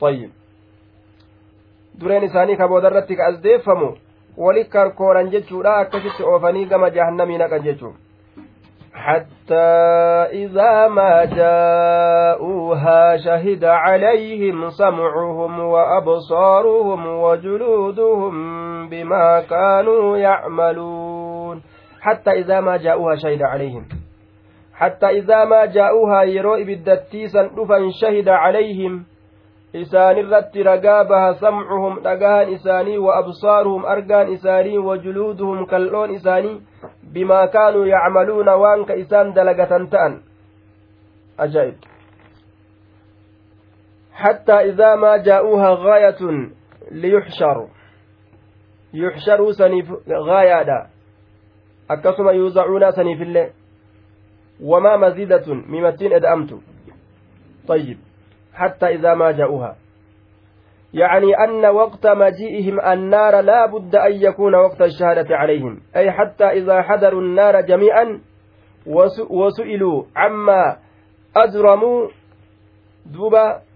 طيب 0.00 0.30
kabooda 2.58 2.88
irratti 2.90 3.16
ka 3.16 3.26
as 3.26 3.40
deeffamu 3.42 3.96
wali 4.38 4.64
karkooran 4.64 5.30
jechuudha. 5.30 5.76
Akkasitti 5.84 6.28
oofanii 6.32 6.68
gama 6.74 6.90
jahannamii 6.90 7.38
naqan 7.38 7.66
jechuun. 7.70 7.96
حتى 8.98 9.70
إذا 10.32 10.88
ما 10.88 11.24
جاءوها 11.24 13.16
شهد 13.16 13.64
عليهم 13.64 14.70
سمعهم 14.70 15.60
وأبصارهم 15.60 17.06
وجلودهم 17.06 18.34
بما 18.88 19.40
كانوا 19.40 20.18
يعملون 20.18 21.62
حتى 22.00 22.30
إذا 22.30 22.60
ما 22.60 22.76
جاءوها 22.76 23.14
شهد 23.14 23.42
عليهم 23.42 23.88
حتى 24.74 25.06
إذا 25.06 25.44
ما 25.44 25.64
جاءوها 25.66 26.22
يرو 26.22 26.56
بالدتيسا 26.64 27.42
دفا 27.42 27.90
شهد 28.00 28.28
عليهم 28.28 29.04
isaanirratti 29.72 30.62
ragaa 30.62 31.04
baha 31.04 31.34
samcuhum 31.34 32.00
dhagahan 32.02 32.52
isaanii 32.52 32.98
wa 32.98 33.16
absaaruhum 33.16 33.84
argaan 33.84 34.32
isaanii 34.32 34.78
wa 34.78 34.98
juluuduhum 34.98 35.66
kal'oon 35.66 36.14
isaanii 36.14 36.62
bimaa 37.12 37.46
kaanuu 37.48 37.84
yacmaluuna 37.86 38.56
waan 38.56 38.84
ka 38.84 38.94
isaan 38.94 39.34
dalagatan 39.34 39.88
ta'an 39.90 40.20
ajaa'ib 41.38 41.76
حتى 44.18 44.52
إذا 44.52 44.94
ما 44.94 45.16
جاءوها 45.16 45.70
غاية 45.70 46.50
ليحشروا 46.90 47.68
يحشروا 48.94 49.52
سنيف 49.52 49.92
غاية 50.10 50.86
أكسما 51.90 52.32
يوزعون 52.32 52.90
سنيف 52.90 53.22
الله 53.22 53.50
وما 54.62 54.96
مزيدة 54.96 55.54
ممتين 55.54 56.12
أدأمت 56.12 56.58
طيب 57.68 57.98
حتى 58.58 58.86
إذا 58.86 59.14
ما 59.14 59.30
جاءوها 59.30 59.76
يعني 60.94 61.30
أن 61.44 61.66
وقت 61.66 62.06
مجيئهم 62.06 62.80
النار 62.80 63.40
لا 63.40 63.66
بد 63.66 63.96
أن 63.96 64.12
يكون 64.12 64.54
وقت 64.54 64.80
الشهادة 64.82 65.36
عليهم 65.36 65.80
أي 65.96 66.12
حتى 66.12 66.44
إذا 66.44 66.82
حضروا 66.82 67.20
النار 67.20 67.60
جميعا 67.60 68.20
وسئلوا 69.30 70.04
عما 70.16 70.76
أجرموا 71.36 72.08
دوبا 73.06 73.68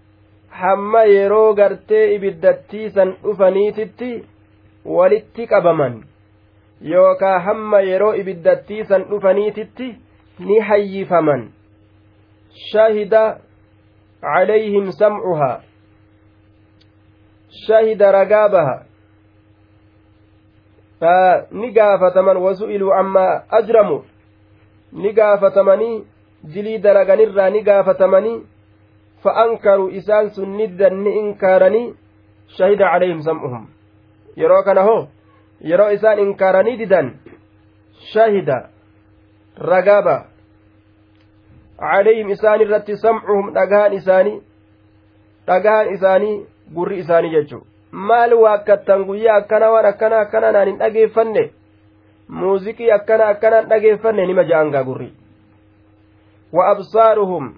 hamma 0.53 1.03
yeroo 1.09 1.53
gartee 1.57 2.15
ibiddattiisan 2.15 3.13
dhufaniititti 3.23 4.09
walitti 4.85 5.47
qabaman 5.53 5.95
yookaa 6.91 7.39
hamma 7.47 7.79
yeroo 7.81 8.13
ibiddattiisan 8.21 9.05
dhufaniititti 9.11 9.87
ni 10.39 10.59
hayyifaman 10.67 11.47
shahida 12.71 13.23
عليهم 14.23 14.91
سمعها 14.91 15.61
شهد 17.67 18.03
رقابها 18.03 18.85
فنقافتمن 21.01 22.37
وسئلوا 22.37 22.95
عما 22.95 23.43
أجرموا 23.51 24.01
نقافتمني 24.93 26.03
gaafatamanii 27.63 28.43
fa'ankaruu 29.23 29.89
isaan 29.89 30.29
sun 30.35 30.57
niddan 30.57 31.03
ni 31.03 31.11
inkaaranii 31.19 31.95
shahida 32.57 32.89
calayhim 32.91 33.21
sam'uhum 33.21 33.67
yeroo 34.35 34.63
kana 34.63 34.83
hoo 34.83 35.07
yeroo 35.71 35.89
isaan 35.89 36.19
inkaaranii 36.19 36.77
didan 36.77 37.13
shahida 38.13 38.57
ragaaba 39.57 40.15
calayhim 41.79 42.29
isaan 42.29 42.61
irratti 42.61 42.97
samcuhum 42.97 43.53
dhagahan 43.53 43.93
isaanii 43.93 44.41
dhagahan 45.47 45.93
isaanii 45.95 46.45
gurri 46.75 46.99
isaanii 46.99 47.31
jechu 47.35 47.65
maal 47.91 48.33
waakkattan 48.43 49.05
guyyaa 49.05 49.35
akkana 49.41 49.71
waan 49.71 49.85
akkana 49.85 50.19
akkana 50.19 50.51
naan 50.51 50.67
hin 50.67 50.79
dhageeffanne 50.79 51.43
muuziqii 52.29 52.91
akkana 52.91 53.27
akkanaan 53.33 53.69
dhageeffanne 53.69 54.25
nima 54.25 54.43
ja'angaa 54.51 54.83
gurri 54.83 55.13
wa 56.53 56.67
absaaruhum 56.69 57.53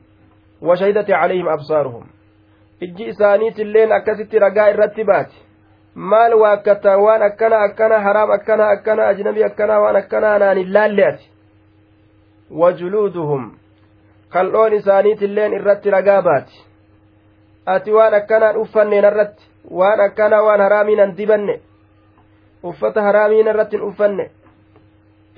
wa 0.61 0.77
shahidati 0.77 1.11
calayhim 1.11 1.47
absaaruhum 1.47 2.03
ijji 2.81 3.05
isaaniitilleen 3.13 3.91
akkasitti 3.91 4.39
ragaa 4.39 4.69
irratti 4.69 5.03
baati 5.03 5.43
maal 5.95 6.33
waakkattan 6.41 7.01
waan 7.01 7.21
akkana 7.29 7.59
akkana 7.67 7.99
haraam 8.07 8.31
akkana 8.31 8.69
akkana 8.69 9.07
ajnabii 9.07 9.43
akkana 9.43 9.79
waan 9.79 9.95
akkanaa 9.95 10.39
naan 10.39 10.57
hin 10.57 10.73
laalle 10.73 11.19
kal'oon 14.35 14.73
isaaniitilleen 14.79 15.53
irratti 15.59 15.91
ragaa 15.95 16.21
baati. 16.21 16.55
Ati 17.65 17.93
waan 17.93 18.13
akkanaan 18.13 18.57
uffanneen 18.63 19.05
irratti 19.11 19.43
waan 19.79 19.99
akkanaa 20.07 20.43
waan 20.47 20.61
haraamiinan 20.61 21.17
dibanne 21.17 21.55
uffata 22.63 23.01
haraamiin 23.01 23.47
irratti 23.47 23.77
hin 23.77 23.85
uffanne 23.87 24.25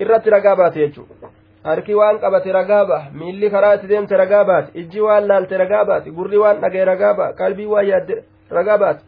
irratti 0.00 0.30
ragaa 0.30 0.56
baate 0.56 0.80
jechuudha. 0.80 1.30
Harki 1.64 1.94
waan 2.00 2.18
qabate 2.24 2.52
ragaa 2.52 2.84
ba'a 2.90 3.10
miilli 3.20 3.50
karaa 3.50 3.72
itti 3.78 3.88
deemte 3.88 4.16
ragaa 4.16 4.44
baate 4.50 4.70
ijji 4.82 5.00
waan 5.06 5.28
laalte 5.28 5.58
ragaa 5.62 5.84
baate 5.84 6.10
gurri 6.18 6.38
waan 6.42 6.60
dhagee 6.64 6.84
ragaa 6.90 7.14
ba'a 7.20 7.32
qalbii 7.40 7.66
waan 7.66 7.88
yaadde 7.88 8.24
ragaa 8.50 8.78
baate. 8.78 9.02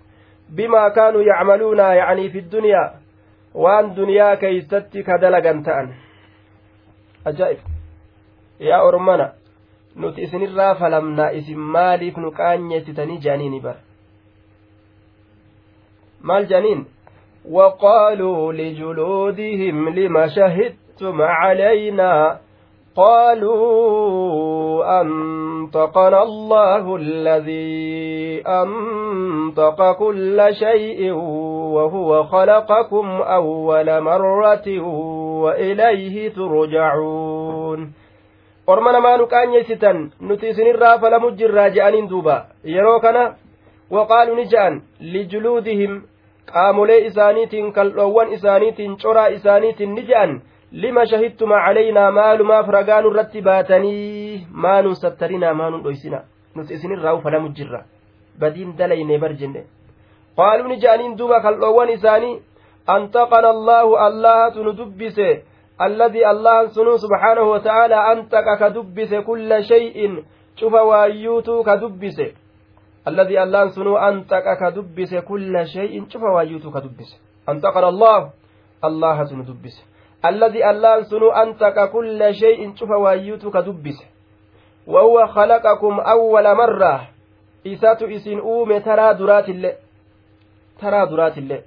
Bimaa 0.54 0.90
kaanuu 0.90 1.22
yacmaluuna 1.30 1.94
yacanii 1.94 2.30
fi 2.30 2.44
duniyaa 2.52 2.88
waan 3.54 3.92
duniyaa 3.96 4.36
keeysatti 4.36 5.02
ka 5.02 5.18
dalagan 5.20 5.62
ta'an. 5.62 5.94
Ajaa'ib. 7.24 7.58
Yaa 8.60 8.82
ormana 8.82 9.28
nuti 9.96 10.22
isinirraa 10.22 10.74
falamnaa 10.74 11.30
isin 11.30 11.58
maaliif 11.58 12.16
nu 12.16 12.30
qaanyeessitanii 12.30 13.18
jaaniini 13.18 13.60
bara? 13.60 13.78
Maal 16.22 16.46
jaaniin? 16.46 16.86
وقالوا 17.50 18.52
لجلودهم 18.52 19.88
لم 19.88 20.26
شهدتم 20.26 21.22
علينا 21.22 22.38
قالوا 22.96 23.60
أنطقنا 25.00 26.22
الله 26.22 26.96
الذي 26.96 28.42
أنطق 28.46 29.92
كل 29.92 30.48
شيء 30.52 31.12
وهو 31.74 32.24
خلقكم 32.24 33.06
أول 33.22 34.00
مرة 34.00 34.80
وإليه 35.42 36.28
ترجعون 36.28 37.92
orma 38.72 38.92
namaa 38.96 39.16
nu 39.20 39.26
qaanyeessitan 39.32 39.98
nuti 40.28 40.48
isinirraa 40.52 40.98
falamu 41.02 41.30
jirraa 41.38 41.70
je'aniin 41.76 42.08
duuba 42.10 42.36
yeroo 42.74 42.98
kana 43.04 43.22
waqaalu 43.96 44.36
ni 44.38 44.44
je'an 44.52 44.80
lijuluudihim 45.14 45.94
qaamolee 46.52 47.00
isaaniitiin 47.10 47.72
kaldhoowwan 47.78 48.32
isaaniitiin 48.36 48.96
coraa 49.02 49.26
isaaniitiin 49.38 49.94
ni 49.94 50.06
je'an 50.10 50.36
lima 50.84 51.06
shahidtuma 51.12 51.62
calaynaa 51.66 52.10
maalumaaf 52.18 52.68
ragaa 52.76 53.00
nurratti 53.06 53.42
baatanii 53.48 54.46
maanun 54.66 54.96
sattarinaa 55.02 55.54
maanun 55.60 55.84
dhoysina 55.84 56.20
nuti 56.54 56.74
isinirraa 56.74 57.18
falamu 57.26 57.52
jirra 57.60 57.80
badiin 58.40 58.76
dalayne 58.78 59.18
bar 59.24 59.32
jenne 59.40 59.64
qaaluu 60.36 60.68
ni 60.68 60.80
je'aniin 60.84 61.18
duuba 61.18 61.40
kaldhoowwan 61.46 61.94
isaanii 61.96 62.36
antaqana 62.96 63.48
allaahu 63.56 63.96
allahatu 64.06 64.64
nu 64.64 64.76
dubbise 64.82 65.28
الذي 65.80 66.30
الله 66.30 66.66
سنو 66.76 66.96
سبحانه 66.96 67.42
وتعالى 67.42 67.98
أنتك 68.12 68.46
كدبس 68.60 69.14
كل 69.14 69.64
شيء. 69.64 70.24
شوف 70.56 70.72
وايوتو 70.72 71.62
كدبس. 71.62 72.18
الذي 73.08 73.42
الله 73.42 73.68
سنو 73.68 73.96
أنتك 73.96 74.46
كدبس 74.60 75.14
كل 75.14 75.66
شيء. 75.66 76.04
شوف 76.08 76.22
وايوتو 76.22 76.70
كدبس. 76.70 77.10
أنتقنا 77.48 77.88
الله. 77.88 78.30
الله 78.84 79.24
سنو 79.24 79.42
دبس. 79.42 79.76
الذي 80.24 80.70
الله 80.70 81.02
سنو 81.02 81.32
أنتك 81.32 81.90
كل 81.92 82.20
شيء. 82.34 82.60
شوف 82.76 82.90
وايوتو 82.90 83.50
كدبس. 83.50 83.98
وهو 84.86 85.26
خلقكم 85.26 85.94
أول 86.00 86.46
مرة. 86.56 87.08
إساتو 87.66 88.06
إسن 88.06 88.38
أومي 88.38 88.80
ترى 88.80 89.14
درات 89.14 89.48
الله 89.48 89.72
ترى 90.80 91.06
درات 91.06 91.38
الله 91.38 91.60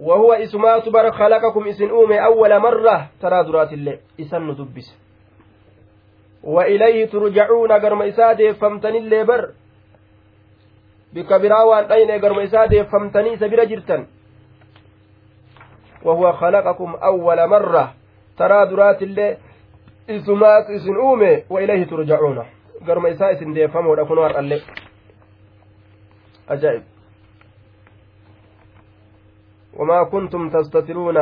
وهو 0.00 0.32
اسمات 0.32 0.88
بر 0.88 1.10
خلقكم 1.10 1.68
إسن 1.68 1.90
أومي 1.90 2.24
أول 2.24 2.58
مرة 2.58 3.06
ترى 3.20 3.44
درات 3.44 3.72
الله 3.72 3.98
إسن 4.20 4.54
دبس 4.54 4.94
وإليه 6.42 7.06
ترجعون 7.06 7.72
قرم 7.72 8.02
إساده 8.02 8.52
فمتني 8.52 8.98
اللي 8.98 9.24
بر. 9.24 9.50
وان 11.66 11.92
أين 11.92 12.10
قرم 12.10 12.38
إساده 12.38 12.82
فمتني 12.82 13.36
سبيل 13.36 13.68
جرتن. 13.68 14.06
وهو 16.02 16.32
خلقكم 16.32 16.94
أول 16.94 17.48
مرة 17.48 17.94
ترى 18.38 18.66
درات 18.66 19.02
الله 19.02 19.36
اسمات 20.10 20.70
إسن 20.70 20.94
أومي 20.96 21.42
وإليه 21.50 21.84
ترجعون. 21.84 22.46
قرم 22.86 23.06
ديفهم 23.52 23.86
ودفنوا 23.86 24.38
الله 24.38 24.60
أجائب. 26.48 26.82
وما 29.78 30.04
كنتم 30.12 30.48
تستترون 30.48 31.16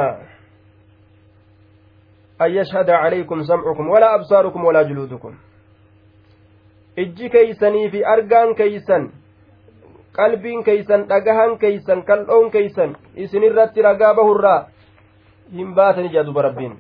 أن 2.43 2.51
يشهد 2.51 2.91
عليكم 2.91 3.43
سمعكم 3.43 3.89
ولا 3.89 4.15
أبصاركم 4.15 4.65
ولا 4.65 4.83
جلودكم 4.83 5.35
ijji 6.97 7.29
keeysanii 7.31 7.91
fi 7.91 8.05
argaan 8.05 8.55
keeysan 8.55 9.03
qalbiin 10.17 10.63
keeysan 10.65 11.03
dhagahan 11.09 11.59
keeysan 11.59 12.03
kal'oon 12.09 12.51
keeysan 12.51 12.97
isinirratti 13.25 13.83
ragaa 13.83 14.15
bahurraa 14.17 14.61
hin 15.57 15.75
baatani 15.75 16.09
jedha 16.15 16.27
duba 16.29 16.43
rabbiin 16.49 16.79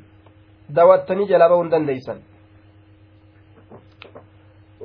dawattanii 0.77 1.29
jalaa 1.33 1.49
bahuu 1.49 1.63
hin 1.63 1.71
dandeeysan 1.75 2.19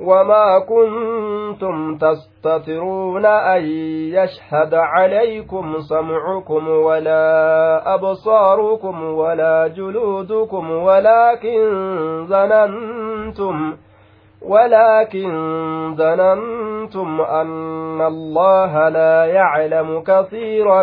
وما 0.00 0.58
كنتم 0.58 1.98
تستترون 1.98 3.26
أن 3.26 3.64
يشهد 4.14 4.74
عليكم 4.74 5.74
سمعكم 5.80 6.68
ولا 6.68 7.94
أبصاركم 7.94 9.04
ولا 9.04 9.66
جلودكم 9.66 10.70
ولكن 10.70 11.60
ظننتم 12.28 13.76
ولكن 14.42 15.30
ظننتم 15.96 17.20
أن 17.20 18.00
الله 18.00 18.88
لا 18.88 19.24
يعلم 19.24 20.00
كثيرا 20.06 20.82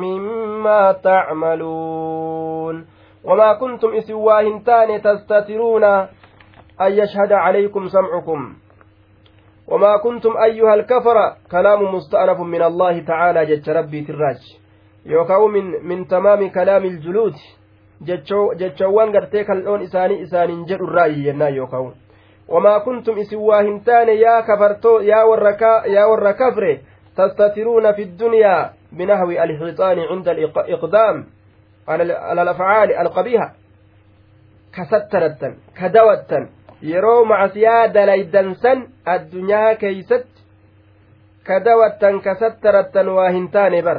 مما 0.00 0.92
تعملون 0.92 2.86
وما 3.24 3.52
كنتم 3.52 3.88
إسواهنتان 3.94 5.02
تستترون 5.02 6.06
أن 6.80 6.92
يشهد 6.92 7.32
عليكم 7.32 7.88
سمعكم. 7.88 8.56
وما 9.68 9.96
كنتم 9.96 10.36
أيها 10.36 10.74
الكفر 10.74 11.16
كلام 11.50 11.94
مستأنف 11.94 12.40
من 12.40 12.62
الله 12.62 13.00
تعالى 13.00 13.46
جج 13.46 13.70
ربي 13.70 14.00
تراج. 14.04 14.40
يوكاو 15.06 15.48
من 15.48 15.64
من 15.88 16.08
تمام 16.08 16.48
كلام 16.48 16.84
الجلود 16.84 17.34
جتشوان 18.60 19.16
قرتي 19.16 19.44
كالون 19.44 19.82
إساني 19.82 20.22
إساني 20.22 20.64
جر 20.64 20.84
الرأي 20.84 21.26
ينا 21.26 21.48
يوكاو 21.48 21.92
وما 22.48 22.78
كنتم 22.78 23.18
إسواهنتان 23.18 24.08
يا 24.08 24.40
كفرتو 24.40 25.00
يا 25.00 25.22
وركا 25.22 25.86
يا 25.86 26.04
وركفر 26.04 26.78
تستترون 27.16 27.92
في 27.92 28.02
الدنيا 28.02 28.70
بنحو 28.92 29.30
الحيطان 29.30 29.98
عند 29.98 30.28
الإقدام 30.28 31.26
على 31.88 32.42
الأفعال 32.42 32.92
القبيحة. 32.92 33.54
كسترتا 34.74 35.56
كدوتا 35.76 36.48
yeroo 36.82 37.24
macasiyaa 37.24 37.88
dalaydan 37.94 38.54
san 38.62 38.86
addunyaa 39.14 39.74
keeysatti 39.74 40.42
ka 41.44 41.60
dawattan 41.64 42.20
ka 42.20 42.34
sattarattan 42.34 43.08
waa 43.08 43.30
hin 43.30 43.50
taane 43.50 43.82
bar 43.82 43.98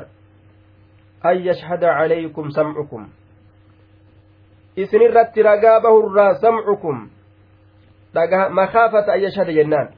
an 1.24 1.44
yashhada 1.46 1.94
calaykum 2.00 2.52
samcukum 2.52 3.06
isin 4.78 5.02
irratti 5.02 5.44
ragaa 5.44 5.80
bahurraa 5.80 6.34
samcukum 6.42 7.10
makaafata 8.50 9.14
an 9.14 9.22
yashhada 9.22 9.54
jennaan 9.54 9.94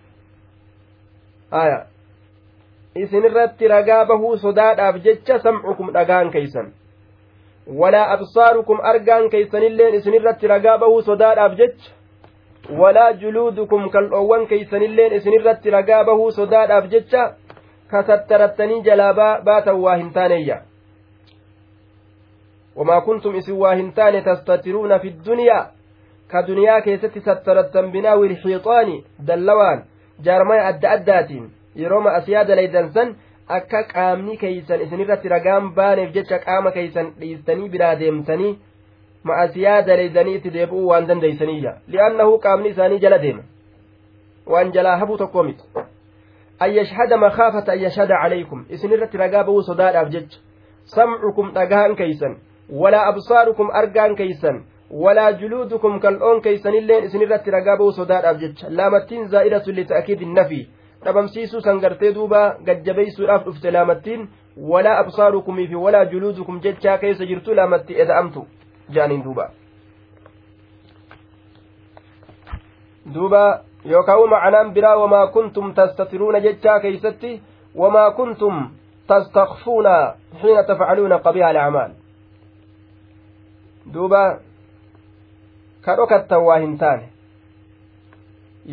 aya 1.51 1.79
isin 2.95 3.25
irratti 3.31 3.67
ragaa 3.67 4.05
bahuu 4.05 4.38
sodaadhaaf 4.38 4.95
jecha 5.03 5.39
samcukum 5.39 5.93
dhagaan 5.93 6.31
keeysan 6.31 6.71
walaa 7.67 8.07
absaarukum 8.13 8.79
argaan 8.91 9.29
keeysanilleen 9.29 9.95
isin 9.95 10.13
irratti 10.13 10.47
ragaa 10.47 10.77
bahuu 10.77 11.01
sodaadhaaf 11.01 11.57
jecha 11.57 11.91
walaa 12.70 13.14
juluudukum 13.14 13.89
kal'oowwan 13.89 14.47
keeysanilleen 14.47 15.14
isinirratti 15.14 15.70
ragaa 15.70 16.03
bahuu 16.03 16.32
sodaadhaaf 16.32 16.86
jecha 16.93 17.24
kasattarattanii 17.88 18.82
jalaa 18.82 19.14
baatan 19.43 19.82
waa 19.82 19.95
hin 19.95 20.14
taaneeyya 20.14 20.61
wamaa 22.76 23.01
kuntum 23.01 23.36
isin 23.36 23.57
waa 23.64 23.74
hin 23.76 23.91
taane 23.93 24.22
tastatiruuna 24.22 24.99
fi 24.99 25.09
ddunyaa 25.18 25.66
ka 26.32 26.47
duniyaa 26.47 26.82
keessatti 26.82 27.22
sattarattan 27.28 27.91
binaawi 27.91 28.28
ilxiixaani 28.28 29.03
dallawaan 29.28 29.84
jaarmaya 30.28 30.66
adda 30.68 30.91
addaatiin 30.97 31.51
yeroo 31.84 32.01
ma'asiyaa 32.07 32.47
dalaydan 32.47 32.91
san 32.93 33.16
akka 33.57 33.84
qaamni 33.93 34.38
keeysan 34.38 34.82
isinirratti 34.88 35.30
ragaan 35.36 35.72
baaneef 35.76 36.14
jecha 36.16 36.39
qaama 36.45 36.72
keeysan 36.72 37.11
dhiistanii 37.20 37.70
biraa 37.76 37.95
deemtanii 37.99 38.53
ma'asiyaa 39.30 39.82
daleeydanii 39.88 40.36
itti 40.39 40.53
deebi'uu 40.53 40.88
waan 40.91 41.07
dandeeysaniyya 41.07 41.74
li'annahu 41.95 42.39
qaamni 42.45 42.69
isaanii 42.76 42.99
jala 43.05 43.17
deema 43.26 43.43
waan 44.53 44.71
jalaa 44.78 44.97
habuu 45.03 45.17
tokkoo 45.17 45.43
miti 45.43 45.63
an 46.59 46.76
yashhada 46.76 47.17
makaafata 47.17 47.71
an 47.71 47.82
yashhada 47.86 48.19
calaykum 48.24 48.65
isin 48.69 48.91
irratti 48.97 49.17
ragaa 49.24 49.43
ba'uu 49.47 49.63
sodaadhaaf 49.69 50.09
jecha 50.17 50.39
samcukum 50.95 51.51
dhagahan 51.57 51.95
keeysan 51.95 52.38
walaa 52.84 53.05
absaarukum 53.11 53.69
argaan 53.82 54.15
keeysan 54.21 54.63
walaa 55.05 55.32
juluudukum 55.41 55.99
kal'oon 55.99 56.41
keeysanilleen 56.47 57.03
isin 57.09 57.21
irratti 57.28 57.51
ragaa 57.57 57.78
ba'uu 57.82 57.91
sodaadhaaf 57.99 58.39
jecha 58.45 58.67
laamattiin 58.80 59.28
zaa'idatun 59.36 59.76
lita'kiidi 59.76 60.26
nafi 60.39 60.61
dhabamsiisuu 61.05 61.61
san 61.61 61.80
gartee 61.86 62.11
duuba 62.15 62.41
gajjabeeysuudhaaf 62.65 63.45
dhufte 63.45 63.71
laamattiin 63.78 64.28
walaa 64.74 64.97
absaarukumii 65.03 65.67
fi 65.67 65.76
walaa 65.86 66.05
juluudukum 66.11 66.59
jechaa 66.67 66.97
keessa 66.97 67.26
jirtu 67.32 67.55
laamatti 67.55 67.99
eda'amtu 68.05 68.45
jaaniin 68.89 69.23
duuba 69.23 69.49
duuba 73.13 73.63
yookaan 73.86 74.29
macanaan 74.29 74.73
biraa 74.73 74.97
wamaa 74.97 75.27
kuntum 75.27 75.73
tastatiruuna 75.73 76.39
jechaa 76.39 76.79
keeysatti 76.79 77.41
wamaa 77.75 78.11
kuntum 78.11 78.69
qabiha 81.23 81.47
alacmaal 81.47 81.91
duuba 83.93 84.39
ka 85.81 85.95
dhokattan 85.95 86.45
waa 86.45 86.59
hin 86.59 86.77
taane 86.77 87.09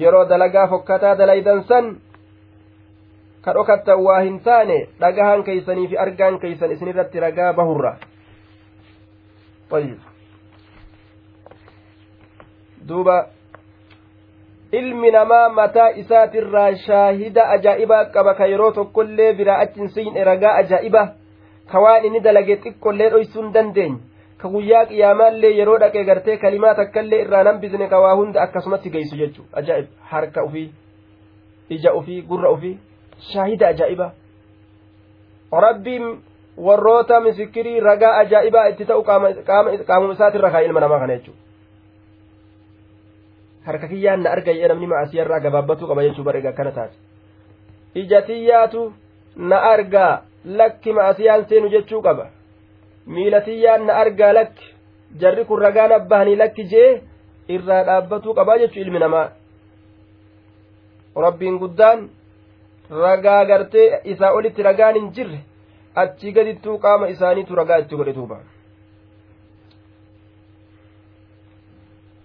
yeroo 0.02 0.28
dalagaa 0.28 0.68
fokkataa 0.68 1.18
dalaydan 1.18 1.64
san 1.64 1.96
ka 3.44 3.52
dhokattan 3.54 4.04
waa 4.04 4.20
hin 4.20 4.40
taane 4.40 4.78
dhagahan 5.00 5.42
keeysanii 5.42 5.88
fi 5.88 5.98
argaan 5.98 6.38
keeysan 6.38 6.72
isinirratti 6.72 7.20
ragaa 7.20 7.52
bahurra 7.52 7.96
طيب 7.98 8.09
duuba 12.88 13.16
ilmi 14.72 15.10
namaa 15.10 15.48
mataa 15.48 15.90
isaatirraa 16.02 16.74
shaahida 16.86 17.48
ajaa'ibaa 17.56 18.04
qaba 18.14 18.34
ka 18.34 18.46
yeroo 18.52 18.70
tokkollee 18.78 19.32
biraa 19.40 19.58
achin 19.64 19.88
seyne 19.96 20.24
ragaa 20.30 20.54
ajaa'iba 20.62 21.02
ka 21.72 21.80
waan 21.84 22.04
inni 22.10 22.20
dalage 22.26 22.56
xiqqollee 22.64 23.10
dhoysuu 23.14 23.42
hin 23.42 23.52
dandeenye 23.56 23.98
ka 24.42 24.48
guyyaa 24.54 24.84
qiyaamaallee 24.92 25.52
yeroo 25.58 25.78
dhaqee 25.84 26.04
gartee 26.10 26.36
kalimaa 26.44 26.74
takka 26.80 27.00
illee 27.06 27.20
irraa 27.24 27.42
nambisne 27.48 27.88
ka 27.94 28.00
waa 28.04 28.14
hunda 28.20 28.42
akkasumatti 28.46 28.90
geessu 28.96 29.16
jechuu 29.22 29.44
ajaa'ib 29.62 29.86
harka 30.14 30.44
ufii 30.48 30.68
ija 31.76 31.94
ufii 32.00 32.22
gurra 32.32 32.50
ufii 32.56 32.74
shaahida 33.32 33.68
ajaa'iba 33.74 34.10
rabbiin 35.66 36.06
warroota 36.56 37.20
misikirii 37.20 37.80
ragaa 37.80 38.16
ajaa'ibaa 38.22 38.66
itti 38.68 38.84
ta'u 38.84 39.02
qaamuma 39.04 40.12
isaatirra 40.14 40.50
kaa 40.50 40.60
ilma 40.60 40.80
namaa 40.80 40.98
kana 40.98 41.16
jechuudha. 41.16 41.42
Harka 43.66 43.88
kiyyaan 43.88 44.22
na 44.22 44.30
arga 44.30 44.68
namni 44.68 44.86
ma'asiyarraa 44.86 45.40
gabaabbatuu 45.40 45.88
qaba 45.88 46.02
jechuu 46.02 46.24
bare 46.24 46.48
akkana 46.48 46.72
taate 46.72 46.96
ija 47.94 48.22
tiyyaatu 48.22 48.92
na 49.36 49.56
argaa 49.72 50.22
lakki 50.44 50.92
ma'asiyaan 50.92 51.46
seenu 51.48 51.68
jechuu 51.68 52.02
qaba. 52.02 52.26
Miila 53.06 53.40
tiyyaan 53.40 53.86
na 53.86 53.94
argaa 53.94 54.32
lakki 54.32 54.74
jarri 55.20 55.44
kun 55.44 55.62
ragaan 55.62 55.92
abbahanii 55.92 56.36
lakki 56.36 56.64
jee 56.64 57.02
irraa 57.48 57.84
dhaabbatuu 57.84 58.34
qabaa 58.34 58.58
jechuu 58.58 58.82
ilmi 58.82 58.98
namaa. 58.98 59.28
Rabbiin 61.16 61.58
guddaan 61.58 62.08
ragaa 62.90 63.44
gartee 63.44 64.00
isaa 64.04 64.32
olitti 64.32 64.62
ragaan 64.62 64.94
hin 64.94 65.12
jirre 65.12 65.40
achii 65.94 66.32
gadittuu 66.32 66.78
qaama 66.78 67.08
isaaniitu 67.08 67.54
ragaa 67.54 67.78
itti 67.84 67.96
godhe 67.96 68.12
duuba 68.12 68.40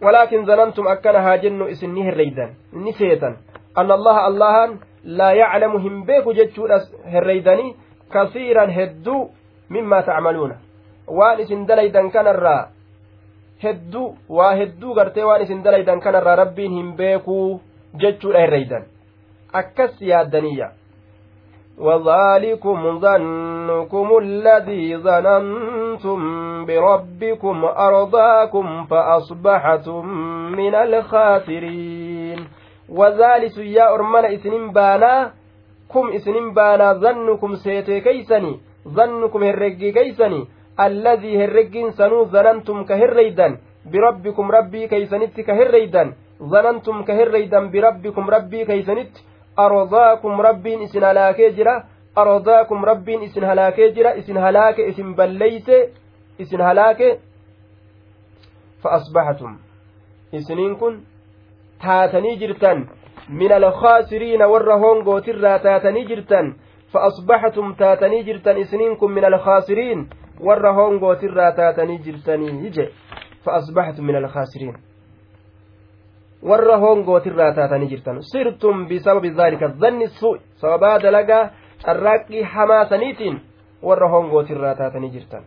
ولكن 0.02 0.46
ظننتم 0.46 0.88
أكن 0.88 1.16
هاجن 1.16 1.62
إسني 1.62 2.10
هريدان 2.10 2.50
إني 2.76 2.92
سيتان 2.92 3.36
أن 3.78 3.92
الله 3.92 4.28
الله 4.28 4.78
لا 5.04 5.32
يعلم 5.32 5.72
هم 5.72 6.04
بيك 6.04 6.28
جتشود 6.30 6.70
هريداني 7.06 7.76
كثيرا 8.14 8.66
هدو 8.70 9.30
مما 9.70 10.02
تعملون 10.02 10.52
waan 11.08 11.40
isin 11.40 11.68
dalaydan 11.70 12.12
kanarraa 12.12 12.70
hedduu 13.64 14.18
waa 14.30 14.56
hedduu 14.56 14.94
gartee 14.94 15.24
waan 15.24 15.42
isin 15.42 15.64
dalaydan 15.64 16.00
kanarraa 16.02 16.36
rabbiin 16.36 16.72
hin 16.72 16.94
beekuu 16.98 17.62
jechuudha 18.02 18.40
herreydan 18.40 18.88
akkas 19.54 20.02
yaaddaniyya 20.02 20.72
وذلكم 21.80 23.00
ظنكم 23.00 24.18
الذي 24.18 24.98
ظننتم 24.98 26.20
بربكم 26.66 27.66
أرضاكم 27.66 28.86
فأصبحتم 28.86 30.06
من 30.60 30.76
الخاسرين. 30.76 32.40
وذلك 32.90 33.58
يا 33.58 33.94
أرمان 33.94 34.26
إسنين 34.26 34.72
بانا 34.72 35.32
كم 35.94 36.08
إسنين 36.16 36.54
بانا 36.54 36.94
ظنكم 36.94 37.56
سيتي 37.56 38.00
كيسني 38.00 38.60
ظنكم 38.88 39.44
هرقي 39.44 39.92
كيسني 39.92 40.42
الذي 40.80 41.46
هرقين 41.46 41.92
سنو 41.92 42.26
ظننتم 42.26 42.84
كهريدا 42.84 43.58
keeysanitti 43.86 45.44
ka 45.46 45.54
herreydan 45.54 46.16
zanantum 46.40 47.06
ka 47.06 47.14
herreydan 47.14 47.72
birabbikum 47.74 48.30
rabbii 48.30 48.66
keeysanitti 48.66 49.22
rabbiin 52.88 53.22
isin 53.22 53.44
halaakee 53.44 53.92
jira 53.92 54.14
isin 54.16 54.38
halaake 54.38 54.88
isin 54.88 55.16
balleyse 55.16 55.90
isin 56.40 56.62
halaake 56.62 57.20
fa 58.82 58.90
asbaxatum 58.98 59.58
isiniin 60.34 60.76
kun 60.80 61.02
taatanii 61.82 62.38
jirtan 62.38 62.88
min 63.30 63.52
alkhaasiriina 63.52 64.48
warra 64.48 64.78
hongootirraa 64.78 65.60
taatanii 65.60 66.06
jirtan 66.06 66.56
fa 66.92 67.00
asbaxatum 67.10 67.76
taatanii 67.76 68.24
jirtan 68.24 68.58
isiniin 68.58 68.98
kun 68.98 69.12
min 69.12 69.26
alkhaasiriin 69.26 70.10
warra 70.46 70.74
hongootirraa 70.74 71.52
taatanii 71.52 71.98
jirtanii 72.06 72.72
je 72.76 72.92
fa 73.46 73.52
asbaxatum 73.60 74.06
min 74.06 74.16
alkhaasiriin 74.16 74.76
warra 76.50 76.78
hongootirraa 76.84 77.52
taatanii 77.58 77.88
jirtan 77.94 78.22
sirtum 78.32 78.88
bisababi 78.88 79.30
dhaalika 79.38 79.68
dhanni 79.82 80.08
su'i 80.20 80.40
sababaa 80.62 81.00
dalagaa 81.04 81.44
carraaqqii 81.86 82.44
hamaa 82.54 82.86
saniitiin 82.92 83.42
warra 83.84 84.10
hongootirraa 84.16 84.76
taatanii 84.76 85.10
jirtan 85.18 85.44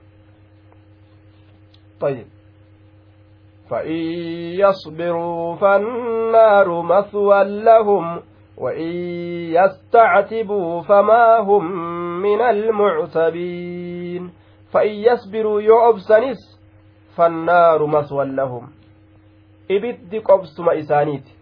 طيب 2.00 2.26
فإن 3.70 4.00
يصبروا 4.62 5.56
فالنار 5.56 6.82
مثوى 6.82 7.44
لهم 7.44 8.20
وإن 8.56 8.90
يستعتبوا 9.58 10.82
فما 10.82 11.38
هم 11.38 11.64
من 12.22 12.40
المعتبين 12.40 14.30
فإن 14.72 14.90
يصبروا 14.90 15.60
يعبسنس 15.60 16.60
فالنار 17.16 17.86
مثوى 17.86 18.24
لهم 18.24 18.77
ibiddi 19.68 20.20
qobsuma 20.20 20.74
isaaniiti. 20.74 21.32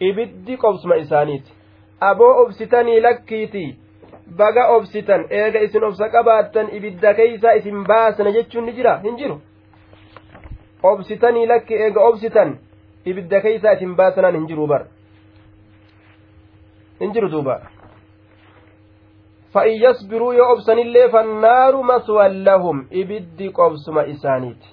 Ibiddi 0.00 0.56
qobsuma 0.56 0.96
isaaniiti. 0.96 1.52
Aboo 2.00 2.42
obsitanii 2.42 3.00
lakkiiti. 3.02 3.76
Baga 4.38 4.68
obsitan 4.76 5.26
eega 5.30 5.60
isin 5.60 5.84
obsa 5.84 6.08
qabaattan 6.08 6.68
ibidda 6.76 7.14
keeysaa 7.14 7.52
isin 7.60 7.84
baasna 7.84 8.30
jechuun 8.30 8.66
ni 8.66 8.72
jira? 8.72 8.98
Hin 9.04 9.16
jiru. 9.16 9.40
Obsitanii 10.82 11.46
lakki 11.46 11.74
eega 11.74 12.00
obsitan 12.00 12.58
ibidda 13.06 13.40
keeysaa 13.40 13.72
isin 13.72 13.96
baasanaan 13.96 14.34
hin 14.34 14.48
jiru 14.48 14.66
bar. 14.66 14.84
Hin 17.00 17.14
jiru 17.14 17.30
duuba. 17.32 17.60
Fa'in 19.52 19.80
yasbiruu 19.82 20.32
yoo 20.32 20.52
obsanillee 20.52 21.08
fannaaru 21.08 21.82
maswan 21.82 22.44
lahum 22.44 22.86
ibiddi 22.90 23.50
qobsuma 23.58 24.02
isaaniiti. 24.14 24.68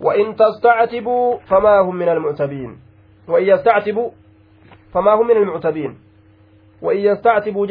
وإن 0.00 0.36
تستعتبوا 0.36 1.38
فما 1.38 1.80
هم 1.80 1.96
من 1.96 2.08
المعتبين 2.08 2.78
وإن 3.28 3.44
يستعتبوا 3.44 4.10
فما 4.94 5.12
هم 5.14 5.26
من 5.26 5.36
المعتبين 5.36 5.98
وإن 6.82 6.98
يستعتبوا 6.98 7.66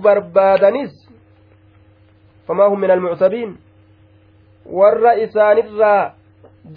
barbaadanis 0.00 1.08
famaa 2.48 2.68
hum 2.68 2.80
min 2.80 2.90
almuctabiin 2.90 3.58
warra 4.80 5.12
isaanirraa 5.24 6.14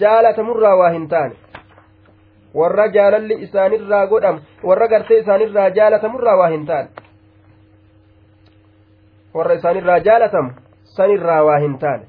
jaalatamurraa 0.02 0.76
waa 0.82 0.90
hin 0.96 1.08
taane 1.14 1.36
warra 2.62 2.88
jaalalli 2.96 3.38
isaanirraa 3.46 4.08
godhamu 4.14 4.42
warra 4.72 4.88
gartee 4.94 5.20
isaanirraa 5.24 5.70
jaalatamurraa 5.78 6.36
waa 6.42 6.50
hin 6.56 6.66
taane 6.66 6.90
warra 9.38 9.60
isaanirraa 9.62 10.00
jaalatamu 10.10 10.52
sanirraa 10.97 11.43
waa 11.49 11.59
hin 11.65 11.79
taane 11.79 12.07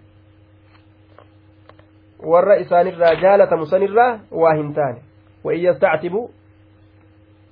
warra 2.34 2.56
isaanirraa 2.64 3.16
jaalatamu 3.26 3.66
sanirraa 3.66 4.12
waa 4.32 4.56
hin 4.62 4.74
taane 4.80 5.02
وإن 5.44 5.60
يستعتبوا 5.60 6.28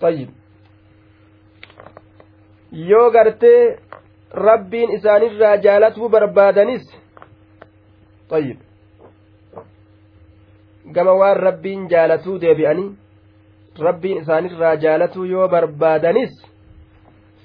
طيب 0.01 0.29
yoo 2.71 3.11
gartee 3.11 3.79
rabbiin 4.33 4.91
isaanirraa 4.91 5.57
jaalatuu 5.57 6.09
barbaadanis 6.09 6.85
طيب 8.29 8.57
gama 10.95 11.13
waan 11.13 11.37
rabbiin 11.37 11.87
jaalatuu 11.89 12.41
deebi'anii 12.41 12.89
rabbiin 13.79 14.17
isaanirraa 14.17 14.75
jaalatuu 14.75 15.23
yoo 15.25 15.47
barbaadanis 15.47 16.33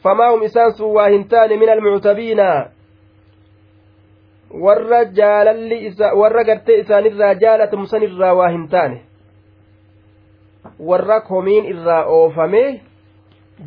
famaahum 0.02 0.42
isaan 0.42 0.72
sun 0.72 0.94
waa 0.94 1.08
hin 1.08 1.28
taane 1.28 1.56
min 1.56 1.68
almuctabiina 1.70 2.48
warra 4.51 5.05
jaalalli 5.05 5.85
isa 5.85 6.13
warra 6.15 6.43
gartee 6.43 6.79
isaanirraa 6.79 7.33
jaalatamu 7.35 7.87
sanirraa 7.87 8.33
waa 8.33 8.49
hin 8.49 8.67
taane 8.67 9.01
warra 10.79 11.21
komiin 11.21 11.65
irraa 11.65 12.03
oofamee 12.05 12.81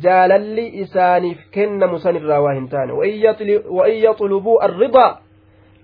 jaalalli 0.03 0.67
isaaniif 0.83 1.39
kennamu 1.51 1.99
sanirraa 1.99 2.41
waa 2.41 2.53
hin 2.53 2.67
taane 2.69 2.93
وإن 2.93 3.95
يطلبوا 4.07 4.65
الرضا 4.65 5.17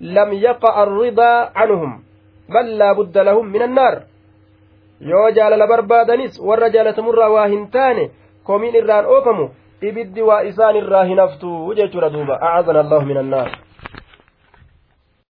لم 0.01 0.33
يقع 0.33 0.83
الرضا 0.83 1.49
عنهم 1.55 2.01
بل 2.49 2.77
لا 2.77 2.93
بد 2.93 3.17
لهم 3.17 3.45
من 3.45 3.61
النار 3.61 4.01
yoo 5.01 5.31
jaalala 5.31 5.67
barbaadanis 5.67 6.39
warra 6.39 6.69
jaalatamurraa 6.69 7.29
waa 7.29 7.47
hin 7.47 7.67
taane 7.71 8.11
komiin 8.43 8.75
irraan 8.75 9.05
oofamu 9.05 9.49
ibiddi 9.81 10.21
waa 10.21 10.41
isaan 10.41 10.75
irraa 10.75 11.03
hin 11.03 11.19
haftu 11.19 11.73
jechuudha 11.75 12.09
duuba 12.09 12.41
acazana 12.41 12.79
allahu 12.79 13.05
min 13.05 13.17
annaar 13.17 13.49